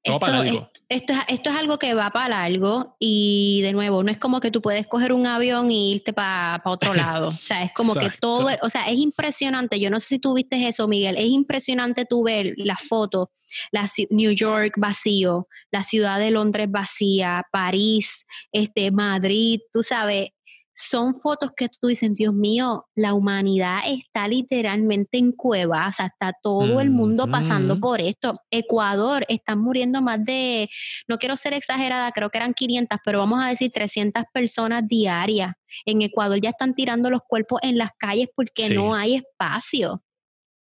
esto, 0.05 0.71
esto, 0.89 1.13
es, 1.13 1.19
esto 1.29 1.51
es 1.51 1.57
algo 1.57 1.79
que 1.79 1.95
va 1.95 2.11
para 2.11 2.29
largo 2.29 2.97
y 2.99 3.61
de 3.63 3.73
nuevo, 3.73 4.03
no 4.03 4.11
es 4.11 4.19
como 4.19 4.41
que 4.41 4.51
tú 4.51 4.61
puedes 4.61 4.87
coger 4.87 5.13
un 5.13 5.27
avión 5.27 5.71
y 5.71 5.93
irte 5.93 6.13
para 6.13 6.61
otro 6.65 6.93
lado. 6.95 7.29
O 7.29 7.33
sea, 7.33 7.63
es 7.63 7.73
como 7.73 7.95
que 7.95 8.11
todo, 8.21 8.49
o 8.63 8.71
sea, 8.71 8.83
es 8.89 8.99
impresionante. 8.99 9.79
Yo 9.79 9.91
no 9.91 10.01
sé 10.01 10.09
si 10.09 10.19
tú 10.19 10.35
viste 10.35 10.67
eso, 10.67 10.89
Miguel. 10.89 11.17
Es 11.17 11.27
impresionante 11.27 12.05
tú 12.05 12.25
ver 12.25 12.55
las 12.57 12.83
fotos, 12.83 13.29
la 13.71 13.89
New 14.11 14.33
York 14.33 14.75
vacío, 14.77 15.47
la 15.71 15.85
ciudad 15.85 16.19
de 16.19 16.31
Londres 16.31 16.67
vacía, 16.71 17.45
París, 17.53 18.27
este, 18.51 18.91
Madrid, 18.91 19.61
tú 19.73 19.83
sabes, 19.83 20.31
son 20.75 21.15
fotos 21.15 21.53
que 21.57 21.69
tú 21.69 21.89
dices, 21.89 22.15
Dios 22.15 22.35
mío, 22.35 22.87
la 22.95 23.15
humanidad 23.15 23.81
está 23.87 24.27
literalmente 24.27 25.19
en 25.19 25.33
cuevas, 25.33 26.01
está 26.01 26.33
todo 26.43 26.81
el 26.81 26.91
mundo 26.91 27.27
pasando 27.31 27.79
por 27.79 28.01
esto. 28.01 28.33
Ecuador, 28.51 29.25
están 29.29 29.61
muriendo 29.61 30.01
más 30.01 30.25
de, 30.25 30.69
no 31.09 31.19
quiero 31.19 31.37
ser 31.37 31.53
exagerada, 31.53 32.11
creo 32.13 32.31
que 32.31 32.39
eran 32.39 32.55
500, 32.55 32.99
pero 33.05 33.19
vamos 33.19 33.45
a 33.45 33.49
decir 33.49 33.71
300 33.71 34.25
personas 34.33 34.87
diarias. 34.87 35.53
En 35.85 36.03
Ecuador 36.03 36.41
ya 36.41 36.51
están 36.51 36.75
tirando 36.75 37.11
los 37.11 37.23
cuerpos 37.27 37.61
en 37.63 37.79
las 37.79 37.91
calles 37.99 38.29
porque 38.35 38.71
no 38.71 38.95
hay 38.95 39.17
espacio. 39.17 40.03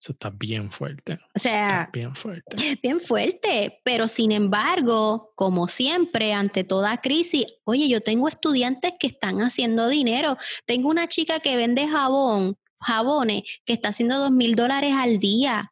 Eso 0.02 0.12
está 0.12 0.30
bien 0.30 0.72
fuerte. 0.72 1.18
O 1.34 1.40
sea, 1.40 1.90
bien 1.92 2.16
fuerte. 2.16 2.78
Bien 2.82 3.02
fuerte, 3.02 3.80
pero 3.84 4.08
sin 4.08 4.32
embargo, 4.32 5.32
como 5.36 5.68
siempre, 5.68 6.34
ante 6.34 6.64
toda 6.64 7.02
crisis, 7.02 7.46
oye, 7.64 7.88
yo 7.88 8.02
tengo 8.02 8.28
estudiantes 8.28 8.94
que 9.00 9.08
están 9.08 9.42
haciendo 9.42 9.88
dinero. 9.88 10.38
Tengo 10.66 10.90
una 10.90 11.08
chica 11.08 11.40
que 11.40 11.58
vende 11.58 11.88
jabón, 11.88 12.58
jabones, 12.80 13.44
que 13.66 13.74
está 13.74 13.90
haciendo 13.90 14.20
dos 14.20 14.32
mil 14.32 14.56
dólares 14.56 14.94
al 14.94 15.18
día. 15.20 15.72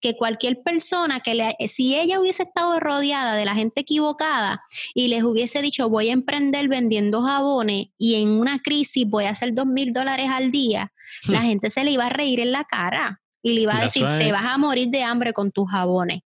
Que 0.00 0.16
cualquier 0.16 0.62
persona 0.62 1.20
que 1.20 1.34
le, 1.34 1.54
si 1.68 1.94
ella 1.98 2.20
hubiese 2.20 2.44
estado 2.44 2.78
rodeada 2.78 3.34
de 3.36 3.44
la 3.44 3.54
gente 3.54 3.82
equivocada 3.82 4.62
y 4.94 5.08
les 5.08 5.22
hubiese 5.22 5.62
dicho 5.62 5.88
voy 5.88 6.10
a 6.10 6.12
emprender 6.12 6.68
vendiendo 6.68 7.22
jabones 7.22 7.86
y 7.96 8.16
en 8.16 8.28
una 8.28 8.58
crisis 8.58 9.06
voy 9.06 9.24
a 9.24 9.30
hacer 9.30 9.54
dos 9.54 9.66
mil 9.66 9.92
dólares 9.94 10.28
al 10.30 10.50
día, 10.52 10.92
la 11.26 11.40
gente 11.40 11.70
se 11.70 11.84
le 11.84 11.92
iba 11.92 12.06
a 12.06 12.10
reír 12.10 12.40
en 12.40 12.52
la 12.52 12.64
cara 12.64 13.22
y 13.42 13.52
le 13.52 13.60
iba 13.62 13.78
a 13.78 13.82
decir, 13.82 14.04
te 14.18 14.32
vas 14.32 14.44
a 14.44 14.58
morir 14.58 14.88
de 14.88 15.02
hambre 15.02 15.32
con 15.32 15.50
tus 15.50 15.70
jabones. 15.70 16.20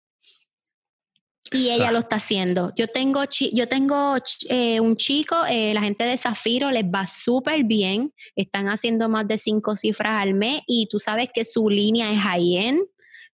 Y 1.53 1.69
ella 1.69 1.91
lo 1.91 1.99
está 1.99 2.15
haciendo. 2.15 2.71
Yo 2.77 2.87
tengo, 2.87 3.23
yo 3.51 3.67
tengo 3.67 4.15
eh, 4.47 4.79
un 4.79 4.95
chico, 4.95 5.35
eh, 5.49 5.73
la 5.73 5.81
gente 5.81 6.05
de 6.05 6.17
Zafiro 6.17 6.71
les 6.71 6.85
va 6.85 7.05
súper 7.05 7.65
bien. 7.65 8.13
Están 8.37 8.69
haciendo 8.69 9.09
más 9.09 9.27
de 9.27 9.37
cinco 9.37 9.75
cifras 9.75 10.21
al 10.21 10.33
mes 10.33 10.61
y 10.65 10.87
tú 10.89 10.97
sabes 10.97 11.29
que 11.33 11.43
su 11.43 11.69
línea 11.69 12.09
es 12.11 12.19
high-end. 12.19 12.81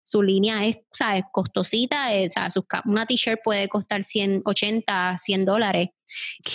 Su 0.02 0.24
línea 0.24 0.66
es, 0.66 0.78
¿sabes? 0.94 1.24
Costosita. 1.32 2.16
Eh, 2.16 2.30
una 2.86 3.06
t-shirt 3.06 3.42
puede 3.44 3.68
costar 3.68 4.02
100, 4.02 4.42
80, 4.46 5.18
100 5.20 5.46
dólares. 5.46 5.90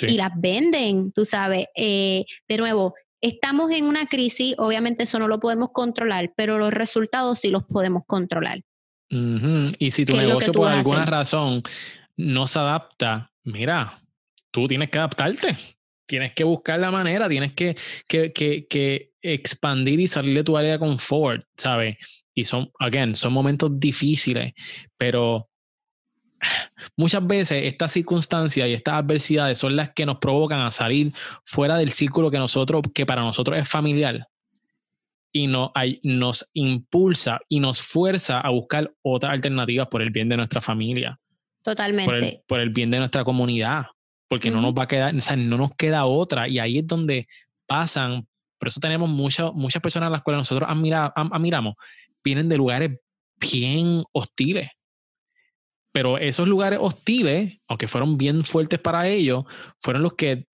Y 0.08 0.16
las 0.16 0.32
venden, 0.34 1.12
tú 1.12 1.24
sabes. 1.24 1.66
de 1.76 2.56
nuevo, 2.56 2.94
Estamos 3.22 3.70
en 3.70 3.84
una 3.84 4.06
crisis, 4.06 4.54
obviamente 4.58 5.04
eso 5.04 5.18
no 5.18 5.28
lo 5.28 5.38
podemos 5.38 5.70
controlar, 5.72 6.32
pero 6.36 6.58
los 6.58 6.72
resultados 6.72 7.38
sí 7.38 7.50
los 7.50 7.64
podemos 7.64 8.02
controlar. 8.06 8.60
Y 9.08 9.90
si 9.90 10.04
tu 10.04 10.16
negocio 10.16 10.52
por 10.52 10.68
alguna 10.68 11.04
razón 11.04 11.62
no 12.16 12.46
se 12.46 12.58
adapta, 12.58 13.30
mira, 13.44 14.02
tú 14.50 14.66
tienes 14.66 14.90
que 14.90 14.98
adaptarte. 14.98 15.56
Tienes 16.04 16.32
que 16.32 16.44
buscar 16.44 16.80
la 16.80 16.90
manera, 16.90 17.28
tienes 17.28 17.52
que, 17.52 17.76
que, 18.08 18.32
que, 18.32 18.66
que 18.68 19.12
expandir 19.22 20.00
y 20.00 20.08
salir 20.08 20.34
de 20.34 20.44
tu 20.44 20.56
área 20.56 20.72
de 20.72 20.78
confort, 20.78 21.46
¿sabes? 21.56 21.96
Y 22.34 22.44
son, 22.44 22.70
again, 22.80 23.14
son 23.14 23.32
momentos 23.32 23.70
difíciles, 23.78 24.52
pero 24.98 25.48
muchas 26.96 27.26
veces 27.26 27.64
estas 27.64 27.92
circunstancias 27.92 28.68
y 28.68 28.72
estas 28.72 28.94
adversidades 28.94 29.58
son 29.58 29.76
las 29.76 29.90
que 29.90 30.06
nos 30.06 30.18
provocan 30.18 30.60
a 30.60 30.70
salir 30.70 31.12
fuera 31.44 31.76
del 31.76 31.90
círculo 31.90 32.30
que 32.30 32.38
nosotros, 32.38 32.82
que 32.94 33.06
para 33.06 33.22
nosotros 33.22 33.56
es 33.56 33.68
familiar, 33.68 34.28
y 35.32 35.46
no, 35.46 35.72
hay, 35.74 35.98
nos 36.02 36.50
impulsa 36.52 37.40
y 37.48 37.60
nos 37.60 37.80
fuerza 37.80 38.40
a 38.40 38.50
buscar 38.50 38.92
otras 39.00 39.32
alternativas 39.32 39.88
por 39.88 40.02
el 40.02 40.10
bien 40.10 40.28
de 40.28 40.36
nuestra 40.36 40.60
familia. 40.60 41.18
Totalmente. 41.62 42.42
Por 42.46 42.60
el, 42.60 42.70
bien 42.70 42.90
de 42.90 42.98
nuestra 42.98 43.24
comunidad, 43.24 43.86
porque 44.28 44.50
no 44.50 44.60
nos 44.60 44.74
va 44.74 44.82
a 44.82 44.88
quedar, 44.88 45.14
o 45.14 45.20
sea, 45.20 45.36
no 45.36 45.56
nos 45.56 45.74
queda 45.74 46.04
otra, 46.04 46.48
y 46.48 46.58
ahí 46.58 46.78
es 46.78 46.86
donde 46.86 47.28
pasan, 47.66 48.26
por 48.58 48.68
eso 48.68 48.80
tenemos 48.80 49.08
muchas 49.08 49.52
muchas 49.54 49.80
personas 49.80 50.08
a 50.08 50.10
las 50.10 50.22
cuales 50.22 50.40
nosotros 50.40 50.68
admiramos, 50.68 51.74
vienen 52.22 52.48
de 52.48 52.56
lugares 52.56 53.00
bien 53.40 54.04
hostiles 54.12 54.68
pero 55.92 56.18
esos 56.18 56.48
lugares 56.48 56.78
hostiles, 56.82 57.58
aunque 57.68 57.86
fueron 57.86 58.16
bien 58.16 58.42
fuertes 58.42 58.80
para 58.80 59.06
ellos, 59.08 59.44
fueron 59.78 60.02
los 60.02 60.14
que 60.14 60.46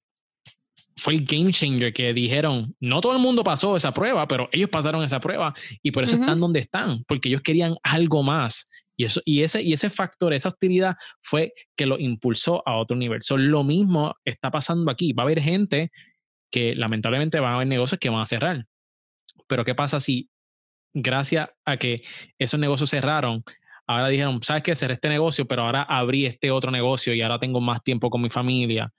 fue 0.98 1.14
el 1.14 1.24
game 1.24 1.52
changer 1.52 1.92
que 1.92 2.12
dijeron, 2.12 2.74
no 2.80 3.00
todo 3.00 3.12
el 3.12 3.20
mundo 3.20 3.44
pasó 3.44 3.76
esa 3.76 3.92
prueba, 3.92 4.26
pero 4.26 4.48
ellos 4.50 4.68
pasaron 4.68 5.04
esa 5.04 5.20
prueba 5.20 5.54
y 5.80 5.92
por 5.92 6.02
eso 6.02 6.16
están 6.16 6.40
donde 6.40 6.58
están, 6.58 7.04
porque 7.04 7.28
ellos 7.28 7.40
querían 7.40 7.76
algo 7.84 8.24
más. 8.24 8.66
Y, 8.96 9.04
eso, 9.04 9.20
y, 9.24 9.42
ese, 9.42 9.62
y 9.62 9.72
ese 9.72 9.90
factor, 9.90 10.32
esa 10.32 10.48
actividad 10.48 10.96
fue 11.22 11.52
que 11.76 11.86
lo 11.86 12.00
impulsó 12.00 12.64
a 12.66 12.76
otro 12.76 12.96
nivel. 12.96 13.20
lo 13.36 13.62
mismo 13.62 14.16
está 14.24 14.50
pasando 14.50 14.90
aquí. 14.90 15.12
Va 15.12 15.22
a 15.22 15.26
haber 15.26 15.40
gente 15.40 15.92
que 16.50 16.74
lamentablemente 16.74 17.38
van 17.38 17.52
a 17.52 17.54
haber 17.56 17.68
negocios 17.68 18.00
que 18.00 18.10
van 18.10 18.22
a 18.22 18.26
cerrar. 18.26 18.66
Pero 19.46 19.64
¿qué 19.64 19.76
pasa 19.76 20.00
si 20.00 20.28
gracias 20.92 21.48
a 21.64 21.76
que 21.76 21.98
esos 22.40 22.58
negocios 22.58 22.90
cerraron, 22.90 23.44
ahora 23.88 24.08
dijeron, 24.08 24.40
sabes 24.42 24.62
qué, 24.62 24.74
cerré 24.76 24.94
este 24.94 25.08
negocio, 25.08 25.46
pero 25.46 25.62
ahora 25.62 25.82
abrí 25.82 26.26
este 26.26 26.50
otro 26.50 26.70
negocio 26.70 27.14
y 27.14 27.22
ahora 27.22 27.38
tengo 27.38 27.60
más 27.60 27.82
tiempo 27.82 28.10
con 28.10 28.22
mi 28.22 28.30
familia. 28.30 28.92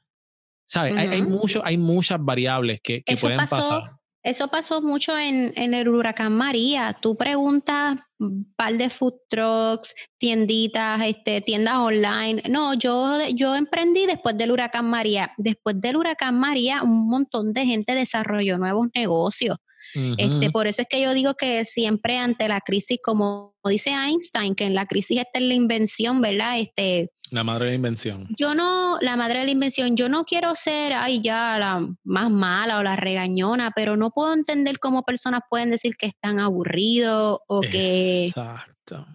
¿Sabes? 0.68 0.96
hay, 0.98 1.08
hay, 1.08 1.22
mucho, 1.22 1.66
hay 1.66 1.78
muchas 1.78 2.24
variables 2.24 2.80
que, 2.82 3.02
que 3.04 3.18
pueden 3.18 3.38
pasar. 3.38 3.92
Eso 4.22 4.50
pasó 4.50 4.82
mucho 4.82 5.18
en, 5.18 5.54
en, 5.56 5.74
el 5.74 5.88
huracán 5.88 6.36
María. 6.36 6.98
Tú 7.02 7.16
preguntas 7.16 7.98
un 8.20 8.54
par 8.56 8.74
de 8.74 8.90
food 8.90 9.14
trucks, 9.30 9.96
tienditas, 10.20 11.02
este, 11.06 11.40
tiendas 11.40 11.76
online. 11.76 12.44
No, 12.50 12.74
yo, 12.74 13.18
yo 13.34 13.56
emprendí 13.56 14.06
después 14.06 14.38
del 14.38 14.52
huracán 14.52 14.90
María. 14.90 15.32
Después 15.38 15.80
del 15.80 15.96
huracán 15.96 16.38
María, 16.38 16.84
un 16.84 17.08
montón 17.08 17.54
de 17.54 17.66
gente 17.66 17.96
desarrolló 17.96 18.58
nuevos 18.58 18.88
negocios 18.94 19.58
este, 19.94 20.52
por 20.52 20.68
eso 20.68 20.82
es 20.82 20.88
que 20.90 21.02
yo 21.02 21.14
digo 21.14 21.36
que 21.36 21.66
siempre 21.66 22.18
ante 22.18 22.48
la 22.48 22.62
crisis, 22.62 23.00
como 23.04 23.56
dice 23.64 23.92
Einstein, 23.92 24.56
que 24.56 24.66
en 24.66 24.76
la 24.76 24.86
crisis 24.86 25.20
está 25.20 25.40
en 25.40 25.50
la 25.50 25.56
invención, 25.56 26.22
¿verdad? 26.22 26.60
Este, 26.60 27.12
la 27.32 27.44
madre 27.44 27.66
de 27.66 27.72
la 27.72 27.76
invención. 27.76 28.28
Yo 28.38 28.56
no, 28.56 28.98
la 29.02 29.16
madre 29.16 29.40
de 29.40 29.46
la 29.46 29.52
invención, 29.52 29.96
yo 29.96 30.10
no 30.10 30.24
quiero 30.24 30.56
ser, 30.56 30.94
ay, 30.94 31.22
ya 31.22 31.58
la 31.60 31.88
más 32.04 32.32
mala 32.32 32.80
o 32.80 32.84
la 32.84 32.96
regañona, 32.96 33.72
pero 33.76 33.96
no 33.98 34.10
puedo 34.10 34.34
entender 34.34 34.80
cómo 34.80 35.04
personas 35.04 35.42
pueden 35.50 35.70
decir 35.70 35.96
que 35.96 36.08
están 36.08 36.40
aburridos 36.40 37.40
o 37.48 37.62
que... 37.62 38.28
Exacto. 38.28 38.70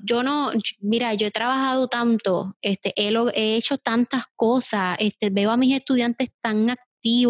Yo 0.04 0.22
no, 0.22 0.52
mira, 0.80 1.14
yo 1.14 1.26
he 1.26 1.32
trabajado 1.32 1.88
tanto, 1.88 2.56
este, 2.62 2.92
he, 2.94 3.12
he 3.34 3.56
hecho 3.56 3.76
tantas 3.76 4.24
cosas, 4.36 4.96
este, 5.00 5.30
veo 5.30 5.50
a 5.50 5.56
mis 5.56 5.74
estudiantes 5.74 6.30
tan 6.40 6.70
y 7.06 7.26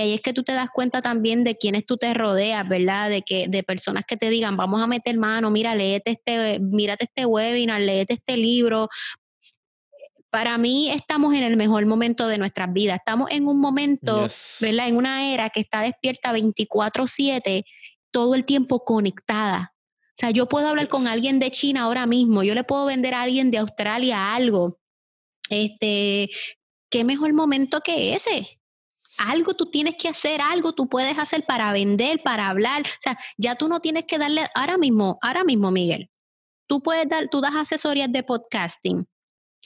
ahí 0.00 0.14
es 0.14 0.22
que 0.22 0.32
tú 0.32 0.42
te 0.42 0.52
das 0.52 0.70
cuenta 0.72 1.02
también 1.02 1.44
de 1.44 1.58
quiénes 1.58 1.84
tú 1.84 1.98
te 1.98 2.14
rodeas, 2.14 2.66
¿verdad? 2.66 3.10
De 3.10 3.20
que 3.20 3.46
de 3.46 3.62
personas 3.62 4.04
que 4.06 4.16
te 4.16 4.30
digan, 4.30 4.56
vamos 4.56 4.82
a 4.82 4.86
meter 4.86 5.18
mano, 5.18 5.50
mira, 5.50 5.74
léete 5.74 6.12
este, 6.12 6.58
mírate 6.60 7.04
este 7.04 7.26
webinar, 7.26 7.82
léete 7.82 8.14
este 8.14 8.38
libro. 8.38 8.88
Para 10.30 10.56
mí 10.56 10.90
estamos 10.90 11.34
en 11.34 11.42
el 11.42 11.58
mejor 11.58 11.84
momento 11.84 12.26
de 12.26 12.38
nuestras 12.38 12.72
vidas. 12.72 12.96
Estamos 12.96 13.30
en 13.30 13.46
un 13.46 13.60
momento, 13.60 14.28
¿verdad? 14.60 14.88
En 14.88 14.96
una 14.96 15.30
era 15.30 15.50
que 15.50 15.60
está 15.60 15.82
despierta 15.82 16.32
24/7, 16.32 17.64
todo 18.10 18.34
el 18.34 18.46
tiempo 18.46 18.82
conectada. 18.82 19.74
O 20.08 20.14
sea, 20.16 20.30
yo 20.30 20.48
puedo 20.48 20.68
hablar 20.68 20.88
con 20.88 21.06
alguien 21.06 21.38
de 21.38 21.50
China 21.50 21.82
ahora 21.82 22.06
mismo, 22.06 22.42
yo 22.42 22.54
le 22.54 22.64
puedo 22.64 22.86
vender 22.86 23.12
a 23.12 23.22
alguien 23.22 23.50
de 23.50 23.58
Australia 23.58 24.34
algo. 24.34 24.78
Este, 25.50 26.30
¿qué 26.88 27.04
mejor 27.04 27.34
momento 27.34 27.80
que 27.82 28.14
ese? 28.14 28.61
Algo 29.30 29.54
tú 29.54 29.66
tienes 29.70 29.96
que 29.96 30.08
hacer, 30.08 30.40
algo 30.40 30.72
tú 30.72 30.88
puedes 30.88 31.18
hacer 31.18 31.44
para 31.44 31.72
vender, 31.72 32.22
para 32.22 32.48
hablar. 32.48 32.82
O 32.82 33.00
sea, 33.00 33.18
ya 33.36 33.54
tú 33.54 33.68
no 33.68 33.80
tienes 33.80 34.04
que 34.04 34.18
darle, 34.18 34.44
ahora 34.54 34.76
mismo, 34.76 35.18
ahora 35.22 35.44
mismo, 35.44 35.70
Miguel, 35.70 36.10
tú 36.66 36.82
puedes 36.82 37.08
dar, 37.08 37.28
tú 37.28 37.40
das 37.40 37.54
asesorías 37.54 38.10
de 38.10 38.22
podcasting. 38.22 39.06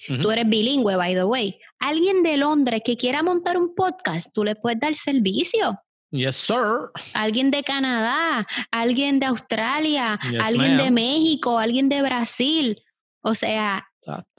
Tú 0.06 0.30
eres 0.30 0.46
bilingüe, 0.46 0.94
by 0.96 1.14
the 1.14 1.24
way. 1.24 1.58
Alguien 1.78 2.22
de 2.22 2.36
Londres 2.36 2.82
que 2.84 2.96
quiera 2.96 3.22
montar 3.22 3.56
un 3.56 3.74
podcast, 3.74 4.28
tú 4.32 4.44
le 4.44 4.54
puedes 4.54 4.78
dar 4.78 4.94
servicio. 4.94 5.80
Yes, 6.10 6.36
sir. 6.36 6.90
Alguien 7.14 7.50
de 7.50 7.62
Canadá, 7.62 8.46
alguien 8.70 9.18
de 9.18 9.26
Australia, 9.26 10.18
alguien 10.42 10.76
de 10.76 10.90
México, 10.90 11.58
alguien 11.58 11.88
de 11.88 12.02
Brasil. 12.02 12.82
O 13.22 13.34
sea, 13.34 13.88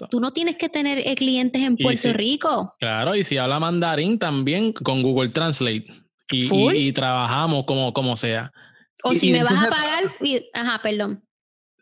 Tú 0.09 0.19
no 0.19 0.31
tienes 0.31 0.55
que 0.55 0.69
tener 0.69 0.99
eh, 0.99 1.15
clientes 1.15 1.61
en 1.61 1.77
Puerto 1.77 2.13
Rico. 2.13 2.73
Claro, 2.79 3.15
y 3.15 3.23
si 3.23 3.37
habla 3.37 3.59
mandarín 3.59 4.17
también 4.17 4.73
con 4.73 5.03
Google 5.03 5.29
Translate. 5.29 5.87
Y, 6.29 6.91
trabajamos 6.91 7.65
como, 7.65 7.93
como 7.93 8.17
sea. 8.17 8.51
O 9.03 9.13
si 9.13 9.31
me 9.31 9.43
vas 9.43 9.63
a 9.63 9.69
pagar, 9.69 10.03
ajá, 10.53 10.81
perdón. 10.81 11.23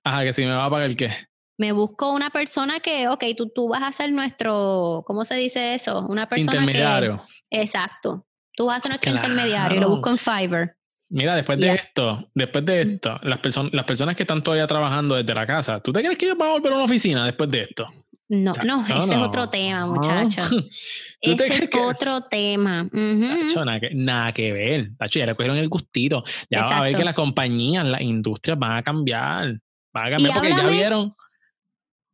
Ajá, 0.04 0.24
que 0.24 0.34
si 0.34 0.44
me 0.44 0.52
va 0.52 0.66
a 0.66 0.70
pagar 0.70 0.96
qué. 0.96 1.12
Me 1.58 1.72
busco 1.72 2.12
una 2.12 2.30
persona 2.30 2.80
que, 2.80 3.08
ok, 3.08 3.24
tú, 3.36 3.50
tú 3.50 3.70
vas 3.70 3.82
a 3.82 3.92
ser 3.92 4.12
nuestro, 4.12 5.04
¿cómo 5.08 5.26
se 5.26 5.36
dice 5.36 5.74
eso? 5.74 6.06
Una 6.08 6.28
persona 6.28 6.60
intermediario. 6.60 7.24
exacto. 7.50 8.28
Tú 8.56 8.68
vas 8.68 8.78
a 8.78 8.82
ser 8.82 8.92
nuestro 8.92 9.12
intermediario, 9.14 9.82
lo 9.82 9.90
busco 9.90 10.10
en 10.10 10.18
Fiverr. 10.18 10.76
Mira, 11.10 11.36
después 11.36 11.60
de 11.60 11.74
esto, 11.74 12.30
después 12.34 12.66
de 12.66 12.82
esto, 12.82 13.20
las, 13.24 13.38
personas 13.40 13.74
las 13.74 13.86
personas 13.86 14.16
que 14.16 14.24
están 14.24 14.42
todavía 14.42 14.66
trabajando 14.68 15.16
desde 15.16 15.34
la 15.36 15.46
casa, 15.46 15.80
¿tú 15.80 15.94
te 15.94 16.04
crees 16.04 16.18
que 16.18 16.26
ellos 16.26 16.38
van 16.38 16.50
a 16.50 16.52
volver 16.54 16.74
a 16.74 16.76
una 16.78 16.86
oficina 16.86 17.26
después 17.26 17.50
de 17.52 17.62
esto? 17.62 17.88
No, 18.28 18.54
no, 18.64 18.82
No, 18.82 18.88
ese 19.04 19.12
es 19.12 19.18
otro 19.18 19.48
tema, 19.50 19.86
muchacho. 19.86 20.42
¿Tú 21.22 21.36
te 21.36 21.46
Ese 21.46 21.66
es 21.66 21.70
que- 21.70 21.80
otro 21.80 22.22
tema. 22.22 22.90
Tacho, 22.90 23.64
nada, 23.64 23.80
que, 23.80 23.92
nada 23.94 24.32
que 24.34 24.52
ver. 24.52 24.96
Tacho, 24.98 25.20
ya 25.20 25.28
le 25.28 25.36
cogieron 25.36 25.58
el 25.58 25.70
gustito. 25.70 26.24
Ya 26.50 26.62
va 26.62 26.78
a 26.78 26.82
ver 26.82 26.90
Exacto. 26.90 26.98
que 26.98 27.06
las 27.06 27.14
compañías, 27.14 27.86
las 27.86 28.02
industrias 28.02 28.58
van 28.58 28.78
a 28.78 28.84
cambiar. 28.84 29.60
Van 29.94 30.08
a 30.08 30.10
cambiar 30.10 30.34
porque 30.34 30.50
ya 30.50 30.68
vieron. 30.68 31.16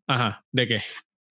Ajá, 0.05 0.43
¿de 0.51 0.67
qué? 0.67 0.83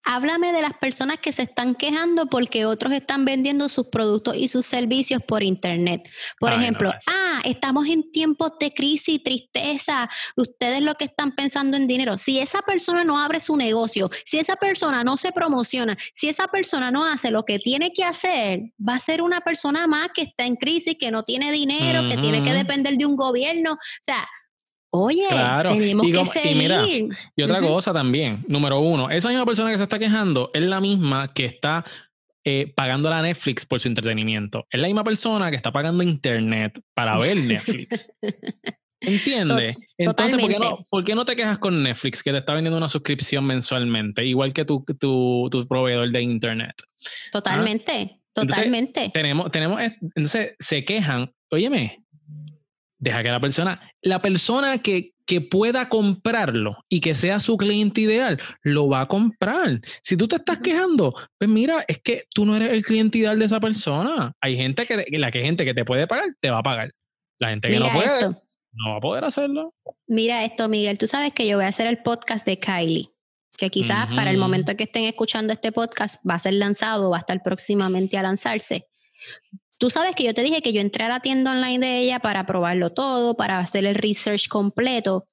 Háblame 0.03 0.53
de 0.53 0.63
las 0.63 0.73
personas 0.75 1.19
que 1.19 1.33
se 1.33 1.43
están 1.43 1.75
quejando 1.75 2.27
porque 2.27 2.65
otros 2.65 2.93
están 2.93 3.25
vendiendo 3.25 3.69
sus 3.69 3.89
productos 3.89 4.35
y 4.35 4.49
sus 4.49 4.67
servicios 4.67 5.23
por 5.23 5.43
internet. 5.43 6.09
Por 6.39 6.53
Ay, 6.53 6.61
ejemplo, 6.61 6.93
ah, 7.07 7.41
estamos 7.45 7.87
en 7.87 8.05
tiempos 8.07 8.53
de 8.59 8.73
crisis 8.73 9.17
y 9.17 9.19
tristeza. 9.19 10.09
Ustedes 10.37 10.81
lo 10.81 10.95
que 10.95 11.05
están 11.05 11.35
pensando 11.35 11.77
en 11.77 11.87
dinero. 11.87 12.17
Si 12.17 12.39
esa 12.39 12.63
persona 12.63 13.05
no 13.05 13.19
abre 13.19 13.41
su 13.41 13.57
negocio, 13.57 14.11
si 14.25 14.39
esa 14.39 14.57
persona 14.57 15.05
no 15.05 15.17
se 15.17 15.33
promociona, 15.33 15.97
si 16.15 16.29
esa 16.29 16.49
persona 16.49 16.91
no 16.91 17.05
hace 17.05 17.31
lo 17.31 17.45
que 17.45 17.59
tiene 17.59 17.93
que 17.93 18.05
hacer, 18.05 18.61
va 18.87 18.95
a 18.95 18.99
ser 18.99 19.21
una 19.21 19.43
persona 19.43 19.87
más 19.87 20.09
que 20.15 20.23
está 20.23 20.45
en 20.45 20.57
crisis, 20.57 20.97
que 20.99 21.11
no 21.11 21.25
tiene 21.25 21.53
dinero, 21.53 22.09
que 22.09 22.17
tiene 22.17 22.43
que 22.43 22.53
depender 22.55 22.97
de 22.97 23.07
un 23.07 23.17
gobierno. 23.17 23.75
O 23.75 23.79
sea, 24.01 24.27
oye, 24.91 25.27
Claro, 25.29 25.73
tenemos 25.73 26.07
y 26.07 26.13
que 26.13 26.19
como- 26.19 26.33
y 26.45 26.55
mira, 26.55 26.83
seguir. 26.83 27.09
Y 27.37 27.43
otra 27.43 27.61
cosa 27.61 27.93
también, 27.93 28.45
número 28.49 28.81
uno, 28.81 29.11
esa 29.11 29.29
misma 29.29 29.47
persona 29.47 29.71
que 29.71 29.77
se 29.79 29.85
está 29.85 29.99
quejando 29.99 30.51
es 30.55 30.63
la 30.63 30.81
misma 30.81 31.33
que 31.33 31.45
está 31.47 31.85
eh, 32.45 32.73
pagando 32.75 33.11
la 33.11 33.21
Netflix 33.21 33.67
por 33.67 33.81
su 33.81 33.89
entretenimiento. 33.89 34.67
Es 34.71 34.81
la 34.81 34.87
misma 34.87 35.05
persona 35.05 35.51
que 35.51 35.57
está 35.57 35.71
pagando 35.73 36.03
internet 36.03 36.81
para 36.95 37.19
ver 37.19 37.37
Netflix. 37.37 38.11
¿Entiendes? 39.03 39.77
Entonces, 39.97 40.39
¿por 40.39 40.49
qué, 40.49 40.55
no, 40.55 40.61
totalmente. 40.61 40.85
por 40.91 41.05
qué 41.05 41.15
no 41.15 41.25
te 41.25 41.37
quejas 41.37 41.59
con 41.59 41.83
Netflix 41.83 42.23
que 42.23 42.33
te 42.33 42.39
está 42.39 42.53
vendiendo 42.55 42.77
una 42.77 42.89
suscripción 42.89 43.47
mensualmente, 43.47 44.25
igual 44.27 44.53
que 44.53 44.65
tu, 44.67 44.85
tu, 44.99 45.49
tu 45.51 45.67
proveedor 45.67 46.11
de 46.11 46.23
internet? 46.23 46.75
Totalmente, 47.33 47.93
Ah. 47.93 48.17
Entonces, 48.33 48.57
totalmente. 48.57 49.11
Tenemos, 49.13 49.51
tenemos, 49.51 49.81
es- 49.83 49.95
entonces 50.15 50.55
se 50.61 50.85
quejan, 50.85 51.33
óyeme, 51.51 52.05
deja 53.01 53.23
que 53.23 53.31
la 53.31 53.41
persona, 53.41 53.81
la 54.03 54.23
persona 54.23 54.79
que, 54.79 55.15
que 55.27 55.41
pueda 55.41 55.89
comprarlo 55.89 56.77
y 56.89 57.01
que 57.01 57.15
sea 57.15 57.41
su 57.41 57.57
cliente 57.57 58.03
ideal, 58.03 58.41
lo 58.63 58.89
va 58.89 59.01
a 59.01 59.09
comprar. 59.09 59.81
Si 60.03 60.17
tú 60.17 60.29
te 60.29 60.37
estás 60.37 60.59
quejando, 60.59 61.15
pues 61.39 61.51
mira, 61.51 61.85
es 61.89 61.99
que 61.99 62.27
tú 62.33 62.45
no 62.45 62.55
eres 62.55 62.71
el 62.71 62.85
cliente 62.85 63.19
ideal 63.19 63.39
de 63.39 63.47
esa 63.47 63.59
persona. 63.59 64.33
Hay 64.41 64.57
gente 64.57 64.87
que, 64.87 65.05
la 65.19 65.31
que 65.31 65.39
hay 65.39 65.45
gente 65.45 65.65
que 65.65 65.75
te 65.75 65.85
puede 65.85 66.07
pagar, 66.07 66.29
te 66.41 66.51
va 66.51 66.59
a 66.59 66.63
pagar. 66.63 66.93
La 67.39 67.49
gente 67.49 67.69
que 67.69 67.75
Mira 67.75 67.87
no 67.87 67.99
puede, 67.99 68.19
esto, 68.19 68.43
no 68.73 68.91
va 68.91 68.97
a 68.97 69.01
poder 69.01 69.25
hacerlo. 69.25 69.75
mira 70.07 70.45
esto, 70.45 70.69
Miguel. 70.69 70.99
Tú 70.99 71.07
sabes 71.07 71.33
que 71.33 71.47
yo 71.47 71.57
voy 71.57 71.65
a 71.65 71.69
hacer 71.69 71.87
el 71.87 72.03
podcast 72.03 72.47
de 72.47 72.59
Kylie, 72.59 73.09
que 73.57 73.71
quizás 73.71 74.07
para 74.15 74.31
el 74.31 74.37
momento 74.37 74.77
que 74.77 74.85
estén 74.85 75.05
escuchando 75.05 75.55
este 75.55 75.73
podcast 75.73 76.23
va 76.29 76.35
a 76.35 76.39
ser 76.39 76.53
lanzado, 76.55 77.11
va 77.11 77.17
a 77.17 77.21
estar 77.21 77.43
próximamente 77.43 78.19
a 78.19 78.23
lanzarse. 78.23 78.87
Tú 79.81 79.89
sabes 79.89 80.15
que 80.15 80.25
yo 80.25 80.35
te 80.35 80.43
dije 80.43 80.61
que 80.61 80.75
yo 80.75 80.81
entré 80.83 81.05
a 81.05 81.09
la 81.09 81.21
tienda 81.21 81.53
online 81.53 81.79
de 81.87 81.99
ella 82.01 82.19
para 82.21 82.45
probarlo 82.45 82.91
todo, 82.91 83.35
para 83.35 83.59
hacer 83.59 83.87
el 83.87 83.95
research 83.95 84.47
completo. 84.49 85.27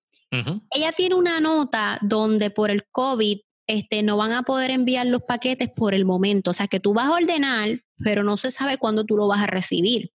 Ella 0.71 0.91
tiene 0.93 1.15
una 1.15 1.39
nota 1.41 1.99
donde 2.01 2.49
por 2.49 2.71
el 2.71 2.85
COVID 2.89 3.39
este, 3.67 4.03
no 4.03 4.15
van 4.15 4.31
a 4.31 4.43
poder 4.43 4.71
enviar 4.71 5.05
los 5.07 5.23
paquetes 5.23 5.69
por 5.69 5.93
el 5.93 6.05
momento. 6.05 6.51
O 6.51 6.53
sea, 6.53 6.67
que 6.67 6.79
tú 6.79 6.93
vas 6.93 7.07
a 7.07 7.11
ordenar, 7.13 7.81
pero 7.97 8.23
no 8.23 8.37
se 8.37 8.49
sabe 8.49 8.77
cuándo 8.77 9.03
tú 9.03 9.17
lo 9.17 9.27
vas 9.27 9.41
a 9.43 9.47
recibir. 9.47 10.11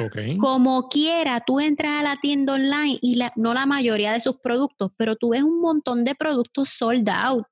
Ok. 0.00 0.38
Como 0.38 0.88
quiera, 0.88 1.40
tú 1.46 1.60
entras 1.60 2.00
a 2.00 2.02
la 2.02 2.16
tienda 2.22 2.54
online 2.54 2.98
y 3.02 3.16
la- 3.16 3.32
no 3.36 3.52
la 3.52 3.66
mayoría 3.66 4.12
de 4.14 4.20
sus 4.20 4.36
productos, 4.40 4.92
pero 4.96 5.16
tú 5.16 5.30
ves 5.30 5.42
un 5.42 5.60
montón 5.60 6.04
de 6.04 6.14
productos 6.14 6.70
sold 6.70 7.06
out. 7.10 7.44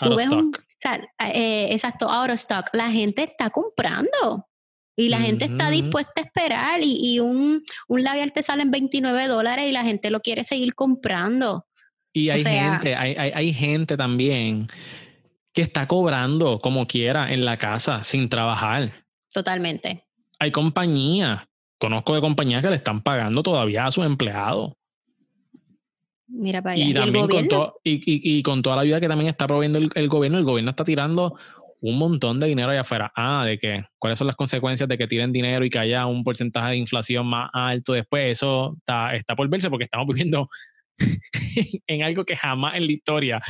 Out 0.00 0.08
Tú 0.08 0.12
of 0.12 0.16
ves 0.16 0.28
un- 0.28 0.52
o 0.54 0.58
sea, 0.78 1.00
eh, 1.32 1.68
exacto, 1.72 2.08
out 2.08 2.28
of 2.30 2.34
stock. 2.34 2.66
La 2.72 2.90
gente 2.90 3.22
está 3.24 3.50
comprando 3.50 4.46
y 4.96 5.08
la 5.08 5.20
gente 5.20 5.46
está 5.46 5.70
dispuesta 5.70 6.20
a 6.20 6.24
esperar 6.24 6.80
y, 6.82 6.98
y 7.14 7.18
un, 7.20 7.62
un 7.88 8.02
labial 8.02 8.32
te 8.32 8.42
sale 8.42 8.62
en 8.62 8.70
29 8.70 9.26
dólares 9.28 9.66
y 9.68 9.72
la 9.72 9.82
gente 9.84 10.10
lo 10.10 10.20
quiere 10.20 10.44
seguir 10.44 10.74
comprando. 10.74 11.66
Y 12.12 12.28
O 12.28 12.34
hay 12.34 12.40
sea- 12.40 12.72
gente, 12.72 12.94
hay, 12.94 13.14
hay, 13.16 13.30
hay 13.34 13.52
gente 13.54 13.96
también 13.96 14.68
que 15.54 15.62
está 15.62 15.86
cobrando 15.88 16.58
como 16.60 16.86
quiera 16.86 17.32
en 17.32 17.44
la 17.44 17.56
casa 17.56 18.04
sin 18.04 18.28
trabajar. 18.28 19.04
Totalmente. 19.32 20.04
Hay 20.38 20.50
compañías, 20.50 21.40
conozco 21.78 22.14
de 22.14 22.20
compañías 22.20 22.62
que 22.62 22.68
le 22.70 22.76
están 22.76 23.00
pagando 23.02 23.42
todavía 23.42 23.86
a 23.86 23.90
sus 23.90 24.04
empleados. 24.04 24.72
Mira 26.28 26.62
para 26.62 26.74
allá. 26.74 26.84
Y 26.84 26.90
¿Y, 26.90 26.94
también 26.94 27.26
con, 27.28 27.36
gobierno? 27.46 27.74
y, 27.84 27.92
y- 27.94 28.38
y 28.38 28.42
con 28.42 28.62
toda 28.62 28.76
la 28.76 28.82
ayuda 28.82 29.00
que 29.00 29.08
también 29.08 29.28
está 29.28 29.46
proveyendo 29.46 29.78
el, 29.78 29.90
el 29.94 30.08
gobierno, 30.08 30.38
el 30.38 30.44
gobierno 30.44 30.70
está 30.70 30.84
tirando 30.84 31.36
un 31.84 31.98
montón 31.98 32.38
de 32.40 32.46
dinero 32.46 32.70
allá 32.70 32.80
afuera. 32.82 33.12
Ah, 33.16 33.44
de 33.44 33.58
que 33.58 33.84
cuáles 33.98 34.16
son 34.18 34.26
las 34.28 34.36
consecuencias 34.36 34.88
de 34.88 34.96
que 34.96 35.06
tiren 35.08 35.32
dinero 35.32 35.64
y 35.64 35.70
que 35.70 35.78
haya 35.80 36.06
un 36.06 36.22
porcentaje 36.24 36.70
de 36.70 36.76
inflación 36.76 37.26
más 37.26 37.50
alto 37.52 37.92
después. 37.92 38.30
Eso 38.30 38.74
está, 38.78 39.14
está 39.14 39.34
por 39.36 39.48
verse 39.48 39.68
porque 39.68 39.84
estamos 39.84 40.06
viviendo 40.14 40.48
en 41.86 42.02
algo 42.02 42.24
que 42.24 42.36
jamás 42.36 42.74
en 42.76 42.86
la 42.86 42.92
historia 42.92 43.42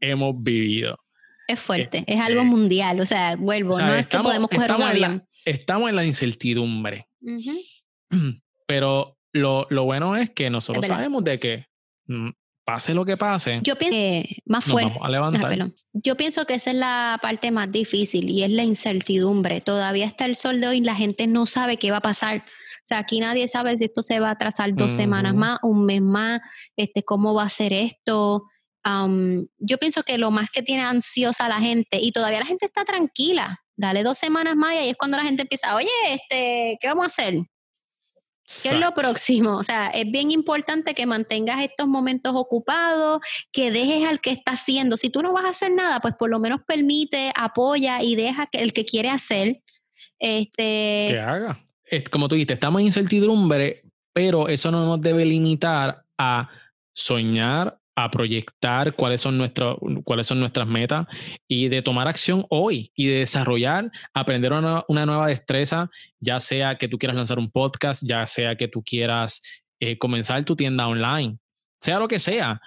hemos 0.00 0.34
vivido. 0.42 0.98
Es 1.46 1.60
fuerte, 1.60 2.04
es 2.06 2.16
algo 2.20 2.40
este, 2.40 2.50
mundial. 2.50 3.00
O 3.00 3.06
sea, 3.06 3.36
vuelvo, 3.36 3.78
no 3.78 3.94
es 3.94 4.00
estamos- 4.02 4.26
que 4.26 4.28
podemos 4.28 4.50
coger 4.50 4.70
un 4.70 4.76
estamos 4.76 4.94
en 4.94 5.00
la- 5.00 5.06
avión. 5.06 5.28
Estamos 5.44 5.90
en 5.90 5.96
la 5.96 6.04
incertidumbre. 6.04 7.06
Ujú. 7.20 7.52
Pero 8.66 9.18
lo, 9.32 9.66
lo 9.70 9.84
bueno 9.84 10.16
es 10.16 10.30
que 10.30 10.48
nosotros 10.50 10.86
sabemos 10.86 11.22
de 11.24 11.38
que 11.38 11.66
mm, 12.06 12.28
pase 12.64 12.94
lo 12.94 13.04
que 13.04 13.16
pase, 13.16 13.60
Yo 13.62 13.76
pienso 13.76 13.94
que 13.94 14.36
más 14.46 14.66
nos 14.66 14.72
fuerte. 14.72 14.90
vamos 14.90 15.06
a 15.06 15.10
levantar. 15.10 15.70
Yo 15.92 16.16
pienso 16.16 16.46
que 16.46 16.54
esa 16.54 16.70
es 16.70 16.76
la 16.76 17.18
parte 17.20 17.50
más 17.50 17.70
difícil 17.70 18.30
y 18.30 18.42
es 18.42 18.50
la 18.50 18.62
incertidumbre. 18.64 19.60
Todavía 19.60 20.06
está 20.06 20.24
el 20.24 20.34
sol 20.34 20.60
de 20.60 20.68
hoy, 20.68 20.80
la 20.80 20.94
gente 20.94 21.26
no 21.26 21.46
sabe 21.46 21.76
qué 21.76 21.90
va 21.90 21.98
a 21.98 22.02
pasar. 22.02 22.38
O 22.38 22.86
sea, 22.86 22.98
aquí 22.98 23.20
nadie 23.20 23.48
sabe 23.48 23.76
si 23.78 23.84
esto 23.84 24.02
se 24.02 24.20
va 24.20 24.28
a 24.28 24.32
atrasar 24.32 24.74
dos 24.74 24.92
semanas 24.92 25.34
más, 25.34 25.58
un 25.62 25.86
mes 25.86 26.02
más, 26.02 26.40
este, 26.76 27.02
cómo 27.02 27.34
va 27.34 27.44
a 27.44 27.48
ser 27.48 27.72
esto. 27.72 28.44
Yo 29.58 29.78
pienso 29.78 30.02
que 30.02 30.18
lo 30.18 30.30
más 30.30 30.50
que 30.50 30.62
tiene 30.62 30.82
ansiosa 30.82 31.48
la 31.48 31.60
gente, 31.60 31.98
y 32.00 32.12
todavía 32.12 32.40
la 32.40 32.46
gente 32.46 32.66
está 32.66 32.84
tranquila, 32.84 33.60
dale 33.76 34.02
dos 34.02 34.18
semanas 34.18 34.56
más 34.56 34.74
y 34.74 34.78
ahí 34.78 34.90
es 34.90 34.96
cuando 34.96 35.16
la 35.16 35.24
gente 35.24 35.42
empieza, 35.42 35.74
oye, 35.74 35.88
este, 36.10 36.76
¿qué 36.80 36.88
vamos 36.88 37.04
a 37.04 37.06
hacer? 37.06 37.34
¿Qué 38.62 38.68
es 38.68 38.74
lo 38.74 38.92
próximo? 38.92 39.56
O 39.56 39.64
sea, 39.64 39.88
es 39.88 40.10
bien 40.10 40.30
importante 40.30 40.94
que 40.94 41.06
mantengas 41.06 41.62
estos 41.62 41.86
momentos 41.86 42.32
ocupados, 42.34 43.20
que 43.50 43.70
dejes 43.70 44.06
al 44.06 44.20
que 44.20 44.30
está 44.30 44.52
haciendo. 44.52 44.96
Si 44.96 45.08
tú 45.08 45.22
no 45.22 45.32
vas 45.32 45.46
a 45.46 45.50
hacer 45.50 45.72
nada, 45.72 46.00
pues 46.00 46.14
por 46.18 46.28
lo 46.28 46.38
menos 46.38 46.60
permite, 46.66 47.32
apoya 47.36 48.02
y 48.02 48.16
deja 48.16 48.46
que 48.46 48.60
el 48.60 48.72
que 48.72 48.84
quiere 48.84 49.08
hacer. 49.08 49.62
que 50.18 50.42
Este, 50.42 51.18
haga. 51.18 51.64
Es, 51.84 52.08
como 52.08 52.28
tú 52.28 52.34
dijiste, 52.34 52.54
estamos 52.54 52.80
en 52.80 52.86
incertidumbre, 52.86 53.82
pero 54.12 54.48
eso 54.48 54.70
no 54.70 54.84
nos 54.84 55.00
debe 55.00 55.24
limitar 55.24 56.04
a 56.18 56.50
soñar, 56.92 57.78
a 57.96 58.10
proyectar 58.10 58.94
cuáles 58.94 59.20
son, 59.20 59.38
nuestros, 59.38 59.78
cuáles 60.04 60.26
son 60.26 60.40
nuestras 60.40 60.66
metas 60.66 61.06
y 61.46 61.68
de 61.68 61.82
tomar 61.82 62.08
acción 62.08 62.44
hoy 62.50 62.90
y 62.94 63.06
de 63.06 63.20
desarrollar, 63.20 63.90
aprender 64.12 64.52
una, 64.52 64.84
una 64.88 65.06
nueva 65.06 65.28
destreza, 65.28 65.88
ya 66.18 66.40
sea 66.40 66.76
que 66.76 66.88
tú 66.88 66.98
quieras 66.98 67.16
lanzar 67.16 67.38
un 67.38 67.50
podcast, 67.50 68.02
ya 68.06 68.26
sea 68.26 68.56
que 68.56 68.68
tú 68.68 68.82
quieras 68.82 69.40
eh, 69.80 69.98
comenzar 69.98 70.44
tu 70.44 70.56
tienda 70.56 70.88
online, 70.88 71.38
sea 71.80 71.98
lo 71.98 72.08
que 72.08 72.18
sea. 72.18 72.60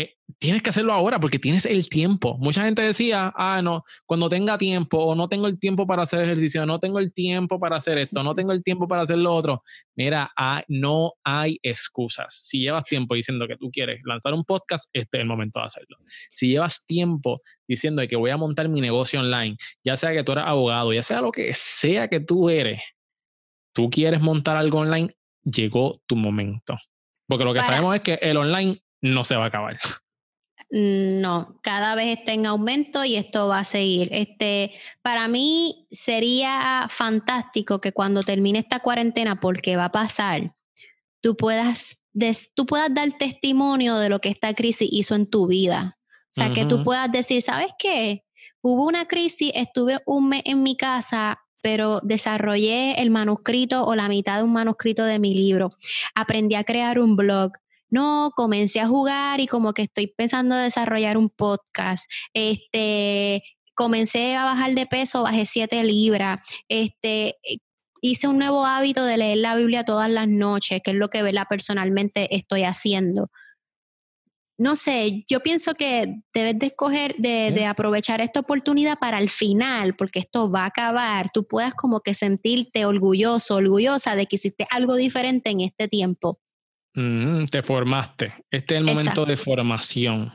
Eh, 0.00 0.16
tienes 0.38 0.62
que 0.62 0.70
hacerlo 0.70 0.92
ahora 0.92 1.18
porque 1.20 1.38
tienes 1.38 1.66
el 1.66 1.88
tiempo. 1.88 2.36
Mucha 2.38 2.64
gente 2.64 2.82
decía, 2.82 3.32
ah, 3.36 3.60
no, 3.62 3.84
cuando 4.06 4.28
tenga 4.28 4.56
tiempo 4.56 4.98
o 4.98 5.14
no 5.14 5.28
tengo 5.28 5.46
el 5.46 5.58
tiempo 5.58 5.86
para 5.86 6.02
hacer 6.02 6.22
ejercicio, 6.22 6.64
no 6.64 6.78
tengo 6.78 6.98
el 6.98 7.12
tiempo 7.12 7.58
para 7.58 7.76
hacer 7.76 7.98
esto, 7.98 8.22
no 8.22 8.34
tengo 8.34 8.52
el 8.52 8.62
tiempo 8.62 8.88
para 8.88 9.02
hacer 9.02 9.18
lo 9.18 9.34
otro. 9.34 9.62
Mira, 9.96 10.30
ah, 10.36 10.62
no 10.68 11.12
hay 11.24 11.58
excusas. 11.62 12.26
Si 12.42 12.60
llevas 12.60 12.84
tiempo 12.84 13.14
diciendo 13.14 13.46
que 13.46 13.56
tú 13.56 13.70
quieres 13.70 14.00
lanzar 14.04 14.32
un 14.34 14.44
podcast, 14.44 14.88
este 14.92 15.18
es 15.18 15.22
el 15.22 15.28
momento 15.28 15.60
de 15.60 15.66
hacerlo. 15.66 15.96
Si 16.32 16.48
llevas 16.48 16.86
tiempo 16.86 17.42
diciendo 17.68 18.02
que 18.08 18.16
voy 18.16 18.30
a 18.30 18.36
montar 18.36 18.68
mi 18.68 18.80
negocio 18.80 19.20
online, 19.20 19.56
ya 19.84 19.96
sea 19.96 20.12
que 20.12 20.24
tú 20.24 20.32
eres 20.32 20.44
abogado, 20.46 20.92
ya 20.92 21.02
sea 21.02 21.20
lo 21.20 21.32
que 21.32 21.52
sea 21.54 22.08
que 22.08 22.20
tú 22.20 22.48
eres, 22.48 22.80
tú 23.72 23.90
quieres 23.90 24.20
montar 24.20 24.56
algo 24.56 24.78
online, 24.78 25.16
llegó 25.42 26.00
tu 26.06 26.16
momento. 26.16 26.76
Porque 27.26 27.44
lo 27.44 27.52
que 27.52 27.60
Para- 27.60 27.68
sabemos 27.76 27.94
es 27.94 28.00
que 28.02 28.14
el 28.14 28.36
online 28.36 28.82
no 29.02 29.24
se 29.24 29.36
va 29.36 29.44
a 29.44 29.48
acabar. 29.48 29.78
no, 30.72 31.58
cada 31.62 31.94
vez 31.96 32.18
está 32.18 32.32
en 32.32 32.46
aumento 32.46 33.04
y 33.04 33.16
esto 33.16 33.48
va 33.48 33.60
a 33.60 33.64
seguir. 33.64 34.08
Este, 34.12 34.72
para 35.02 35.26
mí 35.26 35.86
sería 35.90 36.86
fantástico 36.90 37.80
que 37.80 37.92
cuando 37.92 38.22
termine 38.22 38.60
esta 38.60 38.78
cuarentena, 38.80 39.40
porque 39.40 39.76
va 39.76 39.86
a 39.86 39.92
pasar, 39.92 40.54
tú 41.20 41.36
puedas, 41.36 42.00
des- 42.12 42.52
tú 42.54 42.66
puedas 42.66 42.94
dar 42.94 43.10
testimonio 43.12 43.96
de 43.96 44.08
lo 44.08 44.20
que 44.20 44.28
esta 44.28 44.54
crisis 44.54 44.88
hizo 44.92 45.14
en 45.16 45.28
tu 45.28 45.46
vida. 45.48 45.98
O 45.98 46.32
sea, 46.32 46.52
que 46.52 46.64
tú 46.64 46.84
puedas 46.84 47.10
decir, 47.10 47.42
¿sabes 47.42 47.72
qué? 47.76 48.24
Hubo 48.62 48.86
una 48.86 49.06
crisis, 49.08 49.50
estuve 49.56 49.98
un 50.06 50.28
mes 50.28 50.42
en 50.44 50.62
mi 50.62 50.76
casa, 50.76 51.40
pero 51.62 51.98
desarrollé 52.04 52.94
el 53.02 53.10
manuscrito 53.10 53.84
o 53.84 53.96
la 53.96 54.08
mitad 54.08 54.36
de 54.38 54.44
un 54.44 54.52
manuscrito 54.52 55.02
de 55.02 55.18
mi 55.18 55.34
libro. 55.34 55.70
Aprendí 56.14 56.54
a 56.54 56.62
crear 56.62 57.00
un 57.00 57.16
blog. 57.16 57.52
No, 57.90 58.32
comencé 58.36 58.80
a 58.80 58.88
jugar 58.88 59.40
y 59.40 59.46
como 59.46 59.72
que 59.72 59.82
estoy 59.82 60.06
pensando 60.08 60.56
en 60.56 60.64
desarrollar 60.64 61.16
un 61.16 61.28
podcast. 61.30 62.10
Este, 62.34 63.42
comencé 63.74 64.36
a 64.36 64.44
bajar 64.44 64.72
de 64.74 64.86
peso, 64.86 65.22
bajé 65.22 65.46
7 65.46 65.84
libras. 65.84 66.40
Este, 66.68 67.36
hice 68.00 68.28
un 68.28 68.38
nuevo 68.38 68.64
hábito 68.64 69.04
de 69.04 69.18
leer 69.18 69.38
la 69.38 69.56
Biblia 69.56 69.84
todas 69.84 70.10
las 70.10 70.28
noches, 70.28 70.80
que 70.82 70.92
es 70.92 70.96
lo 70.96 71.08
que 71.08 71.22
personalmente 71.48 72.34
estoy 72.34 72.64
haciendo 72.64 73.30
no 74.60 74.76
sé, 74.76 75.24
yo 75.26 75.40
pienso 75.40 75.72
que 75.72 76.20
debes 76.34 76.58
de 76.58 76.66
escoger, 76.66 77.14
de, 77.16 77.64
aprovechar 77.64 78.20
esta 78.20 78.40
oportunidad 78.40 78.98
para 78.98 79.18
el 79.18 79.30
final, 79.30 79.96
porque 79.96 80.18
esto 80.18 80.50
va 80.50 80.64
a 80.64 80.66
acabar, 80.66 81.30
tú 81.32 81.46
puedas 81.46 81.72
como 81.72 82.00
que 82.00 82.12
sentirte 82.12 82.84
orgulloso, 82.84 83.54
orgullosa 83.54 84.16
de 84.16 84.26
que 84.26 84.36
hiciste 84.36 84.66
algo 84.70 84.96
diferente 84.96 85.48
en 85.48 85.62
este 85.62 85.88
tiempo. 85.88 86.39
Mm, 86.94 87.46
te 87.46 87.62
formaste. 87.62 88.34
Este 88.50 88.74
es 88.74 88.80
el 88.80 88.86
momento 88.86 89.24
de 89.24 89.36
formación. 89.36 90.32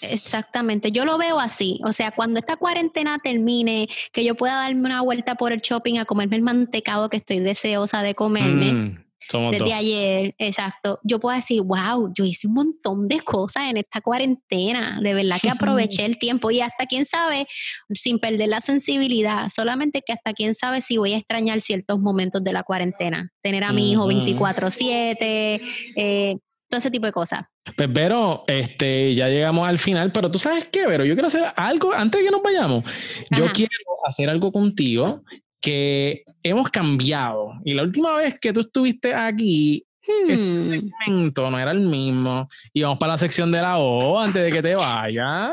Exactamente, 0.00 0.92
yo 0.92 1.04
lo 1.04 1.18
veo 1.18 1.40
así, 1.40 1.80
o 1.84 1.92
sea, 1.92 2.12
cuando 2.12 2.38
esta 2.38 2.56
cuarentena 2.56 3.18
termine, 3.18 3.88
que 4.12 4.24
yo 4.24 4.36
pueda 4.36 4.54
darme 4.54 4.82
una 4.82 5.00
vuelta 5.00 5.34
por 5.34 5.52
el 5.52 5.60
shopping 5.60 5.98
a 5.98 6.04
comerme 6.04 6.36
el 6.36 6.42
mantecado 6.42 7.08
que 7.08 7.16
estoy 7.16 7.40
deseosa 7.40 8.04
de 8.04 8.14
comerme, 8.14 8.72
mm 8.72 9.07
desde 9.50 9.72
ayer, 9.74 10.34
exacto, 10.38 11.00
yo 11.02 11.20
puedo 11.20 11.36
decir, 11.36 11.60
wow, 11.60 12.12
yo 12.16 12.24
hice 12.24 12.46
un 12.46 12.54
montón 12.54 13.08
de 13.08 13.20
cosas 13.20 13.64
en 13.70 13.76
esta 13.76 14.00
cuarentena, 14.00 15.00
de 15.02 15.12
verdad 15.12 15.38
que 15.40 15.50
aproveché 15.50 16.04
el 16.06 16.18
tiempo 16.18 16.50
y 16.50 16.60
hasta 16.60 16.86
quién 16.86 17.04
sabe, 17.04 17.46
sin 17.90 18.18
perder 18.18 18.48
la 18.48 18.60
sensibilidad, 18.60 19.48
solamente 19.50 20.02
que 20.04 20.14
hasta 20.14 20.32
quién 20.32 20.54
sabe 20.54 20.80
si 20.80 20.96
voy 20.96 21.12
a 21.12 21.18
extrañar 21.18 21.60
ciertos 21.60 22.00
momentos 22.00 22.42
de 22.42 22.52
la 22.52 22.62
cuarentena, 22.62 23.30
tener 23.42 23.64
a 23.64 23.72
mi 23.72 23.92
hijo 23.92 24.06
24/7, 24.06 25.60
eh, 25.96 26.36
todo 26.68 26.78
ese 26.78 26.90
tipo 26.90 27.06
de 27.06 27.12
cosas. 27.12 27.42
Pues 27.76 27.92
Vero, 27.92 28.44
este, 28.46 29.14
ya 29.14 29.28
llegamos 29.28 29.68
al 29.68 29.78
final, 29.78 30.10
pero 30.12 30.30
tú 30.30 30.38
sabes 30.38 30.68
qué, 30.68 30.86
Vero, 30.86 31.04
yo 31.04 31.14
quiero 31.14 31.28
hacer 31.28 31.44
algo, 31.56 31.92
antes 31.92 32.20
de 32.20 32.26
que 32.26 32.30
nos 32.30 32.42
vayamos, 32.42 32.84
yo 33.30 33.46
quiero 33.52 33.70
hacer 34.06 34.30
algo 34.30 34.52
contigo 34.52 35.22
que 35.60 36.24
hemos 36.42 36.68
cambiado. 36.70 37.52
Y 37.64 37.74
la 37.74 37.82
última 37.82 38.16
vez 38.16 38.38
que 38.38 38.52
tú 38.52 38.60
estuviste 38.60 39.14
aquí, 39.14 39.84
este 40.00 40.36
hmm. 40.36 40.70
segmento 40.70 41.50
no 41.50 41.58
era 41.58 41.72
el 41.72 41.80
mismo. 41.80 42.48
Y 42.72 42.82
vamos 42.82 42.98
para 42.98 43.12
la 43.12 43.18
sección 43.18 43.50
de 43.52 43.60
la 43.60 43.78
O 43.78 44.18
antes 44.18 44.42
de 44.42 44.52
que 44.52 44.62
te 44.62 44.74
vayas. 44.74 45.50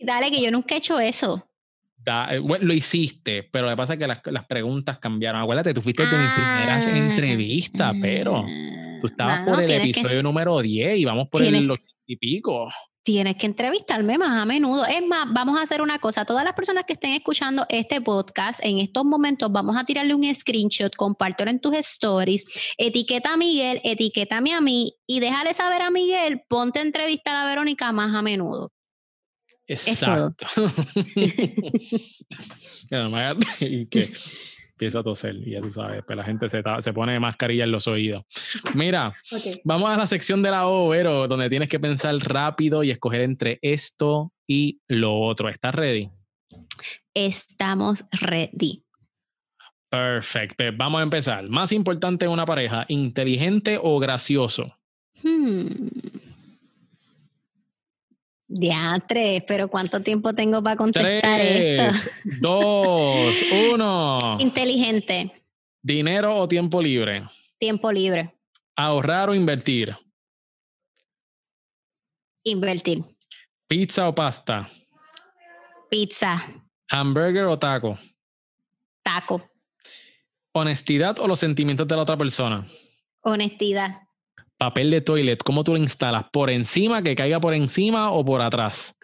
Dale, 0.00 0.30
que 0.30 0.42
yo 0.42 0.50
nunca 0.50 0.74
he 0.74 0.78
hecho 0.78 0.98
eso. 0.98 1.44
Eh, 2.30 2.40
lo 2.60 2.72
hiciste, 2.72 3.48
pero 3.52 3.66
lo 3.66 3.72
que 3.72 3.76
pasa 3.76 3.92
es 3.94 3.98
que 3.98 4.06
las, 4.06 4.20
las 4.24 4.46
preguntas 4.46 4.98
cambiaron. 4.98 5.42
Acuérdate, 5.42 5.74
tú 5.74 5.82
fuiste 5.82 6.06
de 6.06 6.18
mis 6.18 6.30
primeras 6.30 6.86
ah. 6.86 6.96
entrevistas, 6.96 7.94
pero 8.00 8.46
tú 9.00 9.06
estabas 9.06 9.46
por 9.46 9.62
el 9.62 9.70
episodio 9.70 10.22
número 10.22 10.60
10 10.60 10.98
y 10.98 11.04
vamos 11.04 11.28
por 11.28 11.42
el 11.42 11.70
y 12.06 12.16
pico 12.16 12.70
tienes 13.08 13.36
que 13.36 13.46
entrevistarme 13.46 14.18
más 14.18 14.36
a 14.36 14.44
menudo. 14.44 14.84
Es 14.84 15.02
más, 15.02 15.32
vamos 15.32 15.58
a 15.58 15.62
hacer 15.62 15.80
una 15.80 15.98
cosa. 15.98 16.26
Todas 16.26 16.44
las 16.44 16.52
personas 16.52 16.84
que 16.84 16.92
estén 16.92 17.14
escuchando 17.14 17.64
este 17.70 18.02
podcast 18.02 18.60
en 18.62 18.80
estos 18.80 19.02
momentos, 19.02 19.50
vamos 19.50 19.78
a 19.78 19.84
tirarle 19.84 20.14
un 20.14 20.34
screenshot, 20.34 20.94
compártelo 20.94 21.50
en 21.50 21.58
tus 21.58 21.72
stories, 21.72 22.44
etiqueta 22.76 23.32
a 23.32 23.38
Miguel, 23.38 23.80
etiquétame 23.82 24.52
a 24.52 24.60
mí 24.60 24.94
y 25.06 25.20
déjale 25.20 25.54
saber 25.54 25.80
a 25.80 25.90
Miguel, 25.90 26.42
ponte 26.50 26.80
a 26.80 26.82
entrevistar 26.82 27.34
a 27.34 27.46
Verónica 27.46 27.90
más 27.92 28.14
a 28.14 28.20
menudo. 28.20 28.72
Exacto. 29.66 30.46
empiezo 34.78 35.00
a 35.00 35.02
toser 35.02 35.34
y 35.34 35.50
ya 35.50 35.60
tú 35.60 35.72
sabes, 35.72 36.04
pues 36.06 36.16
la 36.16 36.22
gente 36.22 36.48
se, 36.48 36.62
se 36.78 36.92
pone 36.92 37.18
mascarilla 37.18 37.64
en 37.64 37.72
los 37.72 37.88
oídos. 37.88 38.22
Mira, 38.74 39.12
vamos 39.64 39.90
a 39.90 39.96
la 39.96 40.06
sección 40.06 40.40
de 40.40 40.52
la 40.52 40.68
O, 40.68 40.88
Vero, 40.88 41.26
donde 41.26 41.50
tienes 41.50 41.68
que 41.68 41.80
pensar 41.80 42.14
rápido 42.18 42.84
y 42.84 42.92
escoger 42.92 43.22
entre 43.22 43.58
esto 43.60 44.32
y 44.46 44.78
lo 44.86 45.18
otro. 45.18 45.48
¿Estás 45.48 45.74
ready? 45.74 46.10
Estamos 47.12 48.04
ready. 48.12 48.84
Perfecto. 49.90 50.54
Pues 50.58 50.76
vamos 50.76 51.00
a 51.00 51.02
empezar. 51.02 51.48
Más 51.48 51.72
importante 51.72 52.26
en 52.26 52.30
una 52.30 52.46
pareja, 52.46 52.84
inteligente 52.86 53.80
o 53.82 53.98
gracioso. 53.98 54.78
Hmm. 55.24 55.88
Tres, 59.06 59.42
pero 59.46 59.68
¿cuánto 59.68 60.02
tiempo 60.02 60.34
tengo 60.34 60.62
para 60.62 60.76
contestar 60.76 61.40
Tres, 61.40 62.10
Dos, 62.40 63.44
uno. 63.72 64.36
Inteligente. 64.40 65.44
¿Dinero 65.82 66.36
o 66.36 66.48
tiempo 66.48 66.80
libre? 66.82 67.24
Tiempo 67.58 67.92
libre. 67.92 68.34
¿Ahorrar 68.76 69.30
o 69.30 69.34
invertir? 69.34 69.96
Invertir. 72.44 73.04
¿Pizza 73.66 74.08
o 74.08 74.14
pasta? 74.14 74.68
Pizza. 75.90 76.42
¿Hamburger 76.88 77.44
o 77.44 77.58
taco? 77.58 77.98
Taco. 79.02 79.50
¿Honestidad 80.52 81.18
o 81.18 81.28
los 81.28 81.38
sentimientos 81.38 81.86
de 81.86 81.96
la 81.96 82.02
otra 82.02 82.16
persona? 82.16 82.66
Honestidad 83.20 84.07
papel 84.58 84.90
de 84.90 85.00
toilet, 85.00 85.42
¿cómo 85.42 85.64
tú 85.64 85.72
lo 85.72 85.78
instalas? 85.78 86.26
¿Por 86.32 86.50
encima, 86.50 87.02
que 87.02 87.14
caiga 87.14 87.40
por 87.40 87.54
encima 87.54 88.10
o 88.10 88.24
por 88.24 88.42
atrás? 88.42 88.94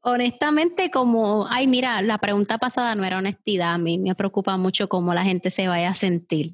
Honestamente, 0.00 0.90
como, 0.90 1.46
ay, 1.50 1.66
mira, 1.66 2.00
la 2.02 2.18
pregunta 2.18 2.56
pasada 2.56 2.94
no 2.94 3.04
era 3.04 3.18
honestidad, 3.18 3.74
a 3.74 3.78
mí 3.78 3.98
me 3.98 4.14
preocupa 4.14 4.56
mucho 4.56 4.88
cómo 4.88 5.12
la 5.12 5.22
gente 5.22 5.50
se 5.50 5.68
vaya 5.68 5.90
a 5.90 5.94
sentir. 5.94 6.52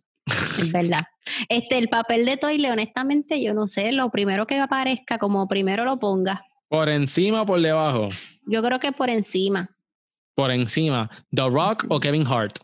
es 0.59 0.73
verdad. 0.73 1.01
Este, 1.49 1.79
el 1.79 1.89
papel 1.89 2.27
de 2.27 2.37
toilet, 2.37 2.71
honestamente, 2.71 3.43
yo 3.43 3.55
no 3.55 3.67
sé, 3.67 3.93
lo 3.93 4.11
primero 4.11 4.47
que 4.47 4.59
aparezca, 4.59 5.17
como 5.17 5.49
primero 5.49 5.87
lo 5.87 5.99
ponga. 5.99 6.45
¿Por 6.69 6.91
encima 6.91 7.43
o 7.43 7.47
por 7.47 7.63
debajo? 7.63 8.11
Yo 8.47 8.63
creo 8.63 8.79
que 8.79 8.93
por 8.93 9.09
encima. 9.09 9.71
Por 10.35 10.51
encima. 10.51 11.09
¿The 11.31 11.49
Rock 11.49 11.87
o 11.89 11.99
Kevin 11.99 12.27
Hart? 12.27 12.59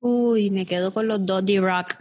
Uy, 0.00 0.50
me 0.50 0.66
quedo 0.66 0.92
con 0.92 1.06
los 1.06 1.24
dos 1.24 1.44
D-Rock. 1.44 1.94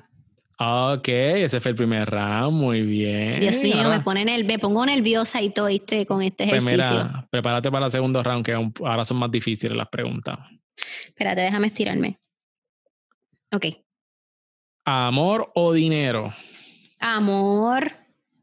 Ok, 0.62 1.08
ese 1.08 1.62
fue 1.62 1.72
el 1.72 1.78
primer 1.78 2.10
round, 2.10 2.52
muy 2.52 2.82
bien. 2.82 3.40
Dios 3.40 3.62
mío, 3.62 3.90
me, 3.90 4.02
pone 4.02 4.24
el, 4.36 4.44
me 4.44 4.60
pongo 4.60 4.86
nerviosa 4.86 5.42
y 5.42 5.52
todo 5.52 5.70
este, 5.70 6.06
con 6.06 6.22
este 6.22 6.48
pues 6.48 6.66
ejercicio. 6.66 7.28
prepárate 7.30 7.72
para 7.72 7.86
el 7.86 7.92
segundo 7.92 8.22
round, 8.22 8.46
que 8.46 8.54
ahora 8.54 9.06
son 9.06 9.18
más 9.18 9.32
difíciles 9.32 9.78
las 9.78 9.88
preguntas. 9.88 10.38
Espérate, 11.06 11.42
déjame 11.42 11.68
estirarme. 11.68 12.20
Ok. 13.54 13.68
¿Amor 14.84 15.50
o 15.56 15.72
dinero? 15.72 16.34
Amor. 17.00 17.94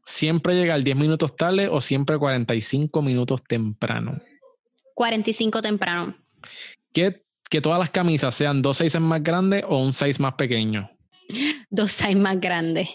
¿Siempre 0.03 0.55
llegar 0.55 0.83
10 0.83 0.97
minutos 0.97 1.35
tarde 1.35 1.67
o 1.67 1.81
siempre 1.81 2.17
45 2.17 3.01
minutos 3.01 3.43
temprano? 3.43 4.19
45 4.95 5.61
temprano. 5.61 6.15
¿Qué 6.93 7.26
que 7.49 7.61
todas 7.61 7.79
las 7.79 7.89
camisas 7.89 8.35
sean 8.35 8.61
dos 8.61 8.77
sizes 8.77 9.01
más 9.01 9.23
grandes 9.23 9.63
o 9.67 9.77
un 9.81 9.93
size 9.93 10.21
más 10.21 10.33
pequeño? 10.33 10.89
Dos 11.69 11.91
sizes 11.91 12.17
más 12.17 12.39
grandes. 12.39 12.89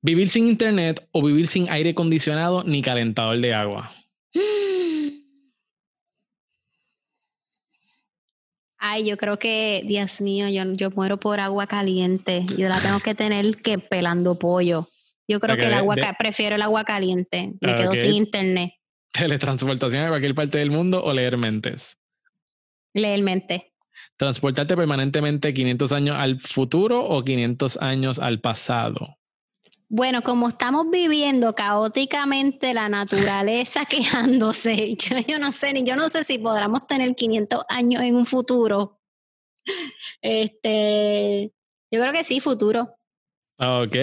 ¿Vivir 0.00 0.28
sin 0.28 0.48
internet 0.48 1.08
o 1.12 1.22
vivir 1.22 1.46
sin 1.46 1.70
aire 1.70 1.90
acondicionado 1.90 2.64
ni 2.64 2.82
calentador 2.82 3.40
de 3.40 3.54
agua? 3.54 3.92
Ay, 8.84 9.06
yo 9.06 9.16
creo 9.16 9.38
que, 9.38 9.84
Dios 9.86 10.20
mío, 10.20 10.48
yo, 10.48 10.64
yo 10.74 10.90
muero 10.90 11.20
por 11.20 11.38
agua 11.38 11.68
caliente. 11.68 12.44
Yo 12.58 12.68
la 12.68 12.80
tengo 12.80 12.98
que 12.98 13.14
tener 13.14 13.58
que 13.58 13.78
pelando 13.78 14.36
pollo. 14.36 14.88
Yo 15.28 15.38
creo 15.38 15.56
que 15.56 15.66
el 15.66 15.74
agua, 15.74 15.94
prefiero 16.18 16.56
el 16.56 16.62
agua 16.62 16.82
caliente. 16.84 17.52
Me 17.60 17.76
quedo 17.76 17.94
sin 17.94 18.12
internet. 18.12 18.72
¿Teletransportación 19.12 20.04
a 20.04 20.08
cualquier 20.08 20.34
parte 20.34 20.58
del 20.58 20.72
mundo 20.72 21.02
o 21.04 21.12
leer 21.12 21.38
mentes? 21.38 21.96
Leer 22.92 23.22
mentes. 23.22 23.62
¿Transportarte 24.16 24.76
permanentemente 24.76 25.52
500 25.52 25.92
años 25.92 26.16
al 26.18 26.40
futuro 26.40 27.04
o 27.04 27.24
500 27.24 27.76
años 27.78 28.18
al 28.18 28.40
pasado? 28.40 29.18
Bueno, 29.88 30.22
como 30.22 30.48
estamos 30.48 30.86
viviendo 30.90 31.54
caóticamente 31.54 32.72
la 32.72 32.88
naturaleza 32.88 33.84
quejándose, 33.88 34.96
yo, 34.96 35.38
no 35.38 35.52
sé, 35.52 35.74
ni 35.74 35.84
yo 35.84 35.96
no 35.96 36.08
sé 36.08 36.24
si 36.24 36.38
podamos 36.38 36.86
tener 36.86 37.14
500 37.14 37.64
años 37.68 38.02
en 38.02 38.16
un 38.16 38.24
futuro. 38.24 38.98
Este, 40.22 41.52
yo 41.90 42.00
creo 42.00 42.12
que 42.12 42.24
sí, 42.24 42.40
futuro. 42.40 42.96
Ok, 43.58 43.96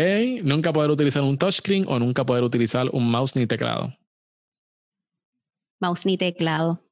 nunca 0.44 0.72
poder 0.72 0.92
utilizar 0.92 1.24
un 1.24 1.38
touchscreen 1.38 1.86
o 1.88 1.98
nunca 1.98 2.24
poder 2.24 2.44
utilizar 2.44 2.88
un 2.94 3.10
mouse 3.10 3.36
ni 3.36 3.48
teclado. 3.48 3.94
Mouse 5.82 6.06
ni 6.06 6.18
teclado. 6.18 6.84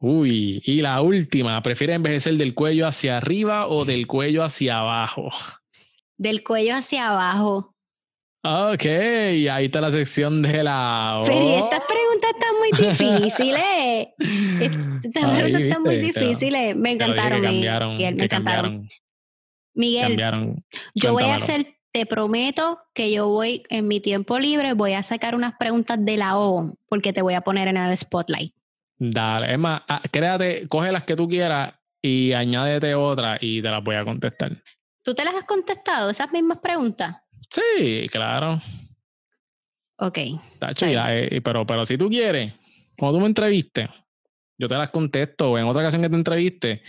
Uy, 0.00 0.62
y 0.64 0.80
la 0.80 1.02
última, 1.02 1.60
¿prefiere 1.62 1.94
envejecer 1.94 2.34
del 2.34 2.54
cuello 2.54 2.86
hacia 2.86 3.16
arriba 3.16 3.66
o 3.66 3.84
del 3.84 4.06
cuello 4.06 4.44
hacia 4.44 4.78
abajo? 4.78 5.30
Del 6.16 6.42
cuello 6.44 6.74
hacia 6.74 7.08
abajo. 7.08 7.74
Ok, 8.44 8.84
ahí 8.84 9.64
está 9.64 9.80
la 9.80 9.90
sección 9.90 10.42
de 10.42 10.62
la... 10.62 11.20
Pero 11.26 11.56
estas 11.56 11.80
preguntas 11.80 12.30
están 12.30 12.54
muy 12.58 12.70
difíciles. 12.88 14.08
Estas 15.02 15.34
preguntas 15.34 15.60
están 15.60 15.82
muy 15.82 15.96
difíciles. 15.96 16.76
Me 16.76 16.92
encantaron. 16.92 17.42
me 17.42 18.24
encantaron. 18.24 18.88
Miguel, 19.74 20.08
cambiaron. 20.08 20.64
yo 20.94 21.12
voy 21.12 21.24
a 21.24 21.36
hacer, 21.36 21.78
te 21.92 22.04
prometo 22.04 22.80
que 22.94 23.12
yo 23.12 23.28
voy 23.28 23.62
en 23.70 23.86
mi 23.86 24.00
tiempo 24.00 24.38
libre, 24.38 24.72
voy 24.72 24.94
a 24.94 25.02
sacar 25.02 25.34
unas 25.34 25.54
preguntas 25.56 26.04
de 26.04 26.16
la 26.16 26.38
O, 26.38 26.74
porque 26.88 27.12
te 27.12 27.22
voy 27.22 27.34
a 27.34 27.42
poner 27.42 27.68
en 27.68 27.76
el 27.76 27.96
spotlight. 27.96 28.54
Dale, 28.98 29.52
es 29.52 29.58
más, 29.58 29.82
ah, 29.88 30.00
créate, 30.10 30.66
coge 30.68 30.90
las 30.92 31.04
que 31.04 31.14
tú 31.16 31.28
quieras 31.28 31.72
y 32.02 32.32
añádete 32.32 32.94
otra 32.94 33.38
y 33.40 33.62
te 33.62 33.70
las 33.70 33.82
voy 33.82 33.96
a 33.96 34.04
contestar. 34.04 34.62
¿Tú 35.04 35.14
te 35.14 35.24
las 35.24 35.34
has 35.34 35.44
contestado, 35.44 36.10
esas 36.10 36.32
mismas 36.32 36.58
preguntas? 36.58 37.16
Sí, 37.48 38.06
claro. 38.10 38.60
Ok. 39.98 40.18
Está 40.60 40.72
ya, 40.90 41.16
eh, 41.16 41.40
pero, 41.42 41.66
pero 41.66 41.84
si 41.86 41.96
tú 41.98 42.08
quieres, 42.08 42.52
cuando 42.96 43.18
tú 43.18 43.22
me 43.22 43.28
entrevistes, 43.28 43.88
yo 44.58 44.68
te 44.68 44.76
las 44.76 44.90
contesto. 44.90 45.52
o 45.52 45.58
En 45.58 45.64
otra 45.66 45.82
ocasión 45.82 46.02
que 46.02 46.08
te 46.10 46.16
entreviste, 46.16 46.82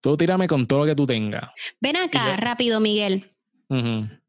tú 0.00 0.16
tírame 0.16 0.46
con 0.48 0.66
todo 0.66 0.80
lo 0.80 0.86
que 0.86 0.94
tú 0.94 1.06
tengas. 1.06 1.50
Ven 1.80 1.96
acá, 1.96 2.30
yo- 2.30 2.36
rápido, 2.36 2.80
Miguel. 2.80 3.30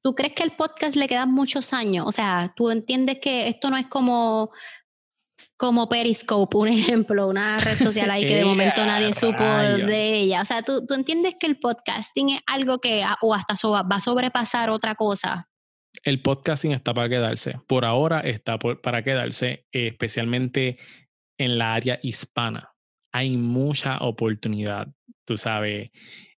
¿Tú 0.04 0.16
crees 0.16 0.34
que 0.34 0.44
el 0.44 0.52
podcast 0.52 0.98
le 0.98 1.08
quedan 1.08 1.32
muchos 1.32 1.72
años? 1.72 2.06
O 2.08 2.12
sea, 2.12 2.52
tú 2.58 2.72
entiendes 2.72 3.20
que 3.22 3.48
esto 3.48 3.70
no 3.70 3.78
es 3.78 3.88
como, 3.88 4.52
como 5.58 5.90
Periscope, 5.90 6.58
un 6.58 6.68
ejemplo, 7.08 7.28
una 7.28 7.58
red 7.60 7.78
social 7.78 8.10
ahí 8.12 8.26
que 8.26 8.36
de 8.36 8.42
¡Eh, 8.42 8.46
momento 8.46 8.86
nadie 8.86 9.14
supo 9.14 9.38
rayos! 9.44 9.88
de 9.88 10.14
ella. 10.16 10.42
O 10.42 10.46
sea, 10.46 10.62
¿tú, 10.62 10.86
tú 10.86 10.94
entiendes 10.94 11.36
que 11.40 11.48
el 11.48 11.60
podcasting 11.60 12.30
es 12.30 12.42
algo 12.48 12.80
que, 12.80 13.04
ah, 13.04 13.18
o 13.22 13.34
hasta 13.34 13.56
va 13.68 13.96
a 13.96 14.02
sobrepasar 14.02 14.70
otra 14.70 14.96
cosa. 14.96 15.48
El 16.04 16.22
podcasting 16.22 16.72
está 16.72 16.94
para 16.94 17.10
quedarse. 17.10 17.60
Por 17.68 17.84
ahora 17.84 18.22
está 18.22 18.58
por- 18.60 18.80
para 18.82 19.04
quedarse, 19.04 19.66
eh, 19.74 19.88
especialmente 19.88 20.78
en 21.40 21.58
la 21.58 21.74
área 21.74 22.00
hispana. 22.04 22.72
Hay 23.12 23.38
mucha 23.38 23.98
oportunidad, 24.00 24.88
tú 25.26 25.38
sabes. 25.38 25.90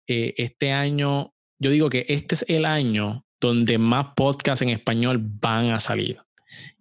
Eh, 0.07 0.33
este 0.37 0.71
año, 0.71 1.33
yo 1.61 1.69
digo 1.69 1.89
que 1.89 2.05
este 2.07 2.35
es 2.35 2.45
el 2.47 2.65
año 2.65 3.25
donde 3.41 3.77
más 3.77 4.07
podcasts 4.15 4.61
en 4.61 4.69
español 4.69 5.19
van 5.21 5.71
a 5.71 5.79
salir. 5.79 6.21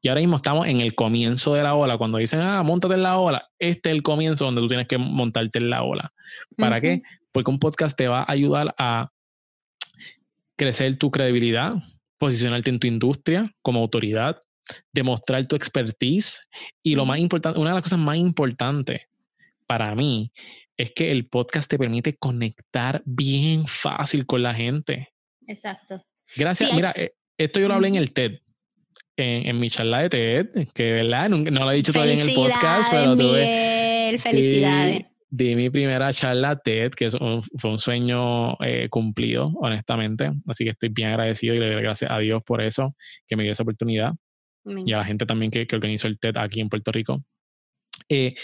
Y 0.01 0.09
ahora 0.09 0.21
mismo 0.21 0.37
estamos 0.37 0.66
en 0.66 0.81
el 0.81 0.95
comienzo 0.95 1.55
de 1.55 1.62
la 1.62 1.75
ola. 1.75 1.97
Cuando 1.99 2.18
dicen, 2.18 2.41
ah, 2.41 2.62
montate 2.62 2.95
en 2.95 3.03
la 3.03 3.18
ola, 3.18 3.49
este 3.59 3.91
es 3.91 3.95
el 3.97 4.03
comienzo 4.03 4.45
donde 4.45 4.61
tú 4.61 4.68
tienes 4.68 4.87
que 4.87 4.99
montarte 4.99 5.59
en 5.59 5.71
la 5.71 5.83
ola. 5.83 6.12
¿Para 6.57 6.81
qué? 6.81 7.03
Porque 7.33 7.51
un 7.51 7.59
podcast 7.59 7.97
te 7.97 8.09
va 8.09 8.21
a 8.23 8.33
ayudar 8.33 8.75
a 8.79 9.11
crecer 10.57 10.97
tu 10.97 11.11
credibilidad, 11.11 11.75
posicionarte 12.18 12.71
en 12.71 12.79
tu 12.79 12.87
industria 12.87 13.51
como 13.62 13.81
autoridad, 13.81 14.41
demostrar 14.93 15.47
tu 15.47 15.57
expertise 15.57 16.43
y 16.83 16.95
lo 16.95 17.07
más 17.07 17.18
importante, 17.18 17.59
una 17.59 17.71
de 17.71 17.75
las 17.75 17.83
cosas 17.83 17.99
más 17.99 18.16
importantes 18.16 19.03
para 19.66 19.95
mí 19.95 20.33
es 20.77 20.93
que 20.95 21.11
el 21.11 21.27
podcast 21.27 21.68
te 21.71 21.79
permite 21.79 22.16
conectar 22.16 23.03
bien 23.05 23.66
fácil 23.66 24.27
con 24.27 24.43
la 24.43 24.55
gente. 24.55 25.09
Exacto. 25.47 26.05
Gracias, 26.37 26.68
Sí, 26.71 26.73
hay- 26.75 26.77
mira, 26.79 26.93
eh, 26.97 27.12
esto 27.39 27.59
yo 27.61 27.68
lo 27.68 27.75
hablé 27.75 27.89
en 27.89 27.97
el 27.97 28.12
TED, 28.12 28.39
en, 29.23 29.47
en 29.49 29.59
mi 29.61 29.71
charla 29.71 30.01
de 30.03 30.09
TED, 30.11 30.68
que 30.75 30.93
verdad, 30.93 31.29
Nunca- 31.29 31.51
no 31.51 31.64
lo 31.64 31.73
he 31.73 31.77
dicho 31.77 31.93
todavía 31.93 32.14
en 32.14 32.29
el 32.29 32.35
podcast, 32.35 32.91
pero 32.91 33.16
tuve, 33.16 34.18
felicidades. 34.18 34.99
Di, 35.29 35.49
di 35.49 35.57
mi 35.57 35.71
primera 35.71 36.12
charla 36.12 36.57
TED, 36.57 36.91
que 36.93 37.09
un- 37.21 37.43
fue 37.43 37.71
un 37.71 37.79
sueño 37.79 38.55
eh, 38.64 38.89
cumplido, 38.91 39.53
honestamente. 39.61 40.31
Así 40.49 40.64
que 40.64 40.71
estoy 40.71 40.89
bien 40.89 41.09
agradecido 41.11 41.55
y 41.55 41.59
le 41.61 41.71
doy 41.73 41.83
gracias 41.83 42.11
a 42.11 42.18
Dios 42.18 42.43
por 42.45 42.61
eso, 42.62 42.95
que 43.29 43.37
me 43.37 43.43
dio 43.45 43.53
esa 43.53 43.62
oportunidad. 43.62 44.12
Me 44.64 44.83
Y 44.85 44.93
a 44.93 44.99
la 44.99 45.05
gente 45.05 45.25
también 45.27 45.51
que, 45.51 45.66
que 45.66 45.77
organizó 45.77 46.07
el 46.09 46.18
TED 46.18 46.37
aquí 46.37 46.61
en 46.61 46.68
Puerto 46.68 46.93
Rico. 46.93 47.21
Eh, 48.09 48.35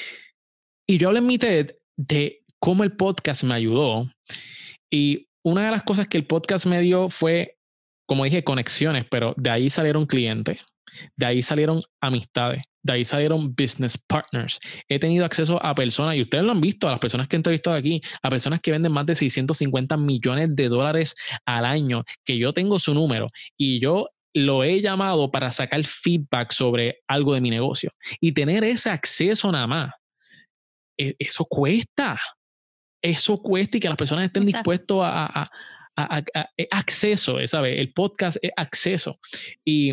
y 0.89 0.99
yo 0.99 1.09
hablé 1.09 1.19
en 1.21 1.27
mi 1.27 1.39
TED 1.39 1.73
de 1.97 2.43
cómo 2.61 2.85
el 2.85 2.93
podcast 2.97 3.43
me 3.45 3.55
ayudó. 3.55 4.09
Y 4.91 5.29
una 5.45 5.65
de 5.67 5.71
las 5.73 5.83
cosas 5.83 6.07
que 6.09 6.17
el 6.17 6.27
podcast 6.27 6.67
me 6.67 6.81
dio 6.81 7.09
fue, 7.09 7.56
como 8.07 8.25
dije, 8.25 8.45
conexiones, 8.45 9.05
pero 9.11 9.35
de 9.37 9.51
ahí 9.51 9.71
salieron 9.71 10.07
clientes, 10.07 10.61
de 11.17 11.27
ahí 11.27 11.43
salieron 11.43 11.81
amistades, 12.01 12.63
de 12.83 12.93
ahí 12.93 13.05
salieron 13.05 13.55
business 13.55 13.99
partners. 13.99 14.59
He 14.89 14.99
tenido 14.99 15.25
acceso 15.25 15.63
a 15.65 15.75
personas, 15.75 16.17
y 16.17 16.23
ustedes 16.23 16.45
lo 16.45 16.53
han 16.53 16.61
visto, 16.61 16.87
a 16.87 16.93
las 16.93 17.01
personas 17.01 17.27
que 17.29 17.37
he 17.37 17.39
entrevistado 17.39 17.77
aquí, 17.77 18.01
a 18.23 18.31
personas 18.31 18.61
que 18.61 18.71
venden 18.71 18.93
más 18.93 19.07
de 19.07 19.15
650 19.17 19.97
millones 19.97 20.55
de 20.55 20.69
dólares 20.69 21.15
al 21.45 21.65
año, 21.65 22.05
que 22.25 22.39
yo 22.39 22.53
tengo 22.53 22.79
su 22.79 22.95
número 22.95 23.29
y 23.57 23.81
yo 23.81 24.09
lo 24.35 24.63
he 24.65 24.81
llamado 24.83 25.31
para 25.31 25.51
sacar 25.51 25.83
feedback 25.85 26.53
sobre 26.53 26.99
algo 27.09 27.35
de 27.35 27.41
mi 27.41 27.51
negocio. 27.51 27.91
Y 28.21 28.33
tener 28.33 28.65
ese 28.65 28.91
acceso 28.91 29.51
nada 29.51 29.67
más, 29.67 29.91
e- 30.99 31.17
eso 31.19 31.45
cuesta. 31.47 32.21
Eso 33.03 33.37
cuesta 33.39 33.79
y 33.79 33.81
que 33.81 33.89
las 33.89 33.97
personas 33.97 34.27
estén 34.27 34.43
Exacto. 34.45 34.71
dispuestos 34.71 35.05
a, 35.05 35.43
a- 35.43 35.49
a- 35.97 36.23
a- 36.35 36.51
es 36.57 36.67
acceso, 36.71 37.41
eh, 37.41 37.49
¿sabes? 37.49 37.79
El 37.79 37.93
podcast 37.93 38.39
es 38.43 38.53
acceso. 38.57 39.19
Y 39.65 39.93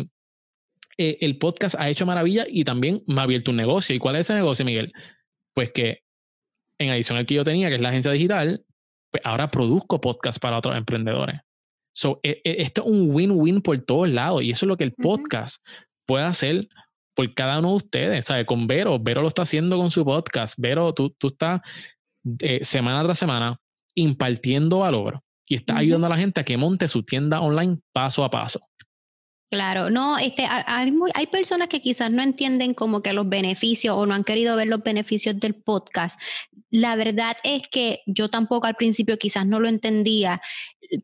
eh, 0.98 1.18
el 1.20 1.38
podcast 1.38 1.74
ha 1.78 1.88
hecho 1.90 2.06
maravilla 2.06 2.46
y 2.48 2.64
también 2.64 3.02
me 3.06 3.20
ha 3.20 3.24
abierto 3.24 3.50
un 3.50 3.56
negocio. 3.56 3.94
¿Y 3.94 3.98
cuál 3.98 4.16
es 4.16 4.20
ese 4.26 4.34
negocio, 4.34 4.64
Miguel? 4.64 4.92
Pues 5.54 5.70
que 5.72 6.02
en 6.78 6.90
adición 6.90 7.18
al 7.18 7.26
que 7.26 7.34
yo 7.34 7.44
tenía, 7.44 7.68
que 7.68 7.76
es 7.76 7.80
la 7.80 7.88
agencia 7.88 8.12
digital, 8.12 8.64
pues 9.10 9.22
ahora 9.24 9.50
produzco 9.50 10.00
podcast 10.00 10.38
para 10.40 10.58
otros 10.58 10.76
emprendedores. 10.76 11.40
So, 11.94 12.20
e- 12.22 12.40
e- 12.44 12.62
esto 12.62 12.82
es 12.82 12.88
un 12.88 13.14
win-win 13.14 13.60
por 13.62 13.78
todos 13.80 14.08
lados 14.08 14.42
y 14.42 14.50
eso 14.50 14.66
es 14.66 14.68
lo 14.68 14.76
que 14.76 14.84
el 14.84 14.92
podcast 14.92 15.64
puede 16.06 16.24
hacer 16.24 16.68
por 17.14 17.32
cada 17.34 17.60
uno 17.60 17.70
de 17.70 17.76
ustedes. 17.76 18.26
¿sabes? 18.26 18.44
Con 18.44 18.66
Vero, 18.66 18.98
Vero 19.00 19.22
lo 19.22 19.28
está 19.28 19.42
haciendo 19.42 19.76
con 19.78 19.90
su 19.90 20.04
podcast. 20.04 20.54
Vero, 20.58 20.92
tú, 20.92 21.10
tú 21.10 21.28
estás 21.28 21.60
eh, 22.40 22.64
semana 22.64 23.04
tras 23.04 23.18
semana 23.18 23.56
impartiendo 23.94 24.80
valor 24.80 25.20
y 25.46 25.56
estás 25.56 25.74
Ujú. 25.74 25.80
ayudando 25.82 26.06
a 26.06 26.10
la 26.10 26.16
gente 26.18 26.40
a 26.40 26.44
que 26.44 26.56
monte 26.56 26.88
su 26.88 27.02
tienda 27.02 27.40
online 27.40 27.78
paso 27.92 28.24
a 28.24 28.30
paso. 28.30 28.60
Claro, 29.52 29.88
no, 29.88 30.18
este, 30.18 30.44
ha- 30.46 30.64
hay, 30.66 30.90
muy- 30.90 31.12
hay 31.14 31.28
personas 31.28 31.68
que 31.68 31.80
quizás 31.80 32.10
no 32.10 32.22
entienden 32.22 32.74
como 32.74 33.02
que 33.02 33.12
los 33.12 33.28
beneficios 33.28 33.94
o 33.96 34.04
no 34.04 34.14
han 34.14 34.24
querido 34.24 34.56
ver 34.56 34.66
los 34.66 34.82
beneficios 34.82 35.38
del 35.38 35.54
podcast. 35.54 36.18
La 36.74 36.96
verdad 36.96 37.36
es 37.44 37.62
que 37.70 38.00
yo 38.04 38.28
tampoco 38.28 38.66
al 38.66 38.74
principio 38.74 39.16
quizás 39.16 39.46
no 39.46 39.60
lo 39.60 39.68
entendía. 39.68 40.42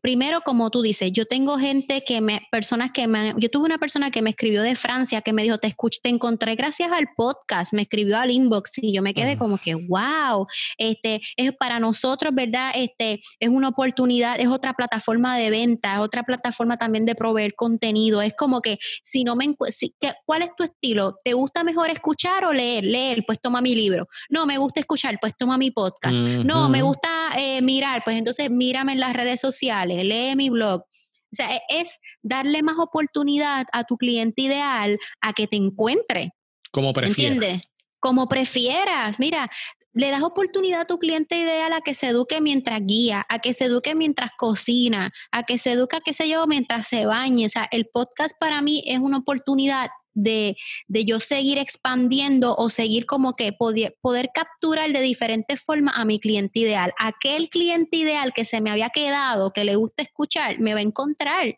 Primero, 0.01 0.41
como 0.41 0.69
tú 0.69 0.81
dices, 0.81 1.11
yo 1.11 1.25
tengo 1.25 1.57
gente 1.57 2.03
que 2.05 2.21
me, 2.21 2.41
personas 2.51 2.91
que 2.91 3.07
me, 3.07 3.33
yo 3.37 3.49
tuve 3.49 3.65
una 3.65 3.77
persona 3.79 4.11
que 4.11 4.21
me 4.21 4.29
escribió 4.29 4.61
de 4.61 4.75
Francia 4.75 5.21
que 5.21 5.33
me 5.33 5.43
dijo, 5.43 5.57
te 5.57 5.67
escuché, 5.67 5.99
te 6.03 6.09
encontré 6.09 6.55
gracias 6.55 6.91
al 6.91 7.07
podcast, 7.15 7.73
me 7.73 7.81
escribió 7.83 8.17
al 8.19 8.31
inbox 8.31 8.77
y 8.77 8.93
yo 8.93 9.01
me 9.01 9.13
quedé 9.13 9.37
como 9.37 9.57
que, 9.57 9.73
wow, 9.75 10.45
este, 10.77 11.21
es 11.35 11.51
para 11.53 11.79
nosotros, 11.79 12.33
¿verdad? 12.35 12.71
Este, 12.75 13.21
es 13.39 13.49
una 13.49 13.69
oportunidad, 13.69 14.39
es 14.39 14.47
otra 14.49 14.73
plataforma 14.73 15.35
de 15.37 15.49
venta, 15.49 15.93
es 15.95 15.99
otra 15.99 16.23
plataforma 16.23 16.77
también 16.77 17.05
de 17.05 17.15
proveer 17.15 17.55
contenido. 17.55 18.21
Es 18.21 18.33
como 18.35 18.61
que 18.61 18.77
si 19.03 19.23
no 19.23 19.35
me 19.35 19.55
si- 19.71 19.95
¿qué- 19.99 20.13
¿cuál 20.25 20.43
es 20.43 20.51
tu 20.55 20.63
estilo? 20.63 21.15
¿Te 21.23 21.33
gusta 21.33 21.63
mejor 21.63 21.89
escuchar 21.89 22.45
o 22.45 22.53
leer? 22.53 22.83
Leer, 22.83 23.23
pues 23.25 23.39
toma 23.41 23.61
mi 23.61 23.73
libro. 23.73 24.07
No, 24.29 24.45
me 24.45 24.57
gusta 24.59 24.79
escuchar, 24.81 25.17
pues 25.19 25.33
toma 25.37 25.57
mi 25.61 25.71
podcast. 25.71 26.19
No, 26.19 26.69
me 26.69 26.81
gusta 26.81 27.09
eh, 27.37 27.61
mirar, 27.61 28.01
pues 28.03 28.17
entonces 28.17 28.49
mírame 28.49 28.93
en 28.93 28.99
las 28.99 29.13
redes 29.13 29.39
sociales, 29.39 30.03
lee 30.03 30.35
mi 30.35 30.49
blog. 30.49 30.81
O 30.81 31.35
sea, 31.35 31.55
e- 31.55 31.61
es 31.69 31.99
darle 32.23 32.63
más 32.63 32.77
oportunidad 32.79 33.67
a 33.71 33.83
tu 33.83 33.97
cliente 33.97 34.41
ideal 34.41 34.97
a 35.21 35.33
que 35.33 35.45
te 35.47 35.55
encuentre. 35.55 36.31
Como 36.71 36.93
prefieras. 36.93 37.31
¿Entiendes? 37.31 37.61
Como 37.99 38.27
prefieras. 38.27 39.19
Mira, 39.19 39.49
le 39.93 40.09
das 40.09 40.23
oportunidad 40.23 40.81
a 40.81 40.85
tu 40.85 40.97
cliente 40.97 41.37
ideal 41.37 41.73
a 41.73 41.81
que 41.81 41.93
se 41.93 42.07
eduque 42.07 42.41
mientras 42.41 42.81
guía, 42.85 43.25
a 43.29 43.39
que 43.39 43.53
se 43.53 43.65
eduque 43.65 43.93
mientras 43.93 44.31
cocina, 44.37 45.11
a 45.31 45.43
que 45.43 45.57
se 45.57 45.73
eduque, 45.73 45.99
qué 46.03 46.13
sé 46.13 46.27
yo, 46.27 46.47
mientras 46.47 46.87
se 46.87 47.05
bañe. 47.05 47.45
O 47.45 47.49
sea, 47.49 47.67
el 47.71 47.85
podcast 47.85 48.35
para 48.39 48.61
mí 48.61 48.83
es 48.87 48.99
una 48.99 49.19
oportunidad 49.19 49.89
de, 50.13 50.57
de 50.87 51.05
yo 51.05 51.19
seguir 51.19 51.57
expandiendo 51.57 52.55
o 52.55 52.69
seguir 52.69 53.05
como 53.05 53.35
que 53.35 53.53
poder, 53.53 53.95
poder 54.01 54.29
capturar 54.33 54.91
de 54.91 55.01
diferentes 55.01 55.61
formas 55.61 55.95
a 55.97 56.05
mi 56.05 56.19
cliente 56.19 56.59
ideal. 56.59 56.93
Aquel 56.99 57.49
cliente 57.49 57.97
ideal 57.97 58.33
que 58.33 58.45
se 58.45 58.61
me 58.61 58.71
había 58.71 58.89
quedado, 58.89 59.51
que 59.51 59.63
le 59.63 59.75
gusta 59.75 60.03
escuchar, 60.03 60.59
me 60.59 60.73
va 60.73 60.79
a 60.79 60.83
encontrar. 60.83 61.57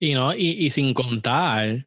Y, 0.00 0.14
no, 0.14 0.34
y, 0.34 0.50
y 0.50 0.70
sin 0.70 0.94
contar 0.94 1.86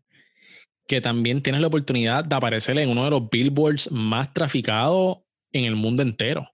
que 0.88 1.00
también 1.00 1.42
tienes 1.42 1.62
la 1.62 1.68
oportunidad 1.68 2.26
de 2.26 2.36
aparecer 2.36 2.78
en 2.78 2.90
uno 2.90 3.06
de 3.06 3.12
los 3.12 3.30
billboards 3.30 3.90
más 3.92 4.34
traficados 4.34 5.20
en 5.54 5.66
el 5.66 5.76
mundo 5.76 6.04
entero, 6.04 6.50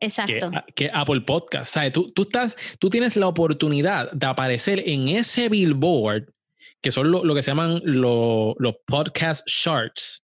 que, 0.00 0.06
Exacto. 0.06 0.50
que 0.74 0.90
Apple 0.92 1.20
Podcast. 1.22 1.74
¿Sabes? 1.74 1.92
Tú, 1.92 2.10
tú, 2.12 2.22
estás, 2.22 2.56
tú 2.78 2.90
tienes 2.90 3.16
la 3.16 3.28
oportunidad 3.28 4.10
de 4.12 4.26
aparecer 4.26 4.82
en 4.86 5.08
ese 5.08 5.48
billboard, 5.48 6.32
que 6.80 6.90
son 6.90 7.10
lo, 7.10 7.24
lo 7.24 7.34
que 7.34 7.42
se 7.42 7.50
llaman 7.50 7.80
lo- 7.84 8.54
los 8.58 8.74
podcast 8.86 9.46
charts. 9.46 10.22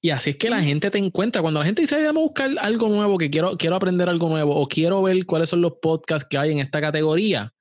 Y 0.00 0.10
así 0.10 0.30
es 0.30 0.36
que 0.36 0.50
la 0.50 0.62
gente 0.62 0.90
te 0.90 0.98
encuentra. 0.98 1.40
Cuando 1.40 1.60
la 1.60 1.66
gente 1.66 1.80
dice, 1.82 1.96
vamos 2.04 2.20
a 2.20 2.24
buscar 2.24 2.50
algo 2.60 2.88
nuevo, 2.88 3.16
que 3.16 3.30
quiero, 3.30 3.56
quiero 3.56 3.76
aprender 3.76 4.08
algo 4.08 4.28
nuevo, 4.28 4.54
o 4.54 4.68
quiero 4.68 5.02
ver 5.02 5.24
cuáles 5.24 5.48
son 5.48 5.62
los 5.62 5.74
podcasts 5.80 6.28
que 6.28 6.36
hay 6.36 6.52
en 6.52 6.58
esta 6.58 6.80
categoría, 6.80 7.52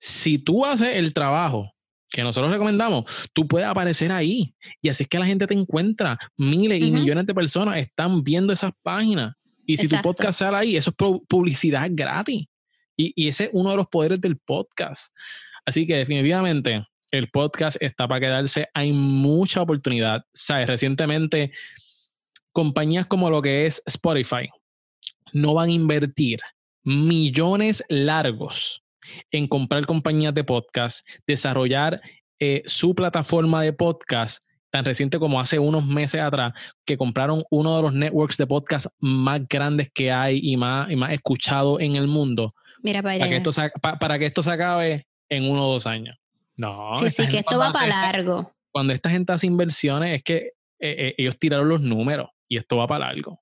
si 0.00 0.38
tú 0.38 0.64
haces 0.64 0.96
el 0.96 1.12
trabajo 1.12 1.70
que 2.08 2.22
nosotros 2.22 2.50
recomendamos, 2.52 3.04
tú 3.32 3.46
puedes 3.46 3.68
aparecer 3.68 4.10
ahí. 4.10 4.54
Y 4.80 4.88
así 4.88 5.02
es 5.04 5.08
que 5.08 5.18
la 5.18 5.26
gente 5.26 5.46
te 5.46 5.54
encuentra. 5.54 6.18
Miles 6.36 6.80
y 6.80 6.90
millones 6.90 7.26
de 7.26 7.34
personas 7.34 7.76
están 7.78 8.22
viendo 8.22 8.52
esas 8.52 8.72
páginas. 8.82 9.34
Y 9.66 9.76
si 9.76 9.86
Exacto. 9.86 10.08
tu 10.08 10.14
podcast 10.14 10.38
sale 10.40 10.56
ahí, 10.56 10.76
eso 10.76 10.90
es 10.90 10.96
pu- 10.96 11.24
publicidad 11.28 11.88
gratis. 11.92 12.46
Y, 12.96 13.12
y 13.16 13.28
ese 13.28 13.44
es 13.44 13.50
uno 13.52 13.70
de 13.70 13.76
los 13.76 13.86
poderes 13.86 14.20
del 14.20 14.36
podcast. 14.38 15.14
Así 15.64 15.86
que 15.86 15.96
definitivamente 15.96 16.84
el 17.12 17.28
podcast 17.28 17.76
está 17.80 18.08
para 18.08 18.20
quedarse. 18.20 18.68
Hay 18.74 18.92
mucha 18.92 19.62
oportunidad. 19.62 20.24
¿Sabes? 20.32 20.66
Recientemente, 20.66 21.52
compañías 22.52 23.06
como 23.06 23.30
lo 23.30 23.40
que 23.40 23.66
es 23.66 23.82
Spotify 23.86 24.48
no 25.32 25.54
van 25.54 25.68
a 25.68 25.72
invertir 25.72 26.40
millones 26.84 27.82
largos 27.88 28.82
en 29.30 29.46
comprar 29.46 29.86
compañías 29.86 30.34
de 30.34 30.44
podcast, 30.44 31.06
desarrollar 31.26 32.00
eh, 32.38 32.62
su 32.66 32.94
plataforma 32.94 33.62
de 33.62 33.72
podcast 33.72 34.44
tan 34.70 34.84
reciente 34.86 35.18
como 35.18 35.38
hace 35.38 35.58
unos 35.58 35.84
meses 35.84 36.20
atrás, 36.20 36.54
que 36.86 36.96
compraron 36.96 37.44
uno 37.50 37.76
de 37.76 37.82
los 37.82 37.92
networks 37.92 38.38
de 38.38 38.46
podcast 38.46 38.86
más 39.00 39.46
grandes 39.46 39.90
que 39.92 40.10
hay 40.10 40.40
y 40.42 40.56
más, 40.56 40.90
y 40.90 40.96
más 40.96 41.12
escuchado 41.12 41.78
en 41.78 41.94
el 41.96 42.08
mundo. 42.08 42.54
Mira 42.82 43.02
para, 43.02 43.18
para 43.18 43.30
que, 43.30 43.36
esto 43.36 43.52
se, 43.52 43.70
para 44.00 44.18
que 44.18 44.26
esto 44.26 44.42
se 44.42 44.50
acabe 44.50 45.06
en 45.28 45.50
uno 45.50 45.68
o 45.68 45.72
dos 45.74 45.86
años. 45.86 46.16
No. 46.56 46.94
Sí, 47.00 47.10
sí, 47.10 47.28
que 47.28 47.38
esto 47.38 47.58
va 47.58 47.70
para 47.70 47.86
largo. 47.86 48.52
Cuando 48.70 48.92
esta 48.92 49.10
gente 49.10 49.32
hace 49.32 49.46
inversiones, 49.46 50.14
es 50.14 50.22
que 50.22 50.36
eh, 50.36 50.50
eh, 50.80 51.14
ellos 51.18 51.38
tiraron 51.38 51.68
los 51.68 51.80
números 51.80 52.30
y 52.48 52.56
esto 52.56 52.76
va 52.76 52.86
para 52.86 53.06
largo 53.06 53.41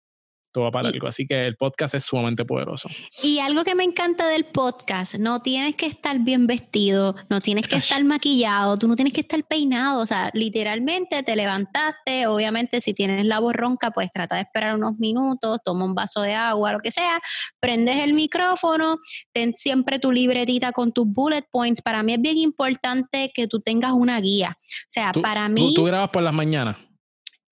todo 0.52 0.64
va 0.64 0.70
para 0.70 0.88
algo. 0.88 1.06
Así 1.06 1.26
que 1.26 1.46
el 1.46 1.56
podcast 1.56 1.94
es 1.94 2.04
sumamente 2.04 2.44
poderoso. 2.44 2.88
Y 3.22 3.38
algo 3.38 3.64
que 3.64 3.74
me 3.74 3.84
encanta 3.84 4.28
del 4.28 4.44
podcast, 4.46 5.14
no 5.14 5.40
tienes 5.40 5.76
que 5.76 5.86
estar 5.86 6.18
bien 6.20 6.46
vestido, 6.46 7.14
no 7.28 7.40
tienes 7.40 7.68
que 7.68 7.76
estar 7.76 8.02
maquillado, 8.04 8.76
tú 8.76 8.88
no 8.88 8.96
tienes 8.96 9.12
que 9.12 9.20
estar 9.20 9.42
peinado, 9.44 10.00
o 10.00 10.06
sea, 10.06 10.30
literalmente 10.34 11.22
te 11.22 11.36
levantaste, 11.36 12.26
obviamente 12.26 12.80
si 12.80 12.94
tienes 12.94 13.24
la 13.24 13.38
voz 13.38 13.54
ronca, 13.54 13.90
pues 13.90 14.10
trata 14.12 14.36
de 14.36 14.42
esperar 14.42 14.74
unos 14.74 14.98
minutos, 14.98 15.58
toma 15.64 15.84
un 15.84 15.94
vaso 15.94 16.22
de 16.22 16.34
agua, 16.34 16.72
lo 16.72 16.80
que 16.80 16.90
sea, 16.90 17.20
prendes 17.60 17.96
el 17.96 18.14
micrófono, 18.14 18.96
ten 19.32 19.54
siempre 19.56 19.98
tu 19.98 20.12
libretita 20.12 20.72
con 20.72 20.92
tus 20.92 21.06
bullet 21.06 21.44
points. 21.50 21.82
Para 21.82 22.02
mí 22.02 22.14
es 22.14 22.20
bien 22.20 22.38
importante 22.38 23.30
que 23.34 23.46
tú 23.46 23.60
tengas 23.60 23.92
una 23.92 24.20
guía. 24.20 24.56
O 24.58 24.84
sea, 24.88 25.12
para 25.12 25.48
mí... 25.48 25.74
¿Tú, 25.74 25.82
tú 25.82 25.84
grabas 25.84 26.10
por 26.10 26.22
las 26.22 26.34
mañanas? 26.34 26.76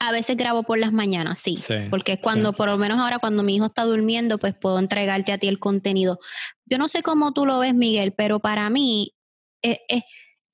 A 0.00 0.12
veces 0.12 0.36
grabo 0.36 0.62
por 0.62 0.78
las 0.78 0.92
mañanas, 0.92 1.40
sí, 1.40 1.58
porque 1.90 2.12
es 2.12 2.20
cuando, 2.20 2.52
por 2.52 2.68
lo 2.68 2.78
menos 2.78 3.00
ahora 3.00 3.18
cuando 3.18 3.42
mi 3.42 3.56
hijo 3.56 3.66
está 3.66 3.82
durmiendo, 3.82 4.38
pues 4.38 4.54
puedo 4.54 4.78
entregarte 4.78 5.32
a 5.32 5.38
ti 5.38 5.48
el 5.48 5.58
contenido. 5.58 6.20
Yo 6.66 6.78
no 6.78 6.86
sé 6.86 7.02
cómo 7.02 7.32
tú 7.32 7.46
lo 7.46 7.58
ves, 7.58 7.74
Miguel, 7.74 8.12
pero 8.12 8.38
para 8.38 8.70
mí 8.70 9.14
es, 9.60 9.78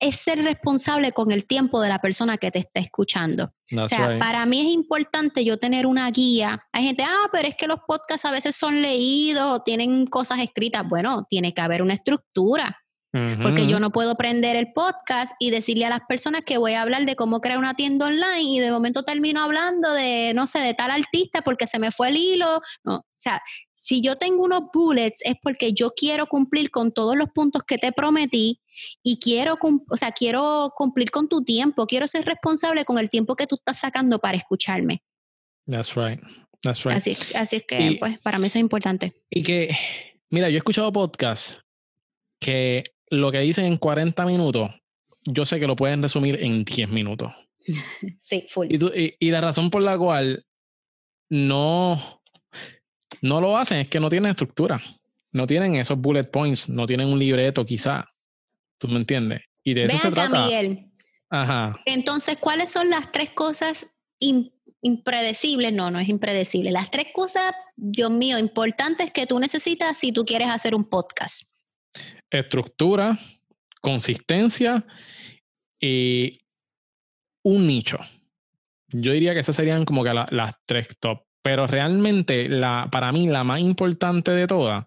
es, 0.00 0.16
ser 0.16 0.42
responsable 0.42 1.12
con 1.12 1.30
el 1.30 1.46
tiempo 1.46 1.80
de 1.80 1.90
la 1.90 1.98
persona 1.98 2.38
que 2.38 2.50
te 2.50 2.60
está 2.60 2.80
escuchando. 2.80 3.52
o 3.76 3.86
sea, 3.86 4.18
para 4.18 4.46
mí 4.46 4.60
es 4.60 4.72
importante 4.72 5.44
yo 5.44 5.58
tener 5.58 5.86
una 5.86 6.10
guía. 6.10 6.58
Hay 6.72 6.84
gente, 6.84 7.02
ah, 7.02 7.28
pero 7.30 7.48
es 7.48 7.54
que 7.54 7.66
los 7.66 7.80
podcasts 7.86 8.24
a 8.24 8.30
veces 8.30 8.56
son 8.56 8.80
leídos 8.80 9.44
o 9.44 9.62
tienen 9.62 10.06
cosas 10.06 10.38
escritas. 10.40 10.88
Bueno, 10.88 11.26
tiene 11.28 11.52
que 11.52 11.60
haber 11.60 11.82
una 11.82 11.94
estructura. 11.94 12.83
Porque 13.42 13.68
yo 13.68 13.78
no 13.78 13.90
puedo 13.90 14.16
prender 14.16 14.56
el 14.56 14.72
podcast 14.72 15.34
y 15.38 15.50
decirle 15.50 15.84
a 15.84 15.90
las 15.90 16.00
personas 16.08 16.42
que 16.42 16.58
voy 16.58 16.72
a 16.72 16.82
hablar 16.82 17.06
de 17.06 17.14
cómo 17.14 17.40
crear 17.40 17.58
una 17.58 17.74
tienda 17.74 18.06
online 18.06 18.42
y 18.42 18.58
de 18.58 18.72
momento 18.72 19.04
termino 19.04 19.40
hablando 19.40 19.92
de, 19.92 20.32
no 20.34 20.48
sé, 20.48 20.58
de 20.58 20.74
tal 20.74 20.90
artista 20.90 21.42
porque 21.42 21.68
se 21.68 21.78
me 21.78 21.92
fue 21.92 22.08
el 22.08 22.16
hilo. 22.16 22.60
No, 22.82 22.96
o 22.96 23.04
sea, 23.16 23.40
si 23.72 24.00
yo 24.00 24.16
tengo 24.16 24.42
unos 24.42 24.62
bullets 24.72 25.20
es 25.24 25.34
porque 25.40 25.72
yo 25.72 25.92
quiero 25.92 26.26
cumplir 26.26 26.72
con 26.72 26.90
todos 26.90 27.16
los 27.16 27.28
puntos 27.28 27.62
que 27.62 27.78
te 27.78 27.92
prometí 27.92 28.60
y 29.02 29.18
quiero, 29.20 29.58
o 29.60 29.96
sea, 29.96 30.10
quiero 30.10 30.72
cumplir 30.76 31.12
con 31.12 31.28
tu 31.28 31.44
tiempo, 31.44 31.86
quiero 31.86 32.08
ser 32.08 32.24
responsable 32.24 32.84
con 32.84 32.98
el 32.98 33.10
tiempo 33.10 33.36
que 33.36 33.46
tú 33.46 33.56
estás 33.56 33.78
sacando 33.78 34.18
para 34.18 34.36
escucharme. 34.36 35.04
That's 35.70 35.94
right. 35.94 36.20
That's 36.62 36.82
right. 36.84 36.96
Así, 36.96 37.16
así 37.34 37.56
es 37.56 37.64
que, 37.68 37.96
pues, 38.00 38.18
para 38.18 38.38
mí 38.38 38.46
eso 38.46 38.58
es 38.58 38.62
importante. 38.62 39.12
Y 39.30 39.42
que, 39.42 39.76
mira, 40.30 40.48
yo 40.48 40.56
he 40.56 40.58
escuchado 40.58 40.90
podcasts 40.90 41.56
que 42.40 42.84
lo 43.14 43.32
que 43.32 43.40
dicen 43.40 43.64
en 43.64 43.76
40 43.76 44.24
minutos, 44.26 44.70
yo 45.24 45.44
sé 45.44 45.58
que 45.58 45.66
lo 45.66 45.76
pueden 45.76 46.02
resumir 46.02 46.42
en 46.42 46.64
10 46.64 46.88
minutos. 46.90 47.32
Sí, 48.20 48.46
full. 48.50 48.66
Y, 48.68 49.16
y, 49.18 49.30
la 49.30 49.40
razón 49.40 49.70
por 49.70 49.82
la 49.82 49.96
cual 49.96 50.44
no, 51.30 52.20
no 53.22 53.40
lo 53.40 53.56
hacen 53.56 53.78
es 53.78 53.88
que 53.88 54.00
no 54.00 54.10
tienen 54.10 54.30
estructura. 54.30 54.82
No 55.32 55.46
tienen 55.46 55.76
esos 55.76 55.98
bullet 55.98 56.24
points, 56.24 56.68
no 56.68 56.86
tienen 56.86 57.08
un 57.08 57.18
libreto 57.18 57.64
quizá. 57.64 58.04
¿Tú 58.76 58.86
me 58.88 58.96
entiendes? 58.96 59.42
Y 59.62 59.72
de 59.72 59.86
eso 59.86 59.96
se 59.96 60.10
trata. 60.10 60.44
Miguel. 60.44 60.90
Ajá. 61.30 61.74
Entonces, 61.86 62.36
¿cuáles 62.38 62.70
son 62.70 62.90
las 62.90 63.10
tres 63.10 63.30
cosas 63.30 63.86
impredecibles? 64.82 65.72
No, 65.72 65.90
no 65.90 65.98
es 65.98 66.08
impredecible. 66.08 66.70
Las 66.70 66.90
tres 66.90 67.06
cosas, 67.14 67.52
Dios 67.76 68.10
mío, 68.10 68.38
importantes 68.38 69.10
que 69.10 69.26
tú 69.26 69.38
necesitas 69.38 69.96
si 69.98 70.12
tú 70.12 70.26
quieres 70.26 70.48
hacer 70.48 70.74
un 70.74 70.84
podcast 70.84 71.44
estructura, 72.30 73.18
consistencia 73.80 74.86
y 75.80 76.40
un 77.42 77.66
nicho. 77.66 77.98
Yo 78.88 79.12
diría 79.12 79.34
que 79.34 79.40
esas 79.40 79.56
serían 79.56 79.84
como 79.84 80.04
que 80.04 80.14
las 80.14 80.56
tres 80.66 80.88
top. 80.98 81.22
Pero 81.42 81.66
realmente, 81.66 82.48
la, 82.48 82.88
para 82.90 83.12
mí, 83.12 83.26
la 83.26 83.44
más 83.44 83.60
importante 83.60 84.30
de 84.30 84.46
todas, 84.46 84.86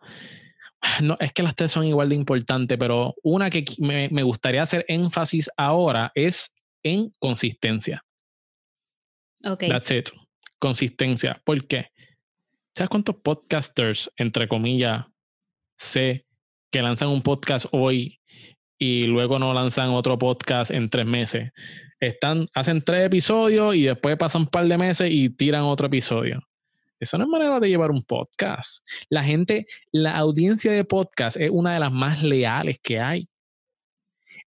no, 1.03 1.15
es 1.19 1.31
que 1.31 1.43
las 1.43 1.55
tres 1.55 1.71
son 1.71 1.85
igual 1.85 2.09
de 2.09 2.15
importantes, 2.15 2.77
pero 2.79 3.13
una 3.21 3.49
que 3.49 3.63
me, 3.77 4.09
me 4.09 4.23
gustaría 4.23 4.63
hacer 4.63 4.83
énfasis 4.87 5.49
ahora 5.55 6.11
es 6.15 6.55
en 6.81 7.11
consistencia. 7.19 8.03
Ok. 9.43 9.65
That's 9.67 9.91
it. 9.91 10.09
Consistencia. 10.57 11.39
¿Por 11.43 11.67
qué? 11.67 11.91
¿Sabes 12.75 12.89
cuántos 12.89 13.15
podcasters, 13.17 14.11
entre 14.17 14.47
comillas, 14.47 15.05
sé 15.75 16.26
que 16.77 16.83
lanzan 16.83 17.09
un 17.09 17.23
podcast 17.23 17.65
hoy 17.71 18.19
y 18.77 19.07
luego 19.07 19.39
no 19.39 19.51
lanzan 19.51 19.89
otro 19.89 20.15
podcast 20.19 20.69
en 20.69 20.91
tres 20.91 21.07
meses. 21.07 21.51
Están, 21.99 22.47
hacen 22.53 22.83
tres 22.83 23.07
episodios 23.07 23.73
y 23.73 23.85
después 23.85 24.15
pasan 24.15 24.43
un 24.43 24.47
par 24.47 24.67
de 24.67 24.77
meses 24.77 25.09
y 25.11 25.31
tiran 25.31 25.63
otro 25.63 25.87
episodio. 25.87 26.39
Eso 26.99 27.17
no 27.17 27.23
es 27.23 27.29
manera 27.31 27.59
de 27.59 27.67
llevar 27.67 27.89
un 27.89 28.03
podcast. 28.03 28.87
La 29.09 29.23
gente, 29.23 29.65
la 29.91 30.17
audiencia 30.17 30.71
de 30.71 30.83
podcast 30.83 31.37
es 31.37 31.49
una 31.51 31.73
de 31.73 31.79
las 31.79 31.91
más 31.91 32.21
leales 32.21 32.77
que 32.79 32.99
hay. 32.99 33.27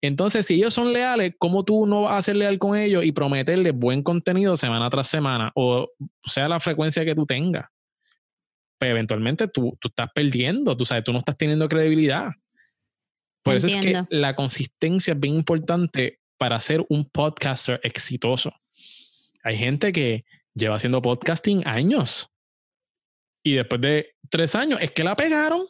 Entonces, 0.01 0.47
si 0.47 0.55
ellos 0.55 0.72
son 0.72 0.93
leales, 0.93 1.35
¿cómo 1.37 1.64
tú 1.64 1.85
no 1.85 2.03
vas 2.03 2.16
a 2.16 2.22
ser 2.22 2.37
leal 2.37 2.61
con 2.61 2.76
ellos 2.76 3.05
y 3.05 3.11
prometerles 3.11 3.74
buen 3.74 4.05
contenido 4.05 4.57
semana 4.57 4.89
tras 4.89 5.09
semana? 5.09 5.51
O 5.57 5.89
sea, 6.26 6.49
la 6.49 6.61
frecuencia 6.61 7.05
que 7.05 7.16
tú 7.16 7.26
tengas 7.26 7.64
pues 8.81 8.93
eventualmente 8.93 9.47
tú, 9.47 9.76
tú 9.78 9.89
estás 9.89 10.09
perdiendo, 10.14 10.74
tú 10.74 10.87
sabes, 10.87 11.05
tú 11.05 11.12
no 11.12 11.18
estás 11.18 11.37
teniendo 11.37 11.68
credibilidad. 11.68 12.31
Por 13.43 13.55
eso 13.55 13.66
es 13.66 13.76
que 13.76 14.05
la 14.09 14.35
consistencia 14.35 15.12
es 15.12 15.20
bien 15.20 15.35
importante 15.35 16.18
para 16.39 16.59
ser 16.61 16.87
un 16.89 17.05
podcaster 17.05 17.78
exitoso. 17.83 18.55
Hay 19.43 19.59
gente 19.59 19.93
que 19.93 20.24
lleva 20.55 20.76
haciendo 20.76 21.03
podcasting 21.03 21.62
años 21.66 22.31
y 23.43 23.53
después 23.53 23.83
de 23.83 24.14
tres 24.31 24.55
años 24.57 24.78
es 24.81 24.93
que 24.93 25.05
la 25.05 25.14
pegaron. 25.14 25.66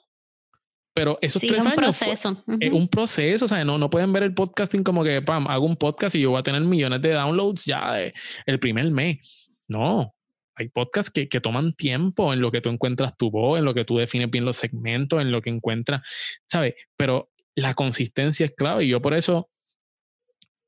Pero 0.94 1.18
esos 1.20 1.42
tres 1.42 1.66
años 1.66 1.76
proceso. 1.76 2.44
es 2.60 2.72
un 2.72 2.86
proceso, 2.86 3.44
o 3.44 3.48
sea, 3.48 3.64
no, 3.64 3.76
no 3.76 3.90
pueden 3.90 4.12
ver 4.12 4.22
el 4.22 4.34
podcasting 4.34 4.84
como 4.84 5.02
que, 5.02 5.20
pam, 5.20 5.48
hago 5.48 5.66
un 5.66 5.76
podcast 5.76 6.14
y 6.14 6.20
yo 6.20 6.30
voy 6.30 6.40
a 6.40 6.44
tener 6.44 6.60
millones 6.62 7.02
de 7.02 7.10
downloads 7.10 7.64
ya 7.64 7.98
el 8.46 8.58
primer 8.60 8.88
mes. 8.92 9.50
No, 9.66 10.14
hay 10.60 10.68
podcasts 10.68 11.10
que, 11.10 11.28
que, 11.28 11.40
toman 11.40 11.74
tiempo 11.74 12.32
en 12.32 12.40
lo 12.40 12.50
que 12.50 12.60
tú 12.60 12.68
encuentras 12.68 13.16
tu 13.16 13.30
voz, 13.30 13.58
en 13.58 13.64
lo 13.64 13.74
que 13.74 13.84
tú 13.84 13.98
defines 13.98 14.30
bien 14.30 14.44
los 14.44 14.56
segmentos, 14.56 15.20
en 15.20 15.32
lo 15.32 15.42
que 15.42 15.50
encuentras, 15.50 16.02
¿sabes? 16.46 16.74
Pero 16.96 17.30
la 17.54 17.74
consistencia 17.74 18.46
es 18.46 18.54
clave 18.54 18.84
y 18.84 18.88
yo 18.88 19.00
por 19.00 19.14
eso, 19.14 19.50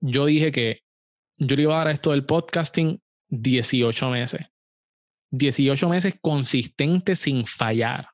yo 0.00 0.26
dije 0.26 0.50
que 0.52 0.82
yo 1.36 1.56
le 1.56 1.62
iba 1.62 1.74
a 1.74 1.78
dar 1.78 1.88
a 1.88 1.92
esto 1.92 2.10
del 2.10 2.24
podcasting 2.24 3.00
18 3.28 4.10
meses. 4.10 4.46
18 5.30 5.88
meses 5.88 6.14
consistente 6.20 7.16
sin 7.16 7.46
fallar. 7.46 8.08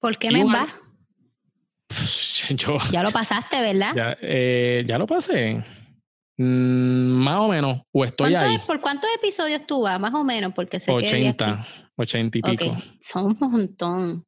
¿Por 0.00 0.18
qué 0.18 0.30
me 0.30 0.44
va? 0.44 0.68
Yo, 2.50 2.78
ya 2.92 3.02
lo 3.02 3.10
pasaste, 3.10 3.60
¿verdad? 3.60 3.92
Ya, 3.96 4.16
eh, 4.20 4.84
ya 4.86 4.98
lo 4.98 5.06
pasé. 5.06 5.64
Mm, 6.38 7.08
más 7.12 7.38
o 7.38 7.48
menos, 7.48 7.80
o 7.92 8.04
estoy 8.04 8.34
ahí. 8.34 8.58
¿Por 8.66 8.80
cuántos 8.80 9.08
episodios 9.16 9.66
tú 9.66 9.82
vas? 9.82 9.98
Más 9.98 10.12
o 10.12 10.22
menos, 10.22 10.52
porque 10.54 10.78
sé 10.78 10.92
80, 10.92 11.66
que 11.66 12.02
80 12.02 12.38
y 12.38 12.42
pico. 12.42 12.76
Son 13.00 13.36
un 13.40 13.50
montón. 13.50 14.26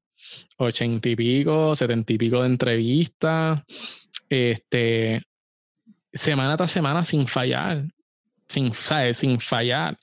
80 0.56 1.08
y 1.08 1.16
pico, 1.16 1.74
70 1.74 2.12
y 2.12 2.18
pico 2.18 2.40
de 2.40 2.46
entrevistas. 2.46 3.62
Este, 4.28 5.22
semana 6.12 6.56
tras 6.56 6.70
semana 6.70 7.04
sin 7.04 7.26
fallar. 7.26 7.84
Sin, 8.48 8.72
¿sabes? 8.72 9.18
sin 9.18 9.38
fallar. 9.38 9.98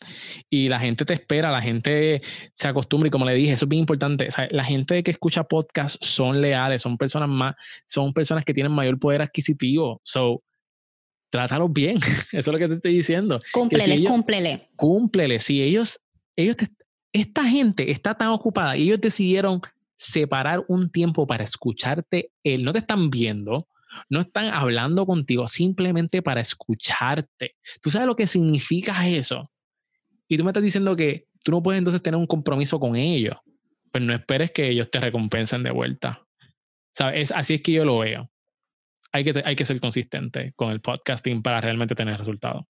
Y 0.48 0.70
la 0.70 0.80
gente 0.80 1.04
te 1.04 1.14
espera, 1.14 1.52
la 1.52 1.64
gente 1.64 2.22
se 2.54 2.68
acostumbra. 2.68 3.08
Y 3.08 3.12
como 3.12 3.26
le 3.26 3.34
dije, 3.34 3.54
eso 3.54 3.66
es 3.66 3.70
bien 3.70 3.80
importante. 3.82 4.28
La 4.52 4.64
gente 4.64 5.02
que 5.02 5.10
escucha 5.10 5.44
podcast 5.44 5.98
son 6.04 6.40
leales, 6.40 6.84
son 6.84 6.96
personas 6.98 7.28
más, 7.28 7.56
son 7.88 8.14
personas 8.14 8.46
que 8.46 8.54
tienen 8.54 8.72
mayor 8.72 9.00
poder 9.00 9.24
adquisitivo. 9.24 10.00
So, 10.04 10.44
trátalos 11.36 11.74
bien. 11.74 11.98
Eso 12.32 12.38
es 12.38 12.48
lo 12.48 12.58
que 12.58 12.68
te 12.70 12.76
estoy 12.76 12.94
diciendo. 12.94 13.42
Cúmplele, 13.52 14.06
cúmplele. 14.06 14.70
Cúmplele. 14.78 15.40
Si 15.40 15.62
ellos, 15.62 16.00
ellos 16.38 16.56
esta 17.12 17.46
gente 17.46 17.92
está 17.92 18.16
tan 18.16 18.30
ocupada 18.30 18.78
y 18.78 18.84
ellos 18.84 19.02
decidieron 19.02 19.60
separar 19.98 20.64
un 20.70 20.90
tiempo 20.90 21.28
para 21.28 21.44
escucharte. 21.44 22.32
Él 22.42 22.64
no 22.64 22.72
te 22.72 22.80
están 22.80 23.10
viendo, 23.10 23.68
no 24.10 24.22
están 24.22 24.46
hablando 24.46 25.06
contigo, 25.06 25.50
simplemente 25.50 26.22
para 26.22 26.40
escucharte. 26.40 27.58
¿Tú 27.82 27.92
sabes 27.92 28.08
lo 28.08 28.16
que 28.16 28.28
significa 28.28 29.06
eso? 29.06 29.44
Y 30.30 30.38
tú 30.38 30.46
me 30.46 30.52
estás 30.52 30.64
diciendo 30.64 30.96
que 30.96 31.28
tú 31.44 31.52
no 31.52 31.62
puedes 31.62 31.80
entonces 31.80 32.02
tener 32.02 32.18
un 32.18 32.28
compromiso 32.28 32.80
con 32.80 32.96
ellos. 32.96 33.36
Pues 33.92 34.06
no 34.06 34.14
esperes 34.14 34.52
que 34.52 34.70
ellos 34.70 34.90
te 34.90 35.02
recompensen 35.02 35.64
de 35.64 35.72
vuelta. 35.72 36.26
¿Sabes? 36.94 37.34
así 37.34 37.56
es 37.56 37.62
que 37.62 37.74
yo 37.74 37.84
lo 37.84 38.00
veo. 38.00 38.32
Hay 39.16 39.24
que, 39.24 39.42
hay 39.46 39.56
que 39.56 39.64
ser 39.64 39.80
consistente 39.80 40.52
con 40.56 40.72
el 40.72 40.82
podcasting 40.82 41.42
para 41.42 41.62
realmente 41.62 41.96
tener 41.96 42.18
resultados 42.18 42.66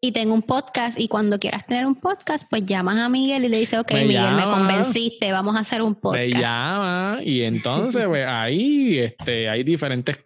y 0.00 0.12
tengo 0.12 0.34
un 0.34 0.42
podcast 0.42 1.00
y 1.00 1.08
cuando 1.08 1.38
quieras 1.38 1.66
tener 1.66 1.86
un 1.86 1.96
podcast, 1.96 2.46
pues 2.48 2.64
llamas 2.66 2.98
a 2.98 3.08
Miguel 3.08 3.44
y 3.44 3.48
le 3.48 3.58
dices, 3.58 3.78
ok, 3.78 3.92
Miguel, 3.92 4.34
me 4.34 4.44
convenciste, 4.44 5.32
vamos 5.32 5.56
a 5.56 5.60
hacer 5.60 5.82
un 5.82 5.94
podcast. 5.94 6.32
Me 6.32 6.40
llama 6.40 7.18
y 7.24 7.42
entonces 7.42 8.06
pues, 8.06 8.26
ahí 8.28 8.98
este, 8.98 9.48
hay 9.48 9.64
diferentes 9.64 10.18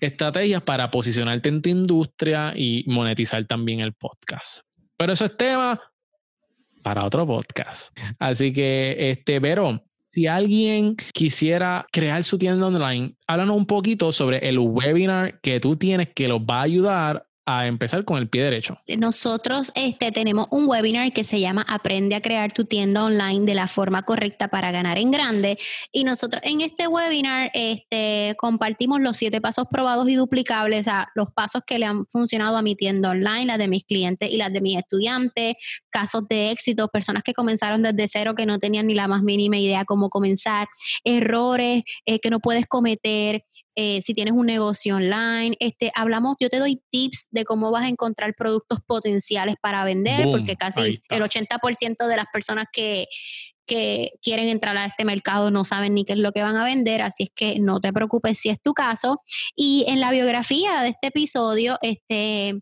estrategias 0.00 0.62
para 0.62 0.90
posicionarte 0.90 1.48
en 1.48 1.60
tu 1.60 1.68
industria 1.68 2.52
y 2.56 2.84
monetizar 2.86 3.44
también 3.44 3.80
el 3.80 3.92
podcast. 3.94 4.60
Pero 4.96 5.12
eso 5.12 5.24
es 5.24 5.36
tema 5.36 5.80
para 6.82 7.04
otro 7.04 7.26
podcast. 7.26 7.96
Así 8.18 8.52
que, 8.52 8.96
este, 9.10 9.40
pero 9.40 9.85
si 10.16 10.26
alguien 10.26 10.96
quisiera 11.12 11.84
crear 11.92 12.24
su 12.24 12.38
tienda 12.38 12.66
online, 12.66 13.14
háblanos 13.26 13.54
un 13.54 13.66
poquito 13.66 14.12
sobre 14.12 14.48
el 14.48 14.58
webinar 14.58 15.38
que 15.42 15.60
tú 15.60 15.76
tienes 15.76 16.08
que 16.14 16.26
los 16.26 16.40
va 16.40 16.60
a 16.60 16.62
ayudar 16.62 17.26
a 17.46 17.68
empezar 17.68 18.04
con 18.04 18.18
el 18.18 18.28
pie 18.28 18.42
derecho. 18.42 18.78
Nosotros 18.98 19.70
este, 19.76 20.10
tenemos 20.10 20.48
un 20.50 20.68
webinar 20.68 21.12
que 21.12 21.22
se 21.22 21.38
llama 21.38 21.64
Aprende 21.68 22.16
a 22.16 22.20
crear 22.20 22.50
tu 22.50 22.64
tienda 22.64 23.04
online 23.04 23.46
de 23.46 23.54
la 23.54 23.68
forma 23.68 24.02
correcta 24.02 24.48
para 24.48 24.72
ganar 24.72 24.98
en 24.98 25.12
grande. 25.12 25.56
Y 25.92 26.02
nosotros 26.02 26.42
en 26.44 26.60
este 26.60 26.88
webinar 26.88 27.50
este, 27.54 28.34
compartimos 28.36 29.00
los 29.00 29.16
siete 29.16 29.40
pasos 29.40 29.66
probados 29.70 30.08
y 30.08 30.16
duplicables, 30.16 30.88
a 30.88 31.08
los 31.14 31.32
pasos 31.32 31.62
que 31.64 31.78
le 31.78 31.86
han 31.86 32.06
funcionado 32.06 32.56
a 32.56 32.62
mi 32.62 32.74
tienda 32.74 33.10
online, 33.10 33.46
las 33.46 33.58
de 33.58 33.68
mis 33.68 33.84
clientes 33.84 34.28
y 34.28 34.36
las 34.36 34.52
de 34.52 34.60
mis 34.60 34.76
estudiantes, 34.76 35.54
casos 35.88 36.24
de 36.28 36.50
éxito, 36.50 36.88
personas 36.88 37.22
que 37.22 37.32
comenzaron 37.32 37.82
desde 37.82 38.08
cero 38.08 38.34
que 38.34 38.44
no 38.44 38.58
tenían 38.58 38.88
ni 38.88 38.94
la 38.94 39.06
más 39.06 39.22
mínima 39.22 39.56
idea 39.56 39.84
cómo 39.84 40.10
comenzar, 40.10 40.66
errores 41.04 41.84
eh, 42.06 42.18
que 42.18 42.30
no 42.30 42.40
puedes 42.40 42.66
cometer, 42.66 43.44
eh, 43.76 44.00
si 44.02 44.14
tienes 44.14 44.32
un 44.32 44.46
negocio 44.46 44.96
online, 44.96 45.54
este, 45.60 45.92
hablamos, 45.94 46.36
yo 46.40 46.48
te 46.48 46.58
doy 46.58 46.82
tips 46.90 47.28
de 47.30 47.44
cómo 47.44 47.70
vas 47.70 47.84
a 47.84 47.88
encontrar 47.88 48.34
productos 48.34 48.80
potenciales 48.86 49.56
para 49.60 49.84
vender, 49.84 50.26
porque 50.30 50.56
casi 50.56 51.00
el 51.10 51.22
80% 51.22 52.06
de 52.06 52.16
las 52.16 52.24
personas 52.32 52.66
que, 52.72 53.06
que 53.66 54.12
quieren 54.22 54.48
entrar 54.48 54.78
a 54.78 54.86
este 54.86 55.04
mercado 55.04 55.50
no 55.50 55.64
saben 55.64 55.94
ni 55.94 56.04
qué 56.04 56.14
es 56.14 56.18
lo 56.18 56.32
que 56.32 56.42
van 56.42 56.56
a 56.56 56.64
vender, 56.64 57.02
así 57.02 57.24
es 57.24 57.30
que 57.34 57.58
no 57.58 57.80
te 57.80 57.92
preocupes 57.92 58.38
si 58.38 58.48
es 58.48 58.60
tu 58.62 58.72
caso. 58.72 59.20
Y 59.54 59.84
en 59.88 60.00
la 60.00 60.10
biografía 60.10 60.80
de 60.80 60.88
este 60.88 61.08
episodio, 61.08 61.78
este, 61.82 62.60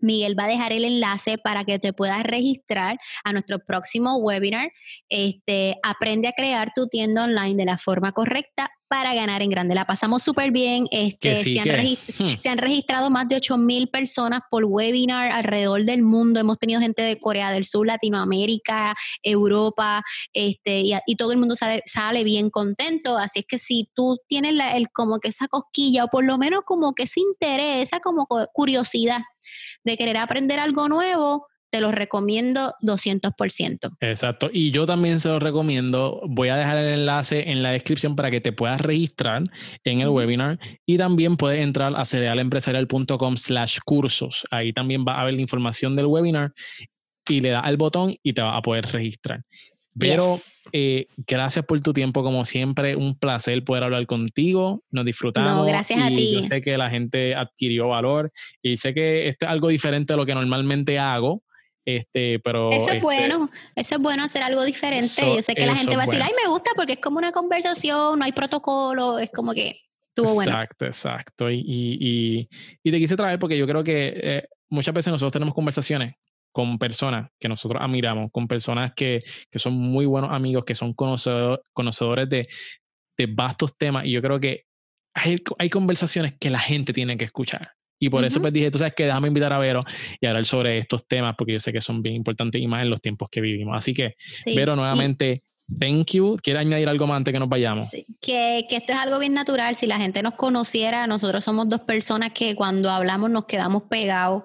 Miguel 0.00 0.38
va 0.38 0.44
a 0.44 0.48
dejar 0.48 0.72
el 0.72 0.84
enlace 0.84 1.38
para 1.38 1.64
que 1.64 1.78
te 1.78 1.92
puedas 1.92 2.22
registrar 2.22 2.98
a 3.24 3.32
nuestro 3.32 3.58
próximo 3.58 4.16
webinar. 4.16 4.72
Este, 5.08 5.76
aprende 5.82 6.28
a 6.28 6.32
crear 6.32 6.72
tu 6.74 6.86
tienda 6.86 7.24
online 7.24 7.56
de 7.56 7.64
la 7.64 7.78
forma 7.78 8.12
correcta 8.12 8.70
para 8.90 9.14
ganar 9.14 9.40
en 9.40 9.50
grande. 9.50 9.76
La 9.76 9.84
pasamos 9.84 10.24
súper 10.24 10.50
bien. 10.50 10.88
Este, 10.90 11.36
se, 11.36 11.60
han 11.60 11.68
hmm. 12.18 12.40
se, 12.40 12.48
han 12.48 12.58
registrado 12.58 13.08
más 13.08 13.28
de 13.28 13.36
8 13.36 13.56
mil 13.56 13.88
personas 13.88 14.40
por 14.50 14.64
webinar 14.64 15.30
alrededor 15.30 15.84
del 15.84 16.02
mundo. 16.02 16.40
Hemos 16.40 16.58
tenido 16.58 16.80
gente 16.80 17.00
de 17.02 17.16
Corea 17.16 17.52
del 17.52 17.64
Sur, 17.64 17.86
Latinoamérica, 17.86 18.96
Europa, 19.22 20.02
este, 20.32 20.82
y, 21.06 21.16
todo 21.16 21.30
el 21.30 21.38
mundo 21.38 21.54
sale, 21.54 21.82
sale, 21.86 22.24
bien 22.24 22.50
contento. 22.50 23.16
Así 23.16 23.38
es 23.38 23.46
que 23.46 23.60
si 23.60 23.88
tú 23.94 24.18
tienes 24.26 24.54
el, 24.74 24.90
como 24.90 25.20
que 25.20 25.28
esa 25.28 25.46
cosquilla 25.46 26.06
o 26.06 26.08
por 26.08 26.24
lo 26.24 26.36
menos 26.36 26.62
como 26.66 26.92
que 26.92 27.04
ese 27.04 27.20
interés, 27.20 27.84
esa 27.84 28.00
como 28.00 28.26
curiosidad 28.52 29.20
de 29.84 29.96
querer 29.96 30.16
aprender 30.16 30.58
algo 30.58 30.88
nuevo, 30.88 31.46
te 31.70 31.80
lo 31.80 31.92
recomiendo 31.92 32.74
200%. 32.82 33.96
Exacto. 34.00 34.50
Y 34.52 34.72
yo 34.72 34.86
también 34.86 35.20
se 35.20 35.28
lo 35.28 35.38
recomiendo. 35.38 36.20
Voy 36.26 36.48
a 36.48 36.56
dejar 36.56 36.78
el 36.78 37.00
enlace 37.00 37.50
en 37.50 37.62
la 37.62 37.70
descripción 37.70 38.16
para 38.16 38.30
que 38.30 38.40
te 38.40 38.52
puedas 38.52 38.80
registrar 38.80 39.44
en 39.84 40.00
el 40.00 40.08
webinar 40.08 40.58
y 40.84 40.98
también 40.98 41.36
puedes 41.36 41.62
entrar 41.62 41.94
a 41.96 42.04
cerealempresarial.com 42.04 43.36
slash 43.36 43.78
cursos. 43.84 44.44
Ahí 44.50 44.72
también 44.72 45.04
va 45.06 45.20
a 45.20 45.24
ver 45.24 45.34
la 45.34 45.40
información 45.40 45.94
del 45.94 46.06
webinar 46.06 46.52
y 47.28 47.40
le 47.40 47.50
das 47.50 47.64
al 47.64 47.76
botón 47.76 48.16
y 48.22 48.32
te 48.32 48.42
va 48.42 48.56
a 48.56 48.62
poder 48.62 48.86
registrar. 48.86 49.42
Pero 49.98 50.38
eh, 50.72 51.06
gracias 51.26 51.64
por 51.64 51.80
tu 51.80 51.92
tiempo, 51.92 52.22
como 52.22 52.44
siempre, 52.44 52.94
un 52.94 53.18
placer 53.18 53.64
poder 53.64 53.84
hablar 53.84 54.06
contigo. 54.06 54.84
Nos 54.90 55.04
disfrutamos. 55.04 55.50
No, 55.52 55.64
gracias 55.64 56.00
a 56.00 56.08
ti. 56.08 56.34
Yo 56.34 56.42
sé 56.44 56.62
que 56.62 56.76
la 56.78 56.90
gente 56.90 57.34
adquirió 57.34 57.88
valor 57.88 58.30
y 58.62 58.76
sé 58.76 58.94
que 58.94 59.28
esto 59.28 59.46
es 59.46 59.50
algo 59.50 59.68
diferente 59.68 60.12
de 60.12 60.16
lo 60.16 60.26
que 60.26 60.34
normalmente 60.34 60.98
hago. 60.98 61.42
Este, 61.84 62.38
pero, 62.40 62.70
eso 62.70 62.88
es 62.88 62.94
este, 62.94 63.00
bueno, 63.00 63.50
eso 63.74 63.94
es 63.96 64.00
bueno 64.00 64.22
hacer 64.22 64.42
algo 64.42 64.64
diferente. 64.64 65.22
Yo 65.34 65.42
sé 65.42 65.54
que 65.54 65.66
la 65.66 65.74
gente 65.74 65.96
va 65.96 66.04
a 66.04 66.06
decir, 66.06 66.22
ay, 66.22 66.32
me 66.40 66.48
gusta 66.48 66.70
porque 66.76 66.92
es 66.92 67.00
como 67.00 67.18
una 67.18 67.32
conversación, 67.32 68.18
no 68.18 68.24
hay 68.24 68.32
protocolo, 68.32 69.18
es 69.18 69.30
como 69.30 69.52
que 69.52 69.80
estuvo 70.08 70.34
bueno. 70.34 70.52
Exacto, 70.52 70.84
exacto. 70.84 71.50
Y, 71.50 71.64
y, 71.66 72.48
y, 72.84 72.90
te 72.92 72.98
quise 72.98 73.16
traer 73.16 73.38
porque 73.38 73.56
yo 73.56 73.66
creo 73.66 73.82
que 73.82 74.12
eh, 74.14 74.48
muchas 74.68 74.94
veces 74.94 75.10
nosotros 75.10 75.32
tenemos 75.32 75.54
conversaciones 75.54 76.14
con 76.52 76.78
personas 76.78 77.30
que 77.38 77.48
nosotros 77.48 77.80
admiramos, 77.82 78.30
con 78.32 78.48
personas 78.48 78.92
que, 78.94 79.20
que 79.50 79.58
son 79.58 79.74
muy 79.74 80.06
buenos 80.06 80.30
amigos, 80.32 80.64
que 80.64 80.74
son 80.74 80.92
conocedor, 80.94 81.62
conocedores 81.72 82.28
de, 82.28 82.48
de, 83.16 83.26
vastos 83.26 83.76
temas. 83.76 84.04
Y 84.06 84.12
yo 84.12 84.22
creo 84.22 84.40
que 84.40 84.64
hay, 85.14 85.36
hay 85.58 85.70
conversaciones 85.70 86.34
que 86.38 86.50
la 86.50 86.58
gente 86.58 86.92
tiene 86.92 87.16
que 87.16 87.24
escuchar. 87.24 87.72
Y 88.02 88.08
por 88.08 88.24
eso 88.24 88.40
pues 88.40 88.52
dije, 88.52 88.70
tú 88.70 88.78
sabes 88.78 88.94
que 88.94 89.04
déjame 89.04 89.28
invitar 89.28 89.52
a 89.52 89.58
Vero 89.58 89.82
y 90.20 90.26
hablar 90.26 90.46
sobre 90.46 90.78
estos 90.78 91.06
temas 91.06 91.34
porque 91.36 91.52
yo 91.52 91.60
sé 91.60 91.70
que 91.70 91.82
son 91.82 92.00
bien 92.00 92.16
importantes 92.16 92.60
y 92.60 92.66
más 92.66 92.82
en 92.82 92.88
los 92.88 93.02
tiempos 93.02 93.28
que 93.30 93.42
vivimos. 93.42 93.76
Así 93.76 93.92
que, 93.92 94.14
Vero, 94.46 94.74
nuevamente, 94.74 95.42
thank 95.78 96.12
you. 96.12 96.38
¿Quieres 96.42 96.62
añadir 96.62 96.88
algo 96.88 97.06
más 97.06 97.18
antes 97.18 97.32
que 97.34 97.38
nos 97.38 97.50
vayamos? 97.50 97.90
Que, 98.22 98.64
que, 98.68 98.76
esto 98.76 98.94
es 98.94 98.98
algo 98.98 99.18
bien 99.18 99.34
natural. 99.34 99.76
Si 99.76 99.86
la 99.86 99.98
gente 99.98 100.22
nos 100.22 100.34
conociera, 100.34 101.06
nosotros 101.06 101.44
somos 101.44 101.68
dos 101.68 101.82
personas 101.82 102.32
que 102.32 102.54
cuando 102.54 102.90
hablamos 102.90 103.30
nos 103.30 103.44
quedamos 103.44 103.82
pegados. 103.82 104.44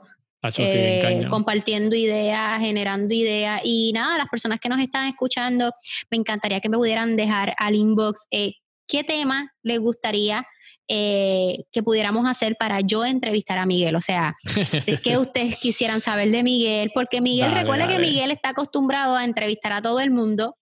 Eh, 0.57 1.25
compartiendo 1.29 1.95
ideas, 1.95 2.59
generando 2.59 3.13
ideas 3.13 3.61
y 3.63 3.91
nada, 3.93 4.17
las 4.17 4.27
personas 4.27 4.59
que 4.59 4.69
nos 4.69 4.79
están 4.79 5.07
escuchando, 5.07 5.71
me 6.09 6.17
encantaría 6.17 6.59
que 6.59 6.69
me 6.69 6.77
pudieran 6.77 7.15
dejar 7.15 7.55
al 7.57 7.75
inbox 7.75 8.25
eh, 8.31 8.53
qué 8.87 9.03
tema 9.03 9.51
les 9.63 9.79
gustaría 9.79 10.45
eh, 10.87 11.63
que 11.71 11.81
pudiéramos 11.81 12.27
hacer 12.27 12.57
para 12.59 12.79
yo 12.81 13.05
entrevistar 13.05 13.57
a 13.57 13.65
Miguel. 13.65 13.95
O 13.95 14.01
sea, 14.01 14.35
qué 15.03 15.17
ustedes 15.17 15.55
quisieran 15.57 15.99
saber 15.99 16.29
de 16.29 16.43
Miguel, 16.43 16.91
porque 16.93 17.21
Miguel, 17.21 17.51
recuerda 17.51 17.87
que 17.87 17.97
Miguel 17.97 18.31
está 18.31 18.49
acostumbrado 18.49 19.15
a 19.15 19.25
entrevistar 19.25 19.73
a 19.73 19.81
todo 19.81 19.99
el 19.99 20.11
mundo. 20.11 20.55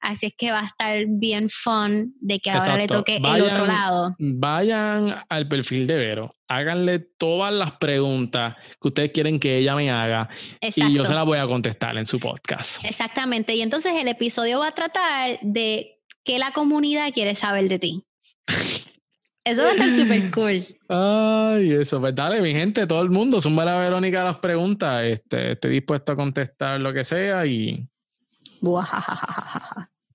Así 0.00 0.26
es 0.26 0.34
que 0.36 0.52
va 0.52 0.60
a 0.60 0.66
estar 0.66 1.04
bien 1.08 1.48
fun 1.48 2.14
de 2.20 2.38
que 2.38 2.50
ahora 2.50 2.76
le 2.76 2.86
toque 2.86 3.16
el 3.16 3.42
otro 3.42 3.66
lado. 3.66 4.14
Vayan 4.18 5.14
al 5.28 5.48
perfil 5.48 5.86
de 5.86 5.96
Vero, 5.96 6.36
háganle 6.48 7.00
todas 7.00 7.52
las 7.52 7.72
preguntas 7.72 8.54
que 8.80 8.88
ustedes 8.88 9.10
quieren 9.10 9.40
que 9.40 9.58
ella 9.58 9.74
me 9.74 9.90
haga 9.90 10.28
y 10.60 10.94
yo 10.94 11.04
se 11.04 11.14
las 11.14 11.24
voy 11.24 11.38
a 11.38 11.46
contestar 11.46 11.96
en 11.96 12.06
su 12.06 12.20
podcast. 12.20 12.84
Exactamente. 12.84 13.54
Y 13.54 13.62
entonces 13.62 13.92
el 14.00 14.08
episodio 14.08 14.60
va 14.60 14.68
a 14.68 14.74
tratar 14.74 15.38
de 15.42 16.00
qué 16.24 16.38
la 16.38 16.52
comunidad 16.52 17.10
quiere 17.12 17.34
saber 17.34 17.68
de 17.68 17.78
ti. 17.78 18.02
Eso 19.46 19.62
va 19.62 19.68
a 19.68 19.72
estar 19.72 19.90
súper 19.90 20.30
cool. 20.32 20.62
Ay, 20.88 21.72
eso, 21.72 22.00
pues 22.00 22.14
dale, 22.16 22.42
mi 22.42 22.52
gente, 22.52 22.84
todo 22.86 23.00
el 23.00 23.10
mundo, 23.10 23.40
son 23.40 23.56
a 23.58 23.78
Verónica 23.78 24.24
las 24.24 24.38
preguntas. 24.38 25.04
Este, 25.04 25.52
estoy 25.52 25.70
dispuesto 25.70 26.12
a 26.12 26.16
contestar 26.16 26.80
lo 26.80 26.92
que 26.92 27.04
sea 27.04 27.46
y. 27.46 27.88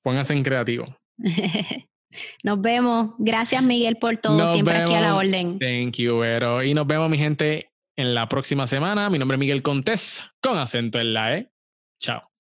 Pónganse 0.04 0.34
en 0.34 0.44
creativo. 0.44 0.88
Nos 2.44 2.62
vemos. 2.62 3.12
Gracias, 3.20 3.64
Miguel, 3.64 3.98
por 3.98 4.18
todo. 4.18 4.48
Siempre 4.48 4.78
aquí 4.78 4.94
a 4.94 5.02
la 5.02 5.16
orden. 5.16 5.60
Thank 5.60 5.98
you, 5.98 6.18
Vero. 6.20 6.64
Y 6.64 6.74
nos 6.74 6.86
vemos, 6.86 7.10
mi 7.10 7.18
gente, 7.18 7.72
en 7.96 8.14
la 8.14 8.28
próxima 8.28 8.68
semana. 8.68 9.10
Mi 9.10 9.18
nombre 9.18 9.36
es 9.36 9.40
Miguel 9.40 9.62
Contés, 9.62 10.26
con 10.42 10.58
acento 10.58 11.00
en 11.00 11.14
la 11.14 11.38
E. 11.38 11.52
Chao. 12.02 12.31